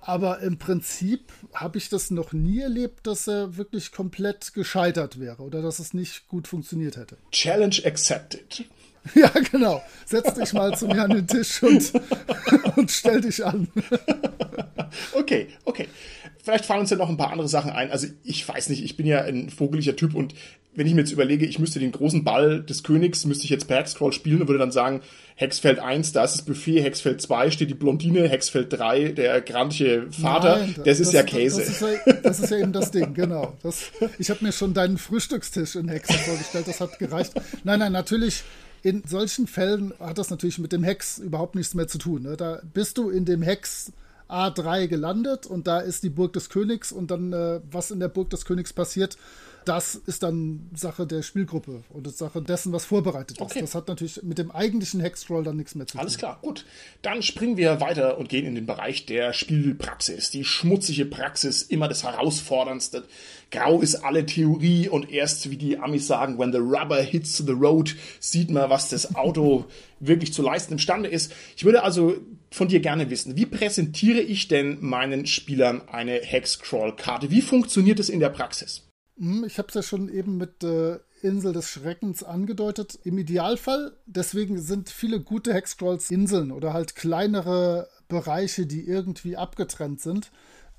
aber 0.00 0.40
im 0.40 0.58
Prinzip 0.58 1.32
habe 1.52 1.78
ich 1.78 1.88
das 1.88 2.10
noch 2.10 2.32
nie 2.32 2.60
erlebt, 2.60 3.06
dass 3.06 3.26
er 3.26 3.56
wirklich 3.56 3.90
komplett 3.90 4.54
gescheitert 4.54 5.18
wäre 5.18 5.42
oder 5.42 5.60
dass 5.60 5.78
es 5.78 5.92
nicht 5.92 6.28
gut 6.28 6.46
funktioniert 6.46 6.96
hätte. 6.96 7.16
Challenge 7.32 7.76
accepted. 7.84 8.64
Ja, 9.14 9.30
genau. 9.50 9.82
Setz 10.04 10.34
dich 10.34 10.52
mal 10.52 10.76
zu 10.76 10.86
mir 10.86 11.04
an 11.04 11.10
den 11.10 11.26
Tisch 11.26 11.62
und, 11.62 11.90
und 12.76 12.90
stell 12.90 13.22
dich 13.22 13.42
an. 13.42 13.66
Okay, 15.14 15.48
okay. 15.64 15.88
Vielleicht 16.42 16.64
fallen 16.64 16.80
uns 16.80 16.90
ja 16.90 16.96
noch 16.96 17.08
ein 17.08 17.16
paar 17.16 17.32
andere 17.32 17.48
Sachen 17.48 17.70
ein. 17.70 17.90
Also 17.90 18.06
ich 18.24 18.46
weiß 18.48 18.68
nicht, 18.70 18.84
ich 18.84 18.96
bin 18.96 19.06
ja 19.06 19.22
ein 19.22 19.50
vogeliger 19.50 19.96
Typ 19.96 20.14
und 20.14 20.34
wenn 20.74 20.86
ich 20.86 20.94
mir 20.94 21.00
jetzt 21.00 21.10
überlege, 21.10 21.46
ich 21.46 21.58
müsste 21.58 21.80
den 21.80 21.90
großen 21.90 22.22
Ball 22.22 22.62
des 22.62 22.84
Königs, 22.84 23.24
müsste 23.26 23.44
ich 23.44 23.50
jetzt 23.50 23.66
per 23.66 23.78
Hexcrawl 23.78 24.12
spielen 24.12 24.40
und 24.40 24.48
würde 24.48 24.60
dann 24.60 24.70
sagen, 24.70 25.00
Hexfeld 25.34 25.80
1, 25.80 26.12
da 26.12 26.24
ist 26.24 26.34
das 26.34 26.42
Buffet, 26.42 26.80
Hexfeld 26.82 27.20
2 27.20 27.50
steht 27.50 27.70
die 27.70 27.74
Blondine, 27.74 28.28
Hexfeld 28.28 28.72
3, 28.72 29.08
der 29.08 29.40
grantige 29.40 30.06
Vater, 30.12 30.58
Nein, 30.58 30.74
das, 30.76 30.84
das, 30.84 31.00
ist 31.00 31.12
ja 31.12 31.22
Käse. 31.24 31.60
Das 31.60 31.68
ist 31.70 31.80
ja, 31.80 32.12
das 32.22 32.40
ist 32.40 32.50
ja, 32.50 32.58
eben 32.58 32.72
das 32.72 32.90
Ding, 32.92 33.14
genau. 33.14 33.56
Das, 33.62 33.90
ich 34.18 34.30
habe 34.30 34.44
mir 34.44 34.52
schon 34.52 34.72
deinen 34.72 34.96
Frühstückstisch 34.96 35.74
in 35.74 35.88
Hexen 35.88 36.16
vorgestellt, 36.16 36.68
das 36.68 36.80
hat 36.80 36.98
gereicht. 37.00 37.32
Nein, 37.64 37.80
nein, 37.80 37.92
natürlich 37.92 38.44
in 38.82 39.02
solchen 39.06 39.46
Fällen 39.46 39.92
hat 39.98 40.18
das 40.18 40.30
natürlich 40.30 40.58
mit 40.58 40.72
dem 40.72 40.84
Hex 40.84 41.18
überhaupt 41.18 41.54
nichts 41.54 41.74
mehr 41.74 41.88
zu 41.88 41.98
tun. 41.98 42.22
Ne? 42.22 42.36
Da 42.36 42.60
bist 42.72 42.96
du 42.96 43.10
in 43.10 43.24
dem 43.24 43.42
Hex 43.42 43.92
A3 44.30 44.86
gelandet 44.86 45.46
und 45.46 45.66
da 45.66 45.80
ist 45.80 46.02
die 46.02 46.10
Burg 46.10 46.32
des 46.32 46.48
Königs 46.48 46.92
und 46.92 47.10
dann, 47.10 47.32
äh, 47.32 47.60
was 47.70 47.90
in 47.90 48.00
der 48.00 48.08
Burg 48.08 48.30
des 48.30 48.44
Königs 48.44 48.72
passiert, 48.72 49.16
das 49.64 49.94
ist 49.94 50.22
dann 50.22 50.70
Sache 50.74 51.06
der 51.06 51.22
Spielgruppe 51.22 51.82
und 51.90 52.08
Sache 52.14 52.42
dessen, 52.42 52.72
was 52.72 52.84
vorbereitet 52.84 53.40
okay. 53.40 53.58
ist. 53.58 53.62
Das 53.62 53.74
hat 53.74 53.88
natürlich 53.88 54.22
mit 54.22 54.38
dem 54.38 54.50
eigentlichen 54.50 55.00
Hexcrawl 55.00 55.44
dann 55.44 55.56
nichts 55.56 55.74
mehr 55.74 55.86
zu 55.86 55.92
tun. 55.92 56.00
Alles 56.00 56.18
klar, 56.18 56.38
gut. 56.42 56.64
Dann 57.02 57.22
springen 57.22 57.56
wir 57.56 57.80
weiter 57.80 58.18
und 58.18 58.28
gehen 58.28 58.46
in 58.46 58.54
den 58.54 58.66
Bereich 58.66 59.06
der 59.06 59.32
Spielpraxis. 59.32 60.30
Die 60.30 60.44
schmutzige 60.44 61.04
Praxis, 61.04 61.62
immer 61.62 61.88
das 61.88 62.04
Herausforderndste. 62.04 63.04
Grau 63.50 63.80
ist 63.80 63.96
alle 63.96 64.26
Theorie 64.26 64.88
und 64.88 65.10
erst, 65.10 65.50
wie 65.50 65.56
die 65.56 65.78
Amis 65.78 66.06
sagen, 66.06 66.38
when 66.38 66.52
the 66.52 66.58
rubber 66.58 67.02
hits 67.02 67.38
the 67.38 67.52
road, 67.52 67.96
sieht 68.20 68.50
man, 68.50 68.70
was 68.70 68.88
das 68.88 69.14
Auto 69.14 69.66
wirklich 70.00 70.32
zu 70.32 70.42
leisten 70.42 70.74
imstande 70.74 71.08
ist. 71.08 71.32
Ich 71.56 71.64
würde 71.64 71.82
also 71.82 72.16
von 72.50 72.68
dir 72.68 72.80
gerne 72.80 73.10
wissen, 73.10 73.36
wie 73.36 73.46
präsentiere 73.46 74.20
ich 74.20 74.48
denn 74.48 74.78
meinen 74.80 75.26
Spielern 75.26 75.82
eine 75.88 76.14
Hexcrawl-Karte? 76.14 77.30
Wie 77.30 77.42
funktioniert 77.42 78.00
es 78.00 78.08
in 78.08 78.20
der 78.20 78.30
Praxis? 78.30 78.89
Hm, 79.20 79.44
ich 79.44 79.58
habe 79.58 79.68
es 79.68 79.74
ja 79.74 79.82
schon 79.82 80.08
eben 80.08 80.38
mit 80.38 80.64
äh, 80.64 80.98
Insel 81.20 81.52
des 81.52 81.68
Schreckens 81.68 82.22
angedeutet. 82.24 82.98
Im 83.04 83.18
Idealfall, 83.18 83.92
deswegen 84.06 84.58
sind 84.58 84.88
viele 84.88 85.20
gute 85.20 85.52
Hexcrawls 85.52 86.10
Inseln 86.10 86.50
oder 86.50 86.72
halt 86.72 86.96
kleinere 86.96 87.88
Bereiche, 88.08 88.66
die 88.66 88.86
irgendwie 88.86 89.36
abgetrennt 89.36 90.00
sind. 90.00 90.30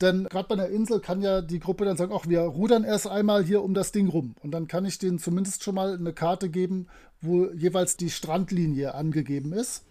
Denn 0.02 0.24
gerade 0.24 0.48
bei 0.48 0.56
einer 0.56 0.70
Insel 0.70 1.00
kann 1.00 1.22
ja 1.22 1.42
die 1.42 1.60
Gruppe 1.60 1.86
dann 1.86 1.96
sagen, 1.96 2.12
ach, 2.16 2.28
wir 2.28 2.42
rudern 2.42 2.84
erst 2.84 3.06
einmal 3.06 3.44
hier 3.44 3.62
um 3.62 3.76
das 3.76 3.92
Ding 3.92 4.08
rum. 4.08 4.34
Und 4.42 4.50
dann 4.50 4.68
kann 4.68 4.86
ich 4.86 4.98
denen 4.98 5.20
zumindest 5.20 5.64
schon 5.64 5.76
mal 5.76 5.94
eine 5.94 6.12
Karte 6.12 6.50
geben, 6.50 6.88
wo 7.22 7.46
jeweils 7.52 7.96
die 7.98 8.10
Strandlinie 8.10 8.96
angegeben 8.96 9.54
ist. 9.54 9.84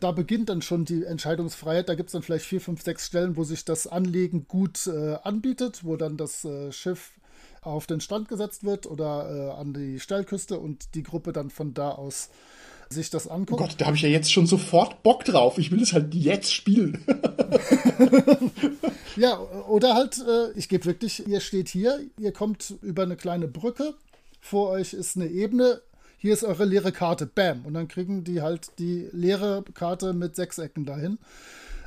Da 0.00 0.12
beginnt 0.12 0.50
dann 0.50 0.60
schon 0.60 0.84
die 0.84 1.04
Entscheidungsfreiheit. 1.04 1.88
Da 1.88 1.94
gibt 1.94 2.10
es 2.10 2.12
dann 2.12 2.20
vielleicht 2.20 2.44
vier, 2.44 2.60
fünf, 2.60 2.82
sechs 2.82 3.06
Stellen, 3.06 3.38
wo 3.38 3.44
sich 3.44 3.64
das 3.64 3.86
Anlegen 3.86 4.46
gut 4.46 4.86
äh, 4.86 5.14
anbietet, 5.22 5.84
wo 5.84 5.96
dann 5.96 6.18
das 6.18 6.44
äh, 6.44 6.70
Schiff 6.70 7.12
auf 7.66 7.86
den 7.86 8.00
Strand 8.00 8.28
gesetzt 8.28 8.64
wird 8.64 8.86
oder 8.86 9.28
äh, 9.28 9.60
an 9.60 9.74
die 9.74 10.00
Steilküste 10.00 10.58
und 10.58 10.94
die 10.94 11.02
Gruppe 11.02 11.32
dann 11.32 11.50
von 11.50 11.74
da 11.74 11.90
aus 11.90 12.30
sich 12.88 13.10
das 13.10 13.26
anguckt. 13.26 13.60
Oh 13.60 13.64
Gott, 13.64 13.74
da 13.78 13.86
habe 13.86 13.96
ich 13.96 14.02
ja 14.02 14.08
jetzt 14.08 14.32
schon 14.32 14.46
sofort 14.46 15.02
Bock 15.02 15.24
drauf. 15.24 15.58
Ich 15.58 15.72
will 15.72 15.82
es 15.82 15.92
halt 15.92 16.14
jetzt 16.14 16.54
spielen. 16.54 17.04
ja, 19.16 19.38
oder 19.68 19.94
halt, 19.94 20.18
äh, 20.18 20.56
ich 20.56 20.68
gebe 20.68 20.84
wirklich, 20.84 21.26
ihr 21.26 21.40
steht 21.40 21.68
hier, 21.68 22.00
ihr 22.18 22.32
kommt 22.32 22.74
über 22.82 23.02
eine 23.02 23.16
kleine 23.16 23.48
Brücke, 23.48 23.94
vor 24.40 24.70
euch 24.70 24.92
ist 24.92 25.16
eine 25.16 25.26
Ebene, 25.26 25.80
hier 26.18 26.32
ist 26.32 26.44
eure 26.44 26.64
leere 26.64 26.92
Karte, 26.92 27.26
bam. 27.26 27.66
Und 27.66 27.74
dann 27.74 27.88
kriegen 27.88 28.22
die 28.22 28.40
halt 28.40 28.70
die 28.78 29.08
leere 29.12 29.64
Karte 29.74 30.12
mit 30.12 30.36
sechs 30.36 30.58
Ecken 30.58 30.86
dahin 30.86 31.18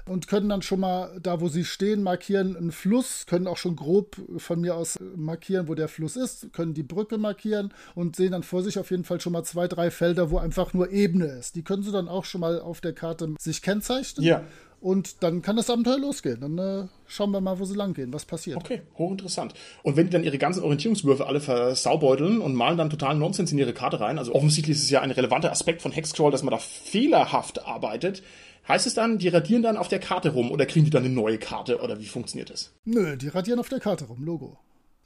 und 0.09 0.27
können 0.27 0.49
dann 0.49 0.61
schon 0.61 0.79
mal 0.79 1.19
da, 1.21 1.39
wo 1.39 1.47
sie 1.47 1.63
stehen, 1.63 2.03
markieren 2.03 2.57
einen 2.57 2.71
Fluss, 2.71 3.25
können 3.27 3.47
auch 3.47 3.57
schon 3.57 3.75
grob 3.75 4.17
von 4.37 4.59
mir 4.59 4.75
aus 4.75 4.97
markieren, 5.15 5.67
wo 5.67 5.75
der 5.75 5.87
Fluss 5.87 6.15
ist, 6.15 6.51
können 6.51 6.73
die 6.73 6.83
Brücke 6.83 7.17
markieren 7.17 7.73
und 7.95 8.15
sehen 8.15 8.31
dann 8.31 8.43
vor 8.43 8.63
sich 8.63 8.79
auf 8.79 8.91
jeden 8.91 9.03
Fall 9.03 9.21
schon 9.21 9.33
mal 9.33 9.43
zwei, 9.43 9.67
drei 9.67 9.91
Felder, 9.91 10.31
wo 10.31 10.37
einfach 10.37 10.73
nur 10.73 10.91
Ebene 10.91 11.25
ist. 11.25 11.55
Die 11.55 11.63
können 11.63 11.83
sie 11.83 11.91
dann 11.91 12.07
auch 12.07 12.25
schon 12.25 12.41
mal 12.41 12.59
auf 12.59 12.81
der 12.81 12.93
Karte 12.93 13.35
sich 13.39 13.61
kennzeichnen. 13.61 14.25
Ja. 14.25 14.43
Und 14.81 15.23
dann 15.23 15.41
kann 15.41 15.57
das 15.57 15.69
Abenteuer 15.69 15.99
losgehen. 15.99 16.39
Dann 16.39 16.57
äh, 16.57 16.87
schauen 17.05 17.31
wir 17.31 17.41
mal, 17.41 17.59
wo 17.59 17.65
sie 17.65 17.75
lang 17.75 17.93
gehen, 17.93 18.13
was 18.13 18.25
passiert. 18.25 18.57
Okay, 18.57 18.81
hochinteressant. 18.97 19.53
Und 19.83 19.97
wenn 19.97 20.05
die 20.05 20.11
dann 20.11 20.23
ihre 20.23 20.37
ganzen 20.37 20.63
Orientierungswürfe 20.63 21.27
alle 21.27 21.41
versaubeuteln 21.41 22.39
und 22.39 22.55
malen 22.55 22.77
dann 22.77 22.89
totalen 22.89 23.19
Nonsens 23.19 23.51
in 23.51 23.57
ihre 23.57 23.73
Karte 23.73 23.99
rein, 23.99 24.17
also 24.17 24.33
offensichtlich 24.33 24.77
ist 24.77 24.83
es 24.83 24.89
ja 24.89 25.01
ein 25.01 25.11
relevanter 25.11 25.51
Aspekt 25.51 25.81
von 25.81 25.91
Hexcrawl, 25.91 26.31
dass 26.31 26.43
man 26.43 26.51
da 26.51 26.57
fehlerhaft 26.57 27.65
arbeitet, 27.65 28.23
Heißt 28.69 28.85
es 28.85 28.93
dann, 28.93 29.17
die 29.17 29.29
radieren 29.29 29.63
dann 29.63 29.77
auf 29.77 29.87
der 29.87 29.99
Karte 29.99 30.29
rum 30.29 30.51
oder 30.51 30.67
kriegen 30.67 30.85
die 30.85 30.91
dann 30.91 31.03
eine 31.03 31.13
neue 31.13 31.39
Karte 31.39 31.79
oder 31.81 31.99
wie 31.99 32.05
funktioniert 32.05 32.51
das? 32.51 32.71
Nö, 32.85 33.17
die 33.17 33.27
radieren 33.29 33.59
auf 33.59 33.67
der 33.67 33.79
Karte 33.79 34.05
rum, 34.05 34.23
Logo. 34.23 34.59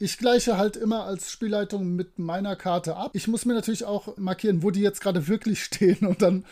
Ich 0.04 0.18
gleiche 0.18 0.58
halt 0.58 0.76
immer 0.76 1.06
als 1.06 1.32
Spielleitung 1.32 1.96
mit 1.96 2.20
meiner 2.20 2.58
Karte 2.58 2.98
ab. 2.98 3.12
Ich 3.14 3.30
muss 3.30 3.46
mir 3.46 3.54
natürlich 3.54 3.86
auch 3.86 4.18
markieren, 4.18 4.62
wo 4.62 4.70
die 4.70 4.82
jetzt 4.82 5.00
gerade 5.00 5.30
wirklich 5.30 5.64
stehen. 5.64 6.06
Und 6.06 6.22
dann, 6.22 6.44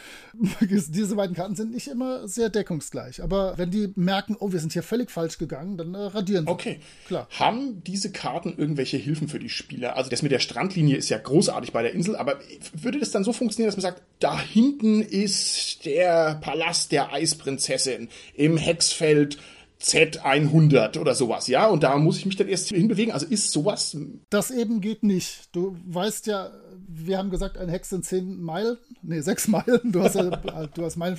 diese 0.61 1.17
beiden 1.17 1.35
Karten 1.35 1.57
sind 1.57 1.73
nicht 1.73 1.89
immer 1.89 2.29
sehr 2.29 2.47
deckungsgleich. 2.47 3.21
Aber 3.21 3.57
wenn 3.57 3.69
die 3.69 3.91
merken, 3.95 4.37
oh, 4.39 4.53
wir 4.53 4.61
sind 4.61 4.71
hier 4.71 4.83
völlig 4.83 5.11
falsch 5.11 5.37
gegangen, 5.37 5.75
dann 5.75 5.95
äh, 5.95 5.97
radieren 5.97 6.45
sie. 6.45 6.49
Okay, 6.49 6.79
klar. 7.07 7.27
Haben 7.31 7.83
diese 7.83 8.13
Karten 8.13 8.55
irgendwelche 8.57 8.95
Hilfen 8.95 9.27
für 9.27 9.39
die 9.39 9.49
Spieler? 9.49 9.97
Also 9.97 10.09
das 10.09 10.21
mit 10.21 10.31
der 10.31 10.39
Strandlinie 10.39 10.95
ist 10.95 11.09
ja 11.09 11.17
großartig 11.17 11.73
bei 11.73 11.81
der 11.81 11.91
Insel, 11.91 12.15
aber 12.15 12.39
würde 12.71 12.99
das 12.99 13.11
dann 13.11 13.25
so 13.25 13.33
funktionieren, 13.33 13.67
dass 13.67 13.75
man 13.75 13.91
sagt, 13.91 14.01
da 14.19 14.39
hinten 14.39 15.01
ist 15.01 15.83
der 15.83 16.35
Palast 16.35 16.93
der 16.93 17.11
Eisprinzessin 17.11 18.07
im 18.33 18.55
Hexfeld 18.55 19.39
Z100 19.81 20.99
oder 20.99 21.15
sowas, 21.15 21.47
ja? 21.47 21.67
Und 21.67 21.83
da 21.83 21.97
muss 21.97 22.17
ich 22.17 22.25
mich 22.25 22.35
dann 22.35 22.47
erst 22.47 22.69
hinbewegen. 22.69 23.13
Also 23.13 23.25
ist 23.25 23.51
sowas. 23.51 23.97
Das 24.29 24.51
eben 24.51 24.79
geht 24.79 25.03
nicht. 25.03 25.49
Du 25.55 25.75
weißt 25.87 26.27
ja, 26.27 26.51
wir 26.87 27.17
haben 27.17 27.31
gesagt, 27.31 27.57
ein 27.57 27.69
Hex 27.69 27.89
sind 27.89 28.05
10 28.05 28.41
Meilen. 28.41 28.77
Nee, 29.01 29.21
6 29.21 29.47
Meilen. 29.47 29.91
Du 29.91 30.01
hast 30.01 30.15
ja, 30.15 30.29
du 30.73 30.85
hast 30.85 30.97
Meilen. 30.97 31.17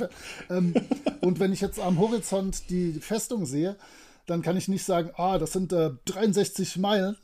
Ähm, 0.48 0.74
und 1.20 1.40
wenn 1.40 1.52
ich 1.52 1.60
jetzt 1.60 1.80
am 1.80 1.98
Horizont 1.98 2.70
die 2.70 2.92
Festung 2.92 3.46
sehe, 3.46 3.76
dann 4.26 4.42
kann 4.42 4.56
ich 4.56 4.68
nicht 4.68 4.84
sagen, 4.84 5.10
ah, 5.16 5.38
das 5.38 5.52
sind 5.52 5.72
äh, 5.72 5.90
63 6.04 6.76
Meilen. 6.76 7.16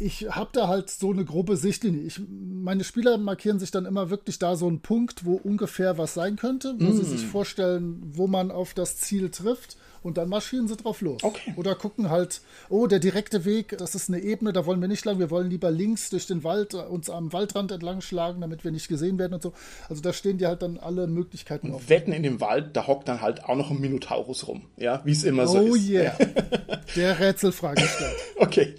Ich 0.00 0.30
habe 0.30 0.50
da 0.52 0.68
halt 0.68 0.90
so 0.90 1.10
eine 1.10 1.24
grobe 1.24 1.56
Sichtlinie. 1.56 2.02
Ich, 2.02 2.20
meine 2.28 2.84
Spieler 2.84 3.18
markieren 3.18 3.58
sich 3.58 3.72
dann 3.72 3.84
immer 3.84 4.10
wirklich 4.10 4.38
da 4.38 4.56
so 4.56 4.68
einen 4.68 4.80
Punkt, 4.80 5.26
wo 5.26 5.34
ungefähr 5.34 5.98
was 5.98 6.14
sein 6.14 6.36
könnte, 6.36 6.76
wo 6.78 6.84
mm. 6.84 6.96
sie 6.96 7.04
sich 7.04 7.26
vorstellen, 7.26 8.00
wo 8.14 8.28
man 8.28 8.52
auf 8.52 8.74
das 8.74 8.96
Ziel 8.96 9.28
trifft 9.30 9.76
und 10.02 10.18
dann 10.18 10.28
marschieren 10.28 10.68
sie 10.68 10.76
drauf 10.76 11.00
los. 11.00 11.22
Okay. 11.22 11.54
Oder 11.56 11.74
gucken 11.74 12.10
halt, 12.10 12.40
oh, 12.68 12.86
der 12.86 12.98
direkte 12.98 13.44
Weg, 13.44 13.76
das 13.78 13.94
ist 13.94 14.08
eine 14.08 14.20
Ebene, 14.20 14.52
da 14.52 14.66
wollen 14.66 14.80
wir 14.80 14.88
nicht 14.88 15.04
lang, 15.04 15.18
wir 15.18 15.30
wollen 15.30 15.50
lieber 15.50 15.70
links 15.70 16.10
durch 16.10 16.26
den 16.26 16.44
Wald 16.44 16.74
äh, 16.74 16.78
uns 16.78 17.10
am 17.10 17.32
Waldrand 17.32 17.72
entlang 17.72 18.00
schlagen, 18.00 18.40
damit 18.40 18.64
wir 18.64 18.70
nicht 18.70 18.88
gesehen 18.88 19.18
werden 19.18 19.34
und 19.34 19.42
so. 19.42 19.52
Also 19.88 20.02
da 20.02 20.12
stehen 20.12 20.38
die 20.38 20.46
halt 20.46 20.62
dann 20.62 20.78
alle 20.78 21.06
Möglichkeiten 21.06 21.72
auf. 21.72 21.88
Wetten 21.88 22.12
in 22.12 22.22
dem 22.22 22.40
Wald, 22.40 22.76
da 22.76 22.86
hockt 22.86 23.08
dann 23.08 23.20
halt 23.20 23.44
auch 23.44 23.56
noch 23.56 23.70
ein 23.70 23.80
Minotaurus 23.80 24.46
rum, 24.46 24.62
ja, 24.76 25.00
wie 25.04 25.12
es 25.12 25.24
immer 25.24 25.44
oh 25.44 25.46
so 25.46 25.60
ist. 25.60 25.70
Oh 25.70 25.74
yeah. 25.74 26.16
der 26.96 27.18
Rätselfrage 27.18 27.82
stellt. 27.82 28.16
okay. 28.36 28.74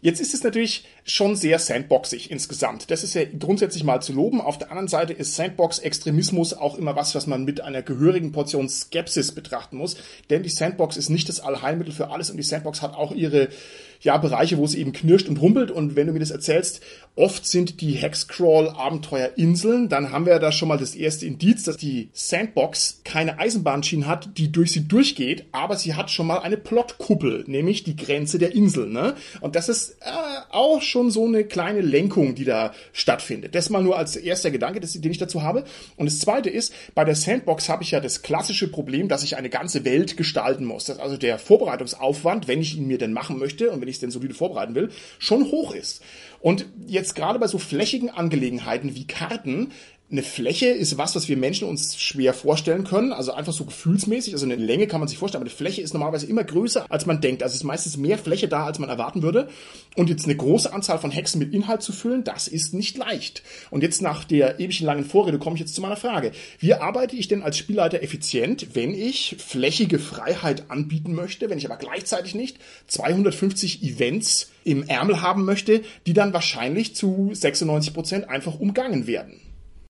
Jetzt 0.00 0.20
ist 0.20 0.32
es 0.32 0.44
natürlich 0.44 0.84
schon 1.04 1.34
sehr 1.34 1.58
sandboxig 1.58 2.30
insgesamt. 2.30 2.90
Das 2.90 3.02
ist 3.02 3.14
ja 3.14 3.22
grundsätzlich 3.24 3.82
mal 3.82 4.00
zu 4.00 4.12
loben. 4.12 4.40
Auf 4.40 4.56
der 4.56 4.70
anderen 4.70 4.86
Seite 4.86 5.12
ist 5.12 5.34
Sandbox-Extremismus 5.34 6.54
auch 6.54 6.76
immer 6.76 6.94
was, 6.94 7.16
was 7.16 7.26
man 7.26 7.44
mit 7.44 7.60
einer 7.60 7.82
gehörigen 7.82 8.30
Portion 8.30 8.68
Skepsis 8.68 9.32
betrachten 9.32 9.76
muss. 9.76 9.96
Denn 10.30 10.44
die 10.44 10.50
Sandbox 10.50 10.96
ist 10.96 11.08
nicht 11.08 11.28
das 11.28 11.40
Allheilmittel 11.40 11.92
für 11.92 12.10
alles 12.10 12.30
und 12.30 12.36
die 12.36 12.44
Sandbox 12.44 12.80
hat 12.80 12.94
auch 12.94 13.10
ihre 13.12 13.48
ja, 14.00 14.16
Bereiche, 14.16 14.58
wo 14.58 14.64
es 14.64 14.74
eben 14.74 14.92
knirscht 14.92 15.28
und 15.28 15.40
rumpelt. 15.40 15.70
Und 15.70 15.96
wenn 15.96 16.06
du 16.06 16.12
mir 16.12 16.20
das 16.20 16.30
erzählst, 16.30 16.80
oft 17.18 17.46
sind 17.46 17.80
die 17.80 17.92
Hexcrawl-Abenteuer 17.92 19.30
Inseln. 19.36 19.88
Dann 19.88 20.12
haben 20.12 20.24
wir 20.24 20.38
da 20.38 20.52
schon 20.52 20.68
mal 20.68 20.78
das 20.78 20.94
erste 20.94 21.26
Indiz, 21.26 21.64
dass 21.64 21.76
die 21.76 22.10
Sandbox 22.12 23.00
keine 23.04 23.38
Eisenbahnschienen 23.38 24.06
hat, 24.06 24.38
die 24.38 24.52
durch 24.52 24.70
sie 24.70 24.86
durchgeht, 24.86 25.46
aber 25.50 25.76
sie 25.76 25.94
hat 25.94 26.10
schon 26.10 26.28
mal 26.28 26.38
eine 26.38 26.56
Plotkuppel, 26.56 27.44
nämlich 27.48 27.82
die 27.82 27.96
Grenze 27.96 28.38
der 28.38 28.54
Insel. 28.54 28.88
Ne? 28.88 29.14
Und 29.40 29.56
das 29.56 29.68
ist 29.68 29.96
äh, 30.00 30.04
auch 30.50 30.80
schon 30.80 31.10
so 31.10 31.26
eine 31.26 31.44
kleine 31.44 31.80
Lenkung, 31.80 32.36
die 32.36 32.44
da 32.44 32.72
stattfindet. 32.92 33.54
Das 33.54 33.68
mal 33.68 33.82
nur 33.82 33.98
als 33.98 34.14
erster 34.14 34.50
Gedanke, 34.50 34.78
das, 34.78 34.92
den 34.92 35.10
ich 35.10 35.18
dazu 35.18 35.42
habe. 35.42 35.64
Und 35.96 36.06
das 36.06 36.20
zweite 36.20 36.50
ist, 36.50 36.72
bei 36.94 37.04
der 37.04 37.16
Sandbox 37.16 37.68
habe 37.68 37.82
ich 37.82 37.90
ja 37.90 38.00
das 38.00 38.22
klassische 38.22 38.68
Problem, 38.68 39.08
dass 39.08 39.24
ich 39.24 39.36
eine 39.36 39.50
ganze 39.50 39.84
Welt 39.84 40.16
gestalten 40.16 40.64
muss. 40.64 40.84
Dass 40.84 41.00
also 41.00 41.16
der 41.16 41.38
Vorbereitungsaufwand, 41.38 42.46
wenn 42.46 42.60
ich 42.60 42.76
ihn 42.76 42.86
mir 42.86 42.98
denn 42.98 43.12
machen 43.12 43.38
möchte 43.38 43.70
und 43.70 43.80
wenn 43.80 43.87
ich 43.88 43.96
es 43.96 44.00
denn 44.00 44.10
solide 44.10 44.34
vorbereiten 44.34 44.74
will, 44.74 44.90
schon 45.18 45.50
hoch 45.50 45.74
ist. 45.74 46.02
Und 46.40 46.66
jetzt 46.86 47.14
gerade 47.14 47.38
bei 47.38 47.46
so 47.46 47.58
flächigen 47.58 48.10
Angelegenheiten 48.10 48.94
wie 48.94 49.06
Karten 49.06 49.72
eine 50.10 50.22
Fläche 50.22 50.68
ist 50.68 50.96
was, 50.96 51.14
was 51.16 51.28
wir 51.28 51.36
Menschen 51.36 51.68
uns 51.68 52.00
schwer 52.00 52.32
vorstellen 52.32 52.84
können, 52.84 53.12
also 53.12 53.32
einfach 53.32 53.52
so 53.52 53.66
gefühlsmäßig, 53.66 54.32
also 54.32 54.46
eine 54.46 54.56
Länge 54.56 54.86
kann 54.86 55.00
man 55.00 55.08
sich 55.08 55.18
vorstellen, 55.18 55.42
aber 55.42 55.50
eine 55.50 55.56
Fläche 55.56 55.82
ist 55.82 55.92
normalerweise 55.92 56.26
immer 56.26 56.44
größer, 56.44 56.86
als 56.88 57.04
man 57.04 57.20
denkt. 57.20 57.42
Also 57.42 57.52
es 57.52 57.60
ist 57.60 57.64
meistens 57.64 57.98
mehr 57.98 58.16
Fläche 58.16 58.48
da, 58.48 58.64
als 58.64 58.78
man 58.78 58.88
erwarten 58.88 59.22
würde. 59.22 59.48
Und 59.96 60.08
jetzt 60.08 60.24
eine 60.24 60.36
große 60.36 60.72
Anzahl 60.72 60.98
von 60.98 61.10
Hexen 61.10 61.38
mit 61.40 61.52
Inhalt 61.52 61.82
zu 61.82 61.92
füllen, 61.92 62.24
das 62.24 62.48
ist 62.48 62.72
nicht 62.72 62.96
leicht. 62.96 63.42
Und 63.70 63.82
jetzt 63.82 64.00
nach 64.00 64.24
der 64.24 64.60
ewigen 64.60 64.86
langen 64.86 65.04
Vorrede 65.04 65.38
komme 65.38 65.56
ich 65.56 65.60
jetzt 65.60 65.74
zu 65.74 65.82
meiner 65.82 65.96
Frage. 65.96 66.32
Wie 66.58 66.72
arbeite 66.72 67.16
ich 67.16 67.28
denn 67.28 67.42
als 67.42 67.58
Spielleiter 67.58 68.02
effizient, 68.02 68.74
wenn 68.74 68.94
ich 68.94 69.36
flächige 69.38 69.98
Freiheit 69.98 70.70
anbieten 70.70 71.14
möchte, 71.14 71.50
wenn 71.50 71.58
ich 71.58 71.66
aber 71.66 71.76
gleichzeitig 71.76 72.34
nicht 72.34 72.56
250 72.86 73.82
Events 73.82 74.50
im 74.64 74.88
Ärmel 74.88 75.20
haben 75.20 75.44
möchte, 75.44 75.82
die 76.06 76.14
dann 76.14 76.32
wahrscheinlich 76.32 76.94
zu 76.94 77.30
96 77.34 77.92
Prozent 77.92 78.28
einfach 78.30 78.58
umgangen 78.58 79.06
werden? 79.06 79.42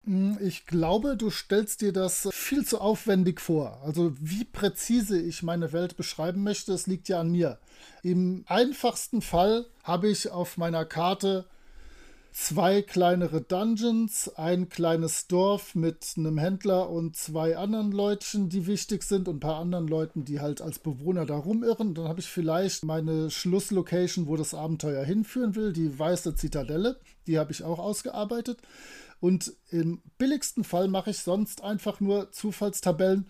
Hm, 0.09 0.39
ich 0.41 0.65
glaube, 0.65 1.19
du 1.19 1.29
stellst 1.29 1.83
dir 1.83 1.93
das 1.93 2.29
viel 2.33 2.65
zu 2.65 2.81
aufwendig 2.81 3.43
vor. 3.43 3.79
Also 3.85 4.15
wie 4.19 4.45
präzise 4.45 5.21
ich 5.21 5.43
meine 5.43 5.75
Welt 5.75 5.99
beschreiben 5.99 6.43
möchte, 6.43 6.73
das 6.73 6.87
liegt 6.87 7.11
ja 7.11 7.21
an 7.21 7.31
mir. 7.31 7.59
Im 8.03 8.43
einfachsten 8.47 9.21
Fall 9.21 9.67
habe 9.85 10.09
ich 10.09 10.31
auf 10.31 10.57
meiner 10.57 10.87
Karte 10.87 11.45
zwei 12.33 12.81
kleinere 12.81 13.43
Dungeons, 13.43 14.31
ein 14.37 14.71
kleines 14.71 15.27
Dorf 15.27 15.75
mit 15.75 16.15
einem 16.17 16.39
Händler 16.39 16.89
und 16.89 17.15
zwei 17.17 17.59
anderen 17.59 17.93
Leutchen, 17.93 18.49
die 18.49 18.67
wichtig 18.67 19.03
sind 19.03 19.29
und 19.29 19.37
ein 19.37 19.41
paar 19.41 19.61
anderen 19.61 19.89
Leuten, 19.89 20.25
die 20.25 20.41
halt 20.41 20.63
als 20.63 20.79
Bewohner 20.79 21.27
da 21.27 21.37
rumirren. 21.37 21.93
Dann 21.93 22.09
habe 22.09 22.21
ich 22.21 22.29
vielleicht 22.29 22.83
meine 22.83 23.31
Schlusslocation, 23.31 24.27
wo 24.27 24.37
das 24.37 24.55
Abenteuer 24.55 25.05
hinführen 25.05 25.55
will, 25.55 25.75
die 25.75 25.99
weiße 25.99 26.35
Zitadelle. 26.35 26.99
Die 27.27 27.39
habe 27.39 27.53
ich 27.53 27.63
auch 27.63 27.79
ausgearbeitet. 27.79 28.59
Und 29.21 29.53
im 29.71 30.01
billigsten 30.17 30.65
Fall 30.65 30.89
mache 30.89 31.11
ich 31.11 31.19
sonst 31.19 31.63
einfach 31.63 32.01
nur 32.01 32.31
Zufallstabellen. 32.33 33.29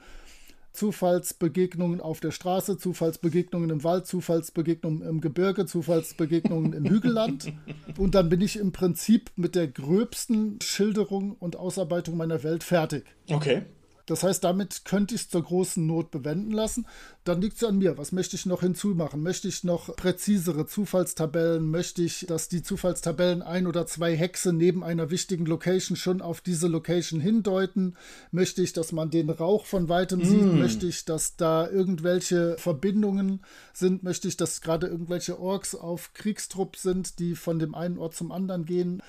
Zufallsbegegnungen 0.73 2.01
auf 2.01 2.21
der 2.21 2.31
Straße, 2.31 2.79
Zufallsbegegnungen 2.79 3.71
im 3.71 3.85
Wald, 3.85 4.07
Zufallsbegegnungen 4.07 5.03
im 5.03 5.21
Gebirge, 5.21 5.67
Zufallsbegegnungen 5.67 6.73
im 6.73 6.85
Hügelland. 6.85 7.53
Und 7.97 8.15
dann 8.15 8.29
bin 8.29 8.41
ich 8.41 8.57
im 8.57 8.71
Prinzip 8.71 9.33
mit 9.35 9.57
der 9.57 9.67
gröbsten 9.67 10.61
Schilderung 10.63 11.33
und 11.33 11.57
Ausarbeitung 11.57 12.17
meiner 12.17 12.45
Welt 12.45 12.63
fertig. 12.63 13.05
Okay. 13.29 13.63
Das 14.09 14.23
heißt, 14.23 14.43
damit 14.43 14.87
könnte 14.87 15.15
ich 15.15 15.23
es 15.23 15.29
zur 15.29 15.43
großen 15.43 15.87
Not 15.87 16.11
bewenden 16.11 16.53
lassen. 16.53 16.87
Dann 17.25 17.43
liegt 17.43 17.59
es 17.59 17.65
an 17.65 17.77
mir. 17.77 17.99
Was 17.99 18.11
möchte 18.11 18.37
ich 18.37 18.47
noch 18.47 18.63
hinzumachen? 18.63 19.23
Möchte 19.23 19.49
ich 19.49 19.65
noch 19.65 19.95
präzisere 19.97 20.67
Zufallstabellen? 20.67 21.71
Möchte 21.71 22.03
ich, 22.03 22.25
dass 22.27 22.49
die 22.49 22.63
Zufallstabellen 22.63 23.43
ein 23.43 23.67
oder 23.67 23.87
zwei 23.87 24.17
Hexe 24.17 24.55
neben 24.55 24.83
einer 24.83 25.11
wichtigen 25.11 25.45
Location 25.45 25.95
schon 25.95 26.23
auf 26.23 26.41
diese 26.41 26.69
Location 26.69 27.21
hindeuten? 27.21 27.97
Möchte 28.31 28.63
ich, 28.63 28.73
dass 28.73 28.93
man 28.93 29.11
den 29.11 29.29
Rauch 29.29 29.67
von 29.67 29.91
weitem 29.91 30.25
sieht? 30.25 30.55
Mm. 30.55 30.59
Möchte 30.59 30.87
ich, 30.87 31.05
dass 31.05 31.37
da 31.37 31.69
irgendwelche 31.69 32.57
Verbindungen 32.57 33.43
sind? 33.75 34.03
Möchte 34.03 34.27
ich, 34.27 34.39
dass 34.39 34.63
gerade 34.63 34.87
irgendwelche 34.87 35.39
Orks 35.39 35.75
auf 35.75 36.15
Kriegstrupp 36.15 36.77
sind, 36.77 37.19
die 37.19 37.35
von 37.35 37.59
dem 37.59 37.75
einen 37.75 37.99
Ort 37.99 38.15
zum 38.15 38.33
anderen 38.33 38.65
gehen? 38.65 39.03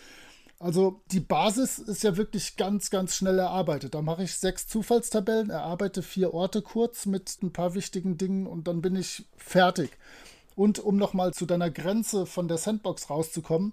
Also 0.60 1.01
die 1.12 1.22
Basis 1.22 1.80
ist 1.80 2.03
ja 2.03 2.18
wirklich 2.18 2.57
ganz, 2.57 2.89
ganz 2.89 3.16
schnell 3.16 3.39
erarbeitet. 3.39 3.95
Da 3.95 4.01
mache 4.01 4.24
ich 4.24 4.36
sechs 4.36 4.68
Zufallstabellen, 4.68 5.49
erarbeite 5.49 6.03
vier 6.03 6.34
Orte 6.34 6.62
kurz 6.62 7.05
mit 7.05 7.41
ein 7.41 7.53
paar 7.53 7.76
wichtigen 7.76 8.18
Dingen 8.18 8.45
und 8.45 8.68
dann 8.68 8.82
bin 8.82 8.97
ich 8.97 9.26
fertig. 9.38 9.91
Und 10.55 10.80
um 10.80 10.97
nochmal 10.97 11.34
zu 11.34 11.45
deiner 11.45 11.72
Grenze 11.72 12.26
von 12.26 12.49
der 12.49 12.57
Sandbox 12.57 13.10
rauszukommen, 13.10 13.72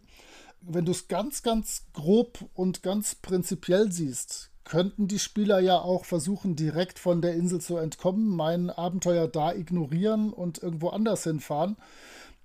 wenn 0.61 0.84
du 0.84 0.93
es 0.93 1.09
ganz, 1.09 1.43
ganz 1.43 1.87
grob 1.93 2.39
und 2.55 2.84
ganz 2.84 3.16
prinzipiell 3.16 3.91
siehst, 3.91 4.51
könnten 4.62 5.09
die 5.09 5.18
Spieler 5.18 5.59
ja 5.59 5.78
auch 5.80 6.05
versuchen, 6.05 6.55
direkt 6.55 7.01
von 7.01 7.20
der 7.20 7.34
Insel 7.34 7.61
zu 7.61 7.76
entkommen, 7.78 8.28
mein 8.28 8.70
Abenteuer 8.70 9.26
da 9.26 9.53
ignorieren 9.53 10.32
und 10.32 10.62
irgendwo 10.62 10.91
anders 10.91 11.24
hinfahren 11.24 11.76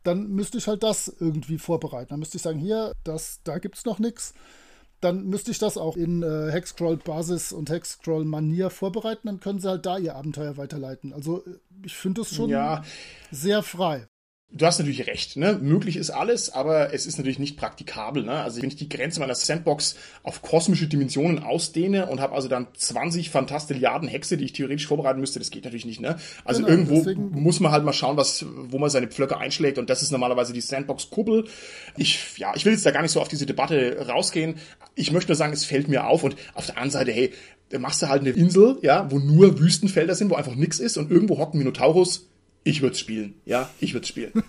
dann 0.03 0.29
müsste 0.29 0.57
ich 0.57 0.67
halt 0.67 0.83
das 0.83 1.07
irgendwie 1.19 1.57
vorbereiten. 1.57 2.09
Dann 2.09 2.19
müsste 2.19 2.37
ich 2.37 2.43
sagen, 2.43 2.59
hier, 2.59 2.93
das, 3.03 3.41
da 3.43 3.59
gibt 3.59 3.77
es 3.77 3.85
noch 3.85 3.99
nichts. 3.99 4.33
Dann 4.99 5.25
müsste 5.25 5.49
ich 5.49 5.57
das 5.57 5.77
auch 5.77 5.97
in 5.97 6.21
äh, 6.21 6.51
Hexcrawl-Basis 6.51 7.53
und 7.53 7.69
Hexcrawl-Manier 7.69 8.69
vorbereiten. 8.69 9.27
Dann 9.27 9.39
können 9.39 9.59
sie 9.59 9.67
halt 9.67 9.85
da 9.85 9.97
ihr 9.97 10.15
Abenteuer 10.15 10.57
weiterleiten. 10.57 11.11
Also 11.13 11.43
äh, 11.45 11.57
ich 11.83 11.95
finde 11.95 12.21
es 12.21 12.35
schon 12.35 12.49
ja. 12.49 12.83
sehr 13.31 13.63
frei. 13.63 14.07
Du 14.53 14.65
hast 14.65 14.79
natürlich 14.79 15.07
recht, 15.07 15.37
ne? 15.37 15.57
Möglich 15.61 15.95
ist 15.95 16.09
alles, 16.09 16.49
aber 16.49 16.93
es 16.93 17.05
ist 17.05 17.17
natürlich 17.17 17.39
nicht 17.39 17.55
praktikabel, 17.55 18.23
ne? 18.23 18.33
Also 18.33 18.61
wenn 18.61 18.67
ich 18.67 18.75
die 18.75 18.89
Grenze 18.89 19.21
meiner 19.21 19.33
Sandbox 19.33 19.95
auf 20.23 20.41
kosmische 20.41 20.87
Dimensionen 20.87 21.39
ausdehne 21.39 22.07
und 22.07 22.19
habe 22.19 22.35
also 22.35 22.49
dann 22.49 22.67
20 22.73 23.29
Fantastilliarden 23.29 24.09
Hexe, 24.09 24.35
die 24.35 24.43
ich 24.43 24.51
theoretisch 24.51 24.87
vorbereiten 24.87 25.21
müsste, 25.21 25.39
das 25.39 25.51
geht 25.51 25.63
natürlich 25.63 25.85
nicht, 25.85 26.01
ne? 26.01 26.17
Also 26.43 26.65
genau, 26.65 26.71
irgendwo 26.71 27.39
muss 27.39 27.61
man 27.61 27.71
halt 27.71 27.85
mal 27.85 27.93
schauen, 27.93 28.17
was, 28.17 28.45
wo 28.45 28.77
man 28.77 28.89
seine 28.89 29.07
Pflöcke 29.07 29.37
einschlägt 29.37 29.77
und 29.77 29.89
das 29.89 30.01
ist 30.01 30.11
normalerweise 30.11 30.51
die 30.51 30.61
Sandbox-Kuppel. 30.61 31.45
Ich, 31.95 32.37
ja, 32.37 32.51
ich 32.53 32.65
will 32.65 32.73
jetzt 32.73 32.85
da 32.85 32.91
gar 32.91 33.03
nicht 33.03 33.11
so 33.11 33.21
auf 33.21 33.29
diese 33.29 33.45
Debatte 33.45 34.05
rausgehen. 34.09 34.55
Ich 34.95 35.13
möchte 35.13 35.31
nur 35.31 35.37
sagen, 35.37 35.53
es 35.53 35.63
fällt 35.63 35.87
mir 35.87 36.07
auf 36.07 36.23
und 36.23 36.35
auf 36.55 36.65
der 36.65 36.75
anderen 36.75 36.91
Seite, 36.91 37.11
hey, 37.11 37.31
machst 37.79 38.01
du 38.01 38.09
halt 38.09 38.19
eine 38.19 38.31
Insel, 38.31 38.79
ja, 38.81 39.09
wo 39.09 39.19
nur 39.19 39.59
Wüstenfelder 39.59 40.13
sind, 40.13 40.29
wo 40.29 40.35
einfach 40.35 40.55
nichts 40.55 40.79
ist 40.79 40.97
und 40.97 41.09
irgendwo 41.09 41.37
hockt 41.37 41.53
ein 41.53 41.59
Minotaurus 41.59 42.27
ich 42.63 42.81
würde 42.81 42.95
spielen. 42.95 43.35
Ja, 43.45 43.69
ich 43.79 43.93
würde 43.93 44.07
spielen. 44.07 44.31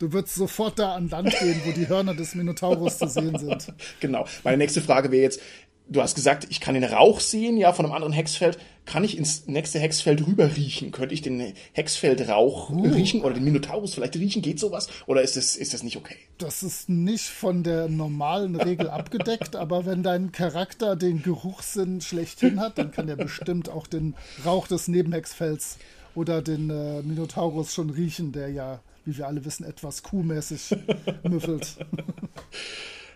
Du 0.00 0.12
würdest 0.12 0.34
sofort 0.34 0.78
da 0.78 0.96
an 0.96 1.08
Land 1.08 1.30
gehen, 1.38 1.60
wo 1.64 1.70
die 1.70 1.88
Hörner 1.88 2.14
des 2.14 2.34
Minotaurus 2.34 2.98
zu 2.98 3.06
sehen 3.06 3.38
sind. 3.38 3.72
Genau. 4.00 4.26
Meine 4.42 4.58
nächste 4.58 4.82
Frage 4.82 5.10
wäre 5.10 5.22
jetzt, 5.22 5.40
du 5.88 6.02
hast 6.02 6.14
gesagt, 6.14 6.46
ich 6.50 6.60
kann 6.60 6.74
den 6.74 6.84
Rauch 6.84 7.20
sehen, 7.20 7.56
ja, 7.56 7.72
von 7.72 7.84
einem 7.84 7.94
anderen 7.94 8.12
Hexfeld. 8.12 8.58
Kann 8.86 9.04
ich 9.04 9.16
ins 9.16 9.46
nächste 9.46 9.78
Hexfeld 9.78 10.26
rüber 10.26 10.56
riechen? 10.56 10.90
Könnte 10.90 11.14
ich 11.14 11.22
den 11.22 11.54
Hexfeldrauch 11.72 12.70
uh. 12.70 12.82
riechen 12.82 13.22
oder 13.22 13.34
den 13.34 13.44
Minotaurus 13.44 13.94
vielleicht 13.94 14.16
riechen? 14.16 14.42
Geht 14.42 14.60
sowas? 14.60 14.88
Oder 15.06 15.22
ist 15.22 15.36
das, 15.36 15.56
ist 15.56 15.72
das 15.72 15.82
nicht 15.82 15.96
okay? 15.96 16.16
Das 16.36 16.62
ist 16.62 16.88
nicht 16.88 17.24
von 17.24 17.62
der 17.62 17.88
normalen 17.88 18.56
Regel 18.56 18.90
abgedeckt, 18.90 19.56
aber 19.56 19.86
wenn 19.86 20.02
dein 20.02 20.32
Charakter 20.32 20.96
den 20.96 21.22
Geruchssinn 21.22 22.00
schlechthin 22.00 22.60
hat, 22.60 22.76
dann 22.78 22.90
kann 22.90 23.08
er 23.08 23.16
bestimmt 23.16 23.70
auch 23.70 23.86
den 23.86 24.14
Rauch 24.44 24.66
des 24.66 24.88
Nebenhexfelds 24.88 25.78
oder 26.14 26.42
den 26.42 26.70
äh, 26.70 27.02
Minotaurus 27.02 27.74
schon 27.74 27.90
riechen, 27.90 28.32
der 28.32 28.50
ja, 28.50 28.80
wie 29.04 29.16
wir 29.16 29.26
alle 29.26 29.44
wissen, 29.44 29.64
etwas 29.64 30.02
kuhmäßig 30.02 30.76
müffelt. 31.22 31.76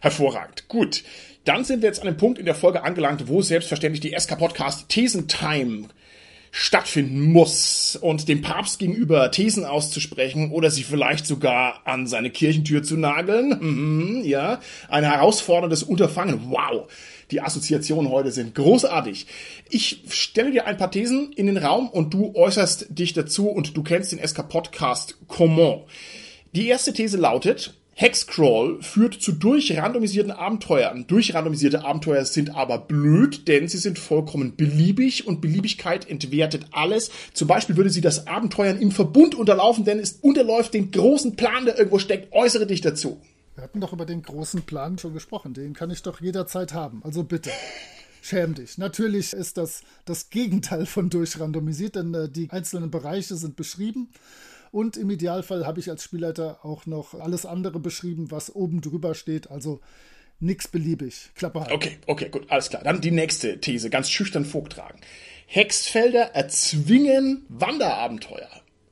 Hervorragend. 0.00 0.68
Gut. 0.68 1.02
Dann 1.44 1.64
sind 1.64 1.82
wir 1.82 1.88
jetzt 1.88 2.00
an 2.00 2.06
dem 2.06 2.16
Punkt 2.16 2.38
in 2.38 2.44
der 2.44 2.54
Folge 2.54 2.82
angelangt, 2.82 3.28
wo 3.28 3.42
selbstverständlich 3.42 4.00
die 4.00 4.14
SK 4.18 4.38
Podcast 4.38 4.88
Thesentime 4.88 5.88
stattfinden 6.50 7.32
muss 7.32 7.96
und 8.00 8.28
dem 8.28 8.42
Papst 8.42 8.78
gegenüber 8.78 9.30
Thesen 9.30 9.64
auszusprechen 9.64 10.50
oder 10.50 10.70
sie 10.70 10.82
vielleicht 10.82 11.26
sogar 11.26 11.82
an 11.84 12.06
seine 12.06 12.30
Kirchentür 12.30 12.82
zu 12.82 12.96
nageln. 12.96 13.58
Mhm, 13.60 14.24
ja, 14.24 14.60
ein 14.88 15.04
herausforderndes 15.04 15.82
Unterfangen. 15.82 16.50
Wow. 16.50 16.88
Die 17.30 17.42
Assoziationen 17.42 18.10
heute 18.10 18.32
sind 18.32 18.54
großartig. 18.54 19.26
Ich 19.68 20.04
stelle 20.08 20.50
dir 20.50 20.66
ein 20.66 20.78
paar 20.78 20.90
Thesen 20.90 21.32
in 21.32 21.46
den 21.46 21.58
Raum 21.58 21.88
und 21.88 22.14
du 22.14 22.34
äußerst 22.34 22.86
dich 22.88 23.12
dazu 23.12 23.48
und 23.48 23.76
du 23.76 23.82
kennst 23.82 24.12
den 24.12 24.26
SK 24.26 24.48
Podcast 24.48 25.18
Comment. 25.28 25.82
Die 26.54 26.68
erste 26.68 26.94
These 26.94 27.18
lautet, 27.18 27.74
Hexcrawl 27.92 28.80
führt 28.80 29.14
zu 29.14 29.32
durchrandomisierten 29.32 30.30
Abenteuern. 30.30 31.06
Durchrandomisierte 31.08 31.84
Abenteuer 31.84 32.24
sind 32.24 32.54
aber 32.54 32.78
blöd, 32.78 33.48
denn 33.48 33.66
sie 33.66 33.76
sind 33.76 33.98
vollkommen 33.98 34.54
beliebig 34.54 35.26
und 35.26 35.40
Beliebigkeit 35.40 36.08
entwertet 36.08 36.66
alles. 36.70 37.10
Zum 37.34 37.48
Beispiel 37.48 37.76
würde 37.76 37.90
sie 37.90 38.00
das 38.00 38.28
Abenteuern 38.28 38.80
im 38.80 38.92
Verbund 38.92 39.34
unterlaufen, 39.34 39.84
denn 39.84 39.98
es 39.98 40.12
unterläuft 40.12 40.74
den 40.74 40.92
großen 40.92 41.34
Plan, 41.34 41.64
der 41.64 41.76
irgendwo 41.76 41.98
steckt. 41.98 42.32
Äußere 42.32 42.68
dich 42.68 42.82
dazu. 42.82 43.20
Wir 43.58 43.64
hatten 43.64 43.80
doch 43.80 43.92
über 43.92 44.06
den 44.06 44.22
großen 44.22 44.62
Plan 44.62 44.98
schon 44.98 45.14
gesprochen. 45.14 45.52
Den 45.52 45.74
kann 45.74 45.90
ich 45.90 46.04
doch 46.04 46.20
jederzeit 46.20 46.74
haben. 46.74 47.02
Also 47.02 47.24
bitte. 47.24 47.50
Schäm 48.22 48.54
dich. 48.54 48.78
Natürlich 48.78 49.32
ist 49.32 49.56
das 49.56 49.82
das 50.04 50.30
Gegenteil 50.30 50.86
von 50.86 51.10
durchrandomisiert, 51.10 51.96
denn 51.96 52.14
äh, 52.14 52.28
die 52.28 52.50
einzelnen 52.50 52.92
Bereiche 52.92 53.34
sind 53.34 53.56
beschrieben 53.56 54.10
Und 54.70 54.96
im 54.96 55.10
Idealfall 55.10 55.66
habe 55.66 55.80
ich 55.80 55.90
als 55.90 56.04
Spielleiter 56.04 56.64
auch 56.64 56.86
noch 56.86 57.14
alles 57.14 57.46
andere 57.46 57.80
beschrieben, 57.80 58.30
was 58.30 58.54
oben 58.54 58.80
drüber 58.80 59.16
steht. 59.16 59.50
Also 59.50 59.80
nichts 60.38 60.68
beliebig. 60.68 61.30
Klappe 61.34 61.62
halten. 61.62 61.74
Okay, 61.74 61.98
okay, 62.06 62.28
gut, 62.28 62.48
alles 62.50 62.70
klar. 62.70 62.84
Dann 62.84 63.00
die 63.00 63.10
nächste 63.10 63.60
These, 63.60 63.90
ganz 63.90 64.08
schüchtern 64.08 64.44
vortragen. 64.44 65.00
Hexfelder 65.46 66.32
erzwingen 66.32 67.44
Wanderabenteuer. 67.48 68.50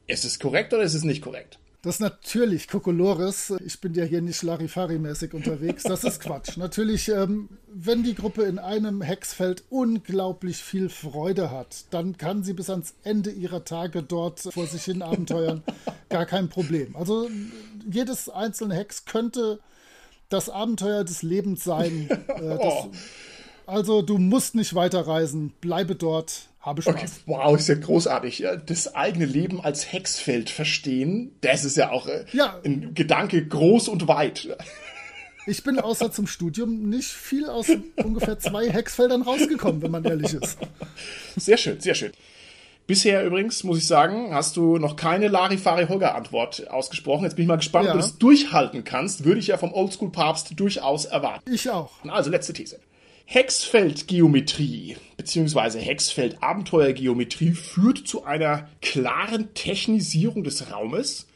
Ist 0.09 0.25
es 0.25 0.41
korrekt 0.41 0.75
oder 0.75 0.83
ist 0.83 0.95
es 0.95 1.05
nicht 1.05 1.23
korrekt? 1.23 1.61
Das 1.87 1.97
ist 1.97 2.01
natürlich 2.01 2.67
Kokolores. 2.67 3.55
Ich 3.65 3.81
bin 3.81 3.95
ja 3.95 4.03
hier 4.03 4.21
nicht 4.21 4.43
Larifari-mäßig 4.43 5.33
unterwegs. 5.35 5.85
Das 5.85 6.03
ist 6.03 6.19
Quatsch. 6.19 6.57
natürlich, 6.57 7.09
ähm, 7.11 7.49
wenn 7.73 8.03
die 8.03 8.17
Gruppe 8.17 8.43
in 8.43 8.59
einem 8.59 9.03
Hexfeld 9.03 9.63
unglaublich 9.71 10.57
viel 10.57 10.89
Freude 10.89 11.53
hat, 11.53 11.85
dann 11.91 12.19
kann 12.19 12.43
sie 12.43 12.55
bis 12.55 12.71
ans 12.71 12.95
Ende 13.05 13.31
ihrer 13.31 13.65
Tage 13.65 14.03
dort 14.03 14.41
vor 14.41 14.67
sich 14.67 14.83
hin 14.83 15.01
abenteuern. 15.01 15.63
Gar 16.09 16.27
kein 16.27 16.49
Problem. 16.49 16.97
Also 16.97 17.31
jedes 17.89 18.29
einzelne 18.29 18.75
Hex 18.75 19.05
könnte 19.05 19.61
das 20.29 20.51
Abenteuer 20.51 21.05
des 21.05 21.23
Lebens 21.23 21.63
sein. 21.63 22.09
Äh, 22.29 22.59
das, 22.59 22.75
oh. 22.75 22.91
Also 23.67 24.03
du 24.03 24.19
musst 24.19 24.57
nicht 24.57 24.75
weiterreisen, 24.75 25.53
bleibe 25.61 25.95
dort, 25.95 26.49
habe 26.67 26.83
Spaß. 26.83 26.95
Okay, 26.95 27.07
wow, 27.27 27.57
ist 27.57 27.69
ja 27.69 27.77
großartig. 27.77 28.45
Das 28.67 28.95
eigene 28.95 29.25
Leben 29.25 29.61
als 29.61 29.93
Hexfeld 29.93 30.51
verstehen, 30.51 31.37
das 31.41 31.65
ist 31.65 31.77
ja 31.77 31.91
auch 31.91 32.09
äh, 32.09 32.27
ja. 32.33 32.61
ein 32.65 32.93
Gedanke 32.95 33.47
groß 33.47 33.89
und 33.89 34.09
weit. 34.09 34.49
Ich 35.47 35.63
bin 35.63 35.79
außer 35.79 36.11
zum 36.11 36.27
Studium 36.27 36.91
nicht 36.91 37.09
viel 37.09 37.49
aus 37.49 37.71
ungefähr 38.03 38.39
zwei 38.41 38.69
Hexfeldern 38.69 39.23
rausgekommen, 39.23 39.81
wenn 39.81 39.93
man 39.93 40.05
ehrlich 40.05 40.35
ist. 40.35 40.59
Sehr 41.37 41.57
schön, 41.57 41.79
sehr 41.81 41.95
schön. 41.95 42.11
Bisher 42.89 43.25
übrigens, 43.25 43.63
muss 43.63 43.79
ich 43.79 43.87
sagen, 43.87 44.35
hast 44.35 44.57
du 44.57 44.79
noch 44.79 44.97
keine 44.97 45.29
Larifari-Holger-Antwort 45.29 46.69
ausgesprochen. 46.69 47.25
Jetzt 47.25 47.37
bin 47.37 47.45
ich 47.45 47.49
mal 47.49 47.57
gespannt, 47.57 47.87
ja. 47.87 47.93
ob 47.93 47.99
du 47.99 48.03
das 48.03 48.19
durchhalten 48.19 48.83
kannst. 48.83 49.25
Würde 49.25 49.39
ich 49.39 49.49
ja 49.49 49.57
vom 49.57 49.73
Oldschool-Papst 49.73 50.59
durchaus 50.59 51.05
erwarten. 51.05 51.49
Ich 51.53 51.69
auch. 51.71 51.93
Also, 52.09 52.31
letzte 52.31 52.53
These. 52.53 52.79
Hexfeldgeometrie 53.29 54.97
bzw. 55.17 55.81
Hexfeld-Abenteuergeometrie 55.81 57.53
führt 57.53 58.07
zu 58.07 58.25
einer 58.25 58.69
klaren 58.81 59.53
Technisierung 59.53 60.45
des 60.45 60.71
Raumes 60.71 61.27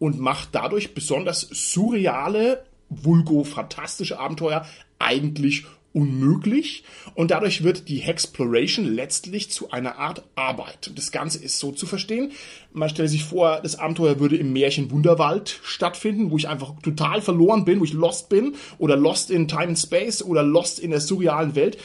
und 0.00 0.18
macht 0.18 0.48
dadurch 0.52 0.92
besonders 0.92 1.42
surreale, 1.42 2.64
vulgo 2.88 3.44
fantastische 3.44 4.18
Abenteuer 4.18 4.66
eigentlich 4.98 5.66
unmöglich 5.96 6.84
und 7.14 7.30
dadurch 7.30 7.64
wird 7.64 7.88
die 7.88 7.96
Hexploration 7.96 8.84
letztlich 8.84 9.50
zu 9.50 9.70
einer 9.70 9.96
Art 9.96 10.24
Arbeit. 10.34 10.92
Das 10.94 11.10
Ganze 11.10 11.42
ist 11.42 11.58
so 11.58 11.72
zu 11.72 11.86
verstehen. 11.86 12.32
Man 12.74 12.90
stellt 12.90 13.08
sich 13.08 13.24
vor, 13.24 13.60
das 13.62 13.78
Abenteuer 13.78 14.20
würde 14.20 14.36
im 14.36 14.52
Märchen 14.52 14.90
Wunderwald 14.90 15.58
stattfinden, 15.62 16.30
wo 16.30 16.36
ich 16.36 16.48
einfach 16.48 16.78
total 16.82 17.22
verloren 17.22 17.64
bin, 17.64 17.80
wo 17.80 17.84
ich 17.84 17.94
lost 17.94 18.28
bin 18.28 18.54
oder 18.76 18.94
lost 18.94 19.30
in 19.30 19.48
Time 19.48 19.68
and 19.68 19.78
Space 19.78 20.22
oder 20.22 20.42
lost 20.42 20.78
in 20.78 20.90
der 20.90 21.00
surrealen 21.00 21.54
Welt. 21.54 21.78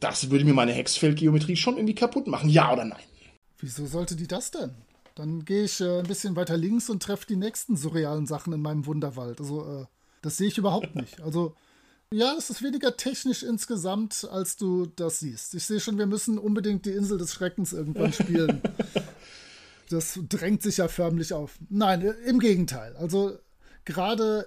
Das 0.00 0.30
würde 0.30 0.44
mir 0.44 0.54
meine 0.54 0.72
Hexfeldgeometrie 0.72 1.54
schon 1.54 1.76
irgendwie 1.76 1.94
kaputt 1.94 2.26
machen. 2.26 2.50
Ja 2.50 2.72
oder 2.72 2.84
nein? 2.84 3.04
Wieso 3.60 3.86
sollte 3.86 4.16
die 4.16 4.26
das 4.26 4.50
denn? 4.50 4.72
Dann 5.14 5.44
gehe 5.44 5.64
ich 5.64 5.80
äh, 5.80 6.00
ein 6.00 6.06
bisschen 6.06 6.34
weiter 6.34 6.56
links 6.56 6.90
und 6.90 7.00
treffe 7.00 7.26
die 7.28 7.36
nächsten 7.36 7.76
surrealen 7.76 8.26
Sachen 8.26 8.52
in 8.52 8.60
meinem 8.60 8.86
Wunderwald. 8.86 9.40
Also, 9.40 9.82
äh, 9.82 9.84
das 10.20 10.36
sehe 10.36 10.48
ich 10.48 10.58
überhaupt 10.58 10.96
nicht. 10.96 11.20
Also, 11.20 11.54
ja, 12.12 12.34
es 12.38 12.50
ist 12.50 12.62
weniger 12.62 12.96
technisch 12.96 13.42
insgesamt, 13.42 14.28
als 14.30 14.56
du 14.56 14.86
das 14.86 15.20
siehst. 15.20 15.54
Ich 15.54 15.64
sehe 15.64 15.80
schon, 15.80 15.98
wir 15.98 16.06
müssen 16.06 16.38
unbedingt 16.38 16.86
die 16.86 16.92
Insel 16.92 17.18
des 17.18 17.32
Schreckens 17.32 17.72
irgendwann 17.72 18.12
spielen. 18.12 18.60
das 19.90 20.18
drängt 20.28 20.62
sich 20.62 20.76
ja 20.76 20.88
förmlich 20.88 21.32
auf. 21.32 21.54
Nein, 21.68 22.02
im 22.26 22.38
Gegenteil. 22.38 22.94
Also 22.96 23.38
gerade 23.84 24.46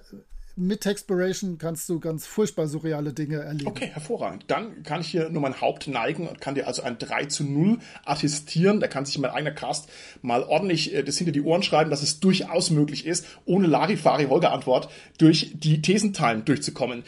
mit 0.58 0.86
Exploration 0.86 1.58
kannst 1.58 1.86
du 1.90 2.00
ganz 2.00 2.26
furchtbar 2.26 2.66
surreale 2.66 3.12
Dinge 3.12 3.40
erleben. 3.40 3.68
Okay, 3.68 3.90
hervorragend. 3.92 4.44
Dann 4.48 4.82
kann 4.84 5.02
ich 5.02 5.08
hier 5.08 5.28
nur 5.28 5.42
mein 5.42 5.60
Haupt 5.60 5.86
neigen 5.86 6.26
und 6.26 6.40
kann 6.40 6.54
dir 6.54 6.66
also 6.66 6.82
ein 6.82 6.98
3 6.98 7.26
zu 7.26 7.44
0 7.44 7.78
attestieren. 8.06 8.80
Da 8.80 8.88
kann 8.88 9.04
sich 9.04 9.18
mein 9.18 9.30
eigener 9.30 9.52
Cast 9.52 9.90
mal 10.22 10.42
ordentlich 10.42 10.94
äh, 10.94 11.02
das 11.02 11.18
hinter 11.18 11.32
die 11.32 11.42
Ohren 11.42 11.62
schreiben, 11.62 11.90
dass 11.90 12.02
es 12.02 12.20
durchaus 12.20 12.70
möglich 12.70 13.06
ist, 13.06 13.26
ohne 13.44 13.66
Larifari-Holger-Antwort 13.66 14.88
durch 15.18 15.52
die 15.54 15.82
Thesentime 15.82 16.42
durchzukommen. 16.42 17.04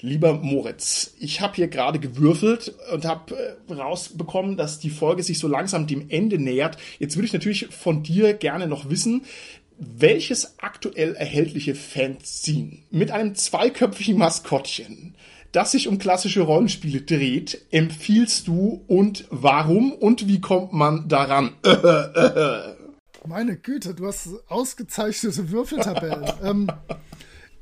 Lieber 0.00 0.34
Moritz, 0.34 1.14
ich 1.18 1.40
habe 1.40 1.56
hier 1.56 1.66
gerade 1.66 1.98
gewürfelt 1.98 2.72
und 2.92 3.04
habe 3.04 3.34
äh, 3.68 3.72
rausbekommen, 3.72 4.56
dass 4.56 4.78
die 4.78 4.90
Folge 4.90 5.24
sich 5.24 5.40
so 5.40 5.48
langsam 5.48 5.88
dem 5.88 6.08
Ende 6.08 6.38
nähert. 6.38 6.76
Jetzt 7.00 7.16
würde 7.16 7.26
ich 7.26 7.32
natürlich 7.32 7.66
von 7.70 8.04
dir 8.04 8.34
gerne 8.34 8.68
noch 8.68 8.90
wissen, 8.90 9.24
welches 9.76 10.58
aktuell 10.58 11.16
erhältliche 11.16 11.74
Fanzine 11.74 12.78
mit 12.90 13.10
einem 13.10 13.34
zweiköpfigen 13.34 14.18
Maskottchen, 14.18 15.16
das 15.50 15.72
sich 15.72 15.88
um 15.88 15.98
klassische 15.98 16.42
Rollenspiele 16.42 17.00
dreht, 17.00 17.62
empfiehlst 17.72 18.46
du 18.46 18.84
und 18.86 19.24
warum 19.30 19.92
und 19.92 20.28
wie 20.28 20.40
kommt 20.40 20.72
man 20.72 21.08
daran? 21.08 21.54
Meine 23.26 23.56
Güte, 23.56 23.94
du 23.94 24.06
hast 24.06 24.28
ausgezeichnete 24.48 25.50
Würfeltabellen. 25.50 26.32
ähm, 26.44 26.70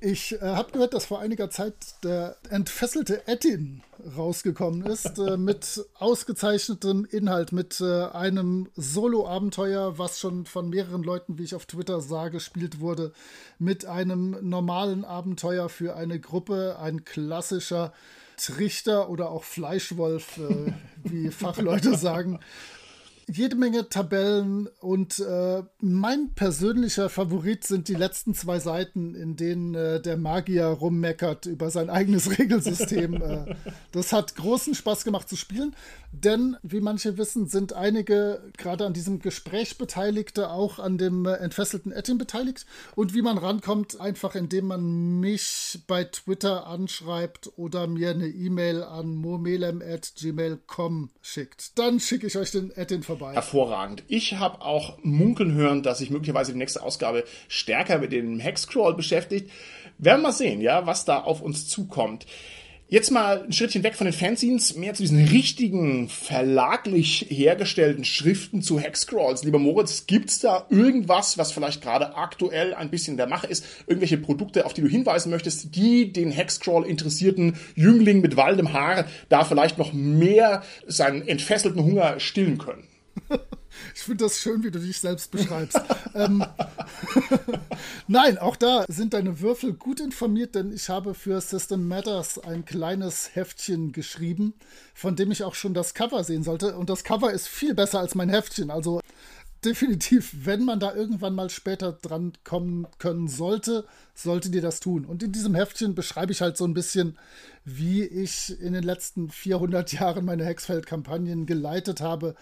ich 0.00 0.32
äh, 0.34 0.38
habe 0.40 0.72
gehört, 0.72 0.94
dass 0.94 1.06
vor 1.06 1.20
einiger 1.20 1.50
Zeit 1.50 1.74
der 2.04 2.36
entfesselte 2.50 3.26
Ettin 3.26 3.82
rausgekommen 4.16 4.84
ist 4.86 5.18
äh, 5.18 5.36
mit 5.38 5.84
ausgezeichnetem 5.94 7.06
Inhalt, 7.10 7.52
mit 7.52 7.80
äh, 7.80 8.04
einem 8.04 8.68
Solo-Abenteuer, 8.76 9.98
was 9.98 10.20
schon 10.20 10.46
von 10.46 10.68
mehreren 10.68 11.02
Leuten, 11.02 11.38
wie 11.38 11.44
ich 11.44 11.54
auf 11.54 11.66
Twitter 11.66 12.00
sah, 12.00 12.28
gespielt 12.28 12.80
wurde, 12.80 13.12
mit 13.58 13.86
einem 13.86 14.36
normalen 14.42 15.04
Abenteuer 15.04 15.68
für 15.68 15.96
eine 15.96 16.20
Gruppe, 16.20 16.78
ein 16.78 17.04
klassischer 17.04 17.92
Trichter 18.36 19.08
oder 19.08 19.30
auch 19.30 19.44
Fleischwolf, 19.44 20.38
äh, 20.38 20.72
wie 21.04 21.30
Fachleute 21.30 21.96
sagen 21.96 22.40
jede 23.28 23.56
Menge 23.56 23.88
Tabellen 23.88 24.68
und 24.80 25.18
äh, 25.18 25.64
mein 25.80 26.30
persönlicher 26.34 27.08
Favorit 27.08 27.64
sind 27.64 27.88
die 27.88 27.94
letzten 27.94 28.34
zwei 28.34 28.60
Seiten, 28.60 29.16
in 29.16 29.34
denen 29.34 29.74
äh, 29.74 30.00
der 30.00 30.16
Magier 30.16 30.66
rummeckert 30.66 31.46
über 31.46 31.70
sein 31.70 31.90
eigenes 31.90 32.30
Regelsystem. 32.38 33.20
äh, 33.20 33.56
das 33.90 34.12
hat 34.12 34.36
großen 34.36 34.76
Spaß 34.76 35.02
gemacht 35.02 35.28
zu 35.28 35.34
spielen, 35.34 35.74
denn 36.12 36.56
wie 36.62 36.80
manche 36.80 37.18
wissen, 37.18 37.48
sind 37.48 37.72
einige 37.72 38.42
gerade 38.56 38.86
an 38.86 38.92
diesem 38.92 39.18
Gespräch 39.18 39.76
Beteiligte 39.76 40.50
auch 40.50 40.78
an 40.78 40.96
dem 40.96 41.26
äh, 41.26 41.32
entfesselten 41.34 41.90
Ettin 41.90 42.18
beteiligt 42.18 42.64
und 42.94 43.12
wie 43.12 43.22
man 43.22 43.38
rankommt, 43.38 44.00
einfach 44.00 44.36
indem 44.36 44.68
man 44.68 45.18
mich 45.18 45.80
bei 45.88 46.04
Twitter 46.04 46.68
anschreibt 46.68 47.50
oder 47.56 47.88
mir 47.88 48.10
eine 48.10 48.28
E-Mail 48.28 48.84
an 48.84 49.16
momelem@gmail.com 49.16 51.10
schickt. 51.20 51.76
Dann 51.76 51.98
schicke 51.98 52.28
ich 52.28 52.36
euch 52.36 52.52
den 52.52 52.70
Ettin 52.70 53.02
vorbei 53.02 53.15
vorbei. 53.16 53.34
Hervorragend. 53.34 54.04
Ich 54.08 54.34
habe 54.34 54.62
auch 54.62 54.98
munkeln 55.02 55.52
hören, 55.54 55.82
dass 55.82 55.98
sich 55.98 56.10
möglicherweise 56.10 56.52
die 56.52 56.58
nächste 56.58 56.82
Ausgabe 56.82 57.24
stärker 57.48 57.98
mit 57.98 58.12
dem 58.12 58.38
Hexcrawl 58.38 58.94
beschäftigt. 58.94 59.50
Werden 59.98 60.20
wir 60.20 60.28
mal 60.28 60.32
sehen, 60.32 60.60
ja, 60.60 60.86
was 60.86 61.04
da 61.04 61.20
auf 61.20 61.40
uns 61.40 61.68
zukommt. 61.68 62.26
Jetzt 62.88 63.10
mal 63.10 63.42
ein 63.42 63.52
Schrittchen 63.52 63.82
weg 63.82 63.96
von 63.96 64.04
den 64.04 64.14
Fanzines, 64.14 64.76
mehr 64.76 64.94
zu 64.94 65.02
diesen 65.02 65.24
richtigen, 65.24 66.08
verlaglich 66.08 67.26
hergestellten 67.28 68.04
Schriften 68.04 68.62
zu 68.62 68.78
Hexcrawls. 68.78 69.42
Lieber 69.42 69.58
Moritz, 69.58 70.06
gibt's 70.06 70.38
da 70.38 70.66
irgendwas, 70.70 71.36
was 71.36 71.50
vielleicht 71.50 71.82
gerade 71.82 72.14
aktuell 72.14 72.74
ein 72.74 72.90
bisschen 72.90 73.14
in 73.14 73.16
der 73.16 73.26
Mache 73.26 73.48
ist? 73.48 73.64
Irgendwelche 73.88 74.18
Produkte, 74.18 74.66
auf 74.66 74.72
die 74.72 74.82
du 74.82 74.88
hinweisen 74.88 75.30
möchtest, 75.30 75.74
die 75.74 76.12
den 76.12 76.30
Hexcrawl 76.30 76.86
interessierten 76.86 77.56
Jüngling 77.74 78.20
mit 78.20 78.36
waldem 78.36 78.72
Haar 78.72 79.06
da 79.30 79.44
vielleicht 79.44 79.78
noch 79.78 79.92
mehr 79.92 80.62
seinen 80.86 81.26
entfesselten 81.26 81.82
Hunger 81.82 82.20
stillen 82.20 82.56
können? 82.56 82.86
Ich 83.94 84.02
finde 84.02 84.24
das 84.24 84.40
schön, 84.40 84.62
wie 84.64 84.70
du 84.70 84.78
dich 84.78 84.98
selbst 84.98 85.30
beschreibst. 85.30 85.78
ähm, 86.14 86.42
Nein, 88.08 88.38
auch 88.38 88.56
da 88.56 88.86
sind 88.88 89.12
deine 89.12 89.40
Würfel 89.40 89.74
gut 89.74 90.00
informiert, 90.00 90.54
denn 90.54 90.72
ich 90.72 90.88
habe 90.88 91.12
für 91.12 91.40
System 91.42 91.86
Matters 91.86 92.38
ein 92.38 92.64
kleines 92.64 93.34
Heftchen 93.34 93.92
geschrieben, 93.92 94.54
von 94.94 95.14
dem 95.14 95.30
ich 95.30 95.44
auch 95.44 95.54
schon 95.54 95.74
das 95.74 95.92
Cover 95.92 96.24
sehen 96.24 96.42
sollte. 96.42 96.76
Und 96.76 96.88
das 96.88 97.04
Cover 97.04 97.32
ist 97.32 97.48
viel 97.48 97.74
besser 97.74 98.00
als 98.00 98.14
mein 98.14 98.30
Heftchen. 98.30 98.70
Also 98.70 99.00
definitiv, 99.64 100.32
wenn 100.44 100.64
man 100.64 100.80
da 100.80 100.94
irgendwann 100.94 101.34
mal 101.34 101.50
später 101.50 101.92
dran 101.92 102.32
kommen 102.44 102.86
können 102.98 103.28
sollte, 103.28 103.84
sollte 104.14 104.50
dir 104.50 104.62
das 104.62 104.80
tun. 104.80 105.04
Und 105.04 105.22
in 105.22 105.32
diesem 105.32 105.54
Heftchen 105.54 105.94
beschreibe 105.94 106.32
ich 106.32 106.40
halt 106.40 106.56
so 106.56 106.64
ein 106.64 106.74
bisschen, 106.74 107.18
wie 107.64 108.04
ich 108.04 108.60
in 108.60 108.72
den 108.72 108.84
letzten 108.84 109.28
400 109.28 109.92
Jahren 109.92 110.24
meine 110.24 110.44
Hexfeld-Kampagnen 110.44 111.46
geleitet 111.46 112.00
habe. 112.00 112.34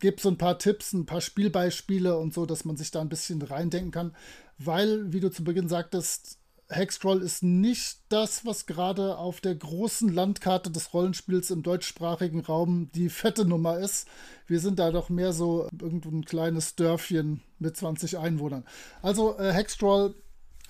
Gebe 0.00 0.20
so 0.20 0.30
ein 0.30 0.38
paar 0.38 0.58
Tipps, 0.58 0.92
ein 0.92 1.06
paar 1.06 1.20
Spielbeispiele 1.20 2.16
und 2.18 2.34
so, 2.34 2.46
dass 2.46 2.64
man 2.64 2.76
sich 2.76 2.90
da 2.90 3.00
ein 3.00 3.08
bisschen 3.08 3.42
reindenken 3.42 3.92
kann. 3.92 4.16
Weil, 4.58 5.12
wie 5.12 5.20
du 5.20 5.30
zu 5.30 5.44
Beginn 5.44 5.68
sagtest, 5.68 6.39
Hexcrawl 6.70 7.20
ist 7.20 7.42
nicht 7.42 7.98
das, 8.08 8.46
was 8.46 8.66
gerade 8.66 9.18
auf 9.18 9.40
der 9.40 9.54
großen 9.54 10.12
Landkarte 10.12 10.70
des 10.70 10.94
Rollenspiels 10.94 11.50
im 11.50 11.62
deutschsprachigen 11.62 12.40
Raum 12.40 12.90
die 12.94 13.08
fette 13.08 13.44
Nummer 13.44 13.78
ist. 13.78 14.06
Wir 14.46 14.60
sind 14.60 14.78
da 14.78 14.90
doch 14.90 15.08
mehr 15.08 15.32
so 15.32 15.68
irgendwo 15.80 16.10
ein 16.10 16.24
kleines 16.24 16.76
Dörfchen 16.76 17.42
mit 17.58 17.76
20 17.76 18.18
Einwohnern. 18.18 18.64
Also 19.02 19.36
äh, 19.38 19.52
Hexcrawl 19.52 20.14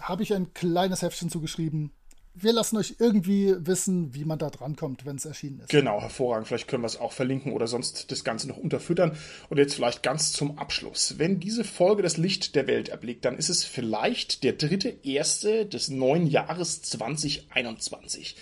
habe 0.00 0.22
ich 0.22 0.34
ein 0.34 0.54
kleines 0.54 1.02
Heftchen 1.02 1.28
zugeschrieben 1.28 1.92
wir 2.34 2.52
lassen 2.52 2.76
euch 2.76 2.96
irgendwie 2.98 3.54
wissen, 3.58 4.14
wie 4.14 4.24
man 4.24 4.38
da 4.38 4.50
drankommt, 4.50 5.04
wenn 5.04 5.16
es 5.16 5.24
erschienen 5.24 5.60
ist. 5.60 5.68
Genau, 5.68 6.00
hervorragend. 6.00 6.48
Vielleicht 6.48 6.68
können 6.68 6.82
wir 6.82 6.86
es 6.86 6.98
auch 6.98 7.12
verlinken 7.12 7.52
oder 7.52 7.66
sonst 7.66 8.10
das 8.10 8.24
Ganze 8.24 8.48
noch 8.48 8.56
unterfüttern. 8.56 9.16
Und 9.48 9.58
jetzt 9.58 9.74
vielleicht 9.74 10.02
ganz 10.02 10.32
zum 10.32 10.58
Abschluss. 10.58 11.14
Wenn 11.18 11.40
diese 11.40 11.64
Folge 11.64 12.02
das 12.02 12.16
Licht 12.16 12.54
der 12.54 12.66
Welt 12.66 12.88
erblickt, 12.88 13.24
dann 13.24 13.36
ist 13.36 13.48
es 13.48 13.64
vielleicht 13.64 14.44
der 14.44 14.52
dritte 14.52 14.88
erste 15.02 15.66
des 15.66 15.88
neuen 15.88 16.26
Jahres 16.26 16.82
2021. 16.82 18.36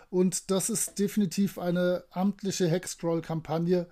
Und 0.09 0.51
das 0.51 0.71
ist 0.71 0.99
definitiv 0.99 1.59
eine 1.59 2.05
amtliche 2.13 2.67
Hexcrawl-Kampagne. 2.67 3.89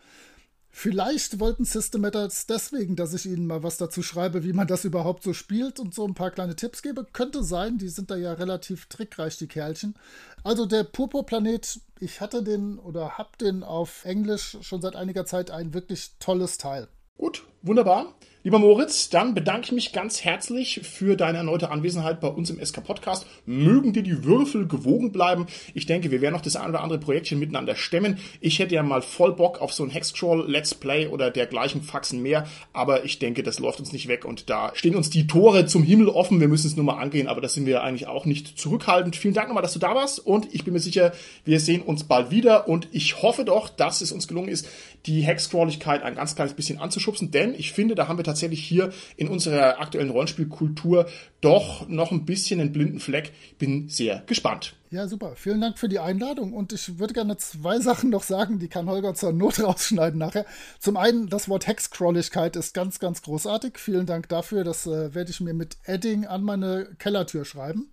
Vielleicht 0.71 1.41
wollten 1.41 1.67
Systematics 1.67 2.47
deswegen, 2.47 2.97
dass 2.97 3.13
ich 3.13 3.27
ihnen 3.27 3.47
mal 3.47 3.63
was 3.63 3.77
dazu 3.77 4.03
schreibe, 4.03 4.45
wie 4.45 4.55
man 4.55 4.67
das 4.67 4.87
überhaupt 4.87 5.23
so 5.23 5.35
spielt 5.35 5.79
und 5.79 5.95
so 5.95 6.07
ein 6.07 6.15
paar 6.15 6.31
kleine 6.31 6.57
Tipps 6.57 6.81
gebe. 6.81 7.05
Könnte 7.05 7.45
sein, 7.45 7.77
die 7.77 7.91
sind 7.91 8.11
da 8.11 8.17
ja 8.17 8.33
relativ 8.33 8.87
trickreich, 8.87 9.37
die 9.37 9.47
Kerlchen. 9.47 9.95
Also 10.43 10.65
der 10.65 10.85
Purpurplanet, 10.85 11.81
ich 12.01 12.23
hatte 12.23 12.43
den 12.43 12.79
oder 12.79 13.19
hab 13.19 13.37
den 13.37 13.63
auf 13.63 14.07
Englisch 14.07 14.57
schon 14.63 14.81
seit 14.81 14.97
einiger 14.97 15.27
Zeit 15.27 15.51
ein 15.51 15.75
wirklich 15.75 16.13
tolles 16.19 16.57
Teil. 16.57 16.89
Gut, 17.19 17.45
wunderbar. 17.63 18.15
Lieber 18.45 18.61
Moritz, 18.61 19.11
dann 19.11 19.35
bedanke 19.35 19.67
ich 19.67 19.73
mich 19.73 19.93
ganz 19.93 20.25
herzlich 20.25 20.81
für 20.85 21.17
deine 21.17 21.39
erneute 21.39 21.71
Anwesenheit 21.73 22.21
bei 22.21 22.29
uns 22.29 22.51
im 22.51 22.65
SK 22.65 22.85
Podcast. 22.85 23.27
Mögen 23.47 23.93
dir 23.93 24.05
die 24.05 24.23
Würfel 24.23 24.69
gewogen 24.69 25.11
bleiben. 25.11 25.47
Ich 25.75 25.87
denke, 25.87 26.13
wir 26.13 26.21
werden 26.21 26.35
noch 26.35 26.41
das 26.41 26.55
ein 26.55 26.71
oder 26.71 26.81
andere 26.81 27.01
Projektchen 27.01 27.41
miteinander 27.41 27.75
stemmen. 27.75 28.19
Ich 28.41 28.61
hätte 28.61 28.77
ja 28.77 28.85
mal 28.85 29.03
voll 29.03 29.35
Bock 29.35 29.61
auf 29.61 29.73
so 29.73 29.83
ein 29.83 29.91
Hexcrawl 29.91 30.49
Let's 30.49 30.73
Play 30.73 31.09
oder 31.09 31.33
dergleichen 31.33 31.83
Faxen 31.83 32.23
mehr, 32.23 32.47
aber 32.73 33.05
ich 33.05 33.19
denke, 33.19 33.43
das 33.43 33.59
läuft 33.59 33.81
uns 33.81 33.93
nicht 33.93 34.07
weg 34.07 34.25
und 34.25 34.49
da 34.49 34.71
stehen 34.75 34.95
uns 34.95 35.11
die 35.11 35.27
Tore 35.27 35.67
zum 35.67 35.83
Himmel 35.83 36.09
offen. 36.09 36.39
Wir 36.39 36.49
müssen 36.49 36.69
es 36.69 36.77
nur 36.77 36.85
mal 36.85 36.99
angehen, 36.99 37.27
aber 37.27 37.41
das 37.41 37.55
sind 37.55 37.67
wir 37.67 37.83
eigentlich 37.83 38.07
auch 38.07 38.25
nicht 38.25 38.57
zurückhaltend. 38.57 39.17
Vielen 39.17 39.35
Dank 39.35 39.49
nochmal, 39.49 39.65
dass 39.65 39.73
du 39.73 39.81
da 39.81 39.97
warst 39.97 40.25
und 40.25 40.55
ich 40.55 40.63
bin 40.63 40.75
mir 40.75 40.81
sicher, 40.81 41.13
wir 41.45 41.59
sehen 41.59 41.83
uns 41.83 42.05
bald 42.05 42.31
wieder 42.31 42.69
und 42.69 42.87
ich 42.93 43.21
hoffe 43.21 43.45
doch, 43.45 43.69
dass 43.69 44.01
es 44.01 44.13
uns 44.13 44.29
gelungen 44.29 44.49
ist, 44.49 44.69
die 45.07 45.23
Hexcrawligkeit 45.23 46.03
ein 46.03 46.15
ganz 46.15 46.35
kleines 46.35 46.55
bisschen 46.55 46.79
anzuschubsen, 46.79 47.31
denn 47.31 47.48
ich 47.55 47.73
finde, 47.73 47.95
da 47.95 48.09
haben 48.09 48.19
wir 48.19 48.25
tatsächlich 48.25 48.65
hier 48.65 48.93
in 49.17 49.29
unserer 49.29 49.81
aktuellen 49.81 50.11
Rollenspielkultur 50.11 51.07
doch 51.41 51.89
noch 51.89 52.11
ein 52.11 52.25
bisschen 52.25 52.61
einen 52.61 52.73
blinden 52.73 53.01
Fleck. 53.01 53.33
Bin 53.59 53.89
sehr 53.89 54.23
gespannt. 54.27 54.75
Ja, 54.91 55.07
super. 55.07 55.33
Vielen 55.37 55.61
Dank 55.61 55.79
für 55.79 55.89
die 55.89 55.99
Einladung. 55.99 56.53
Und 56.53 56.73
ich 56.73 56.99
würde 56.99 57.13
gerne 57.13 57.37
zwei 57.37 57.79
Sachen 57.81 58.11
noch 58.11 58.23
sagen, 58.23 58.59
die 58.59 58.69
kann 58.69 58.89
Holger 58.89 59.15
zur 59.15 59.33
Not 59.33 59.61
rausschneiden 59.63 60.19
nachher. 60.19 60.47
Zum 60.79 60.97
einen, 60.97 61.29
das 61.29 61.49
Wort 61.49 61.67
Hexcrawligkeit 61.67 62.57
ist 62.57 62.75
ganz, 62.75 62.99
ganz 62.99 63.23
großartig. 63.23 63.79
Vielen 63.79 64.07
Dank 64.07 64.29
dafür. 64.29 64.65
Das 64.65 64.87
äh, 64.87 65.15
werde 65.15 65.31
ich 65.31 65.41
mir 65.41 65.55
mit 65.55 65.77
Edding 65.85 66.27
an 66.27 66.43
meine 66.43 66.89
Kellertür 66.99 67.45
schreiben. 67.45 67.91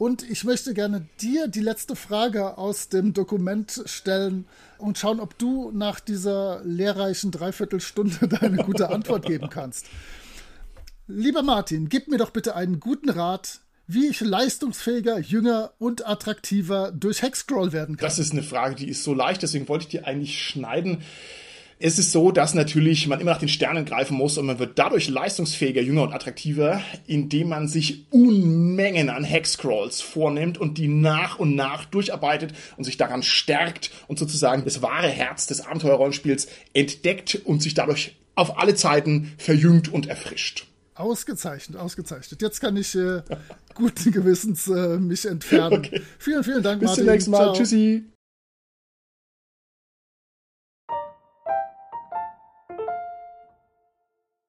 Und 0.00 0.22
ich 0.22 0.44
möchte 0.44 0.72
gerne 0.72 1.06
dir 1.20 1.46
die 1.46 1.60
letzte 1.60 1.94
Frage 1.94 2.56
aus 2.56 2.88
dem 2.88 3.12
Dokument 3.12 3.82
stellen 3.84 4.46
und 4.78 4.96
schauen, 4.96 5.20
ob 5.20 5.36
du 5.36 5.72
nach 5.74 6.00
dieser 6.00 6.62
lehrreichen 6.64 7.30
Dreiviertelstunde 7.30 8.26
deine 8.40 8.64
gute 8.64 8.88
Antwort 8.88 9.26
geben 9.26 9.50
kannst. 9.50 9.84
Lieber 11.06 11.42
Martin, 11.42 11.90
gib 11.90 12.08
mir 12.08 12.16
doch 12.16 12.30
bitte 12.30 12.56
einen 12.56 12.80
guten 12.80 13.10
Rat, 13.10 13.60
wie 13.86 14.06
ich 14.06 14.22
leistungsfähiger, 14.22 15.18
jünger 15.18 15.74
und 15.78 16.08
attraktiver 16.08 16.92
durch 16.92 17.20
Hexcrawl 17.20 17.74
werden 17.74 17.98
kann. 17.98 18.06
Das 18.06 18.18
ist 18.18 18.32
eine 18.32 18.42
Frage, 18.42 18.76
die 18.76 18.88
ist 18.88 19.04
so 19.04 19.12
leicht, 19.12 19.42
deswegen 19.42 19.68
wollte 19.68 19.82
ich 19.82 19.90
dir 19.90 20.06
eigentlich 20.06 20.42
schneiden 20.42 21.02
es 21.82 21.98
ist 21.98 22.12
so, 22.12 22.30
dass 22.30 22.52
natürlich 22.52 23.06
man 23.06 23.20
immer 23.20 23.30
nach 23.32 23.38
den 23.38 23.48
Sternen 23.48 23.86
greifen 23.86 24.14
muss 24.14 24.36
und 24.36 24.44
man 24.44 24.58
wird 24.58 24.78
dadurch 24.78 25.08
leistungsfähiger, 25.08 25.80
jünger 25.80 26.02
und 26.02 26.12
attraktiver, 26.12 26.82
indem 27.06 27.48
man 27.48 27.68
sich 27.68 28.06
Unmengen 28.10 29.08
an 29.08 29.24
Hexcrawls 29.24 30.02
vornimmt 30.02 30.58
und 30.58 30.76
die 30.76 30.88
nach 30.88 31.38
und 31.38 31.54
nach 31.54 31.86
durcharbeitet 31.86 32.52
und 32.76 32.84
sich 32.84 32.98
daran 32.98 33.22
stärkt 33.22 33.90
und 34.08 34.18
sozusagen 34.18 34.62
das 34.64 34.82
wahre 34.82 35.08
Herz 35.08 35.46
des 35.46 35.62
Abenteuerrollenspiels 35.62 36.48
entdeckt 36.74 37.40
und 37.46 37.62
sich 37.62 37.72
dadurch 37.72 38.14
auf 38.34 38.58
alle 38.58 38.74
Zeiten 38.74 39.32
verjüngt 39.38 39.90
und 39.90 40.06
erfrischt. 40.06 40.66
Ausgezeichnet, 40.94 41.78
ausgezeichnet. 41.78 42.42
Jetzt 42.42 42.60
kann 42.60 42.76
ich 42.76 42.94
äh, 42.94 43.22
guten 43.74 44.12
Gewissens 44.12 44.68
äh, 44.68 44.98
mich 44.98 45.24
entfernen. 45.24 45.70
Okay. 45.78 46.02
Vielen, 46.18 46.44
vielen 46.44 46.62
Dank, 46.62 46.80
Bis 46.80 46.88
Martin. 46.88 47.06
Bis 47.06 47.06
zum 47.06 47.14
nächsten 47.14 47.30
Mal. 47.30 47.38
Ciao. 47.38 47.54
Tschüssi. 47.54 48.04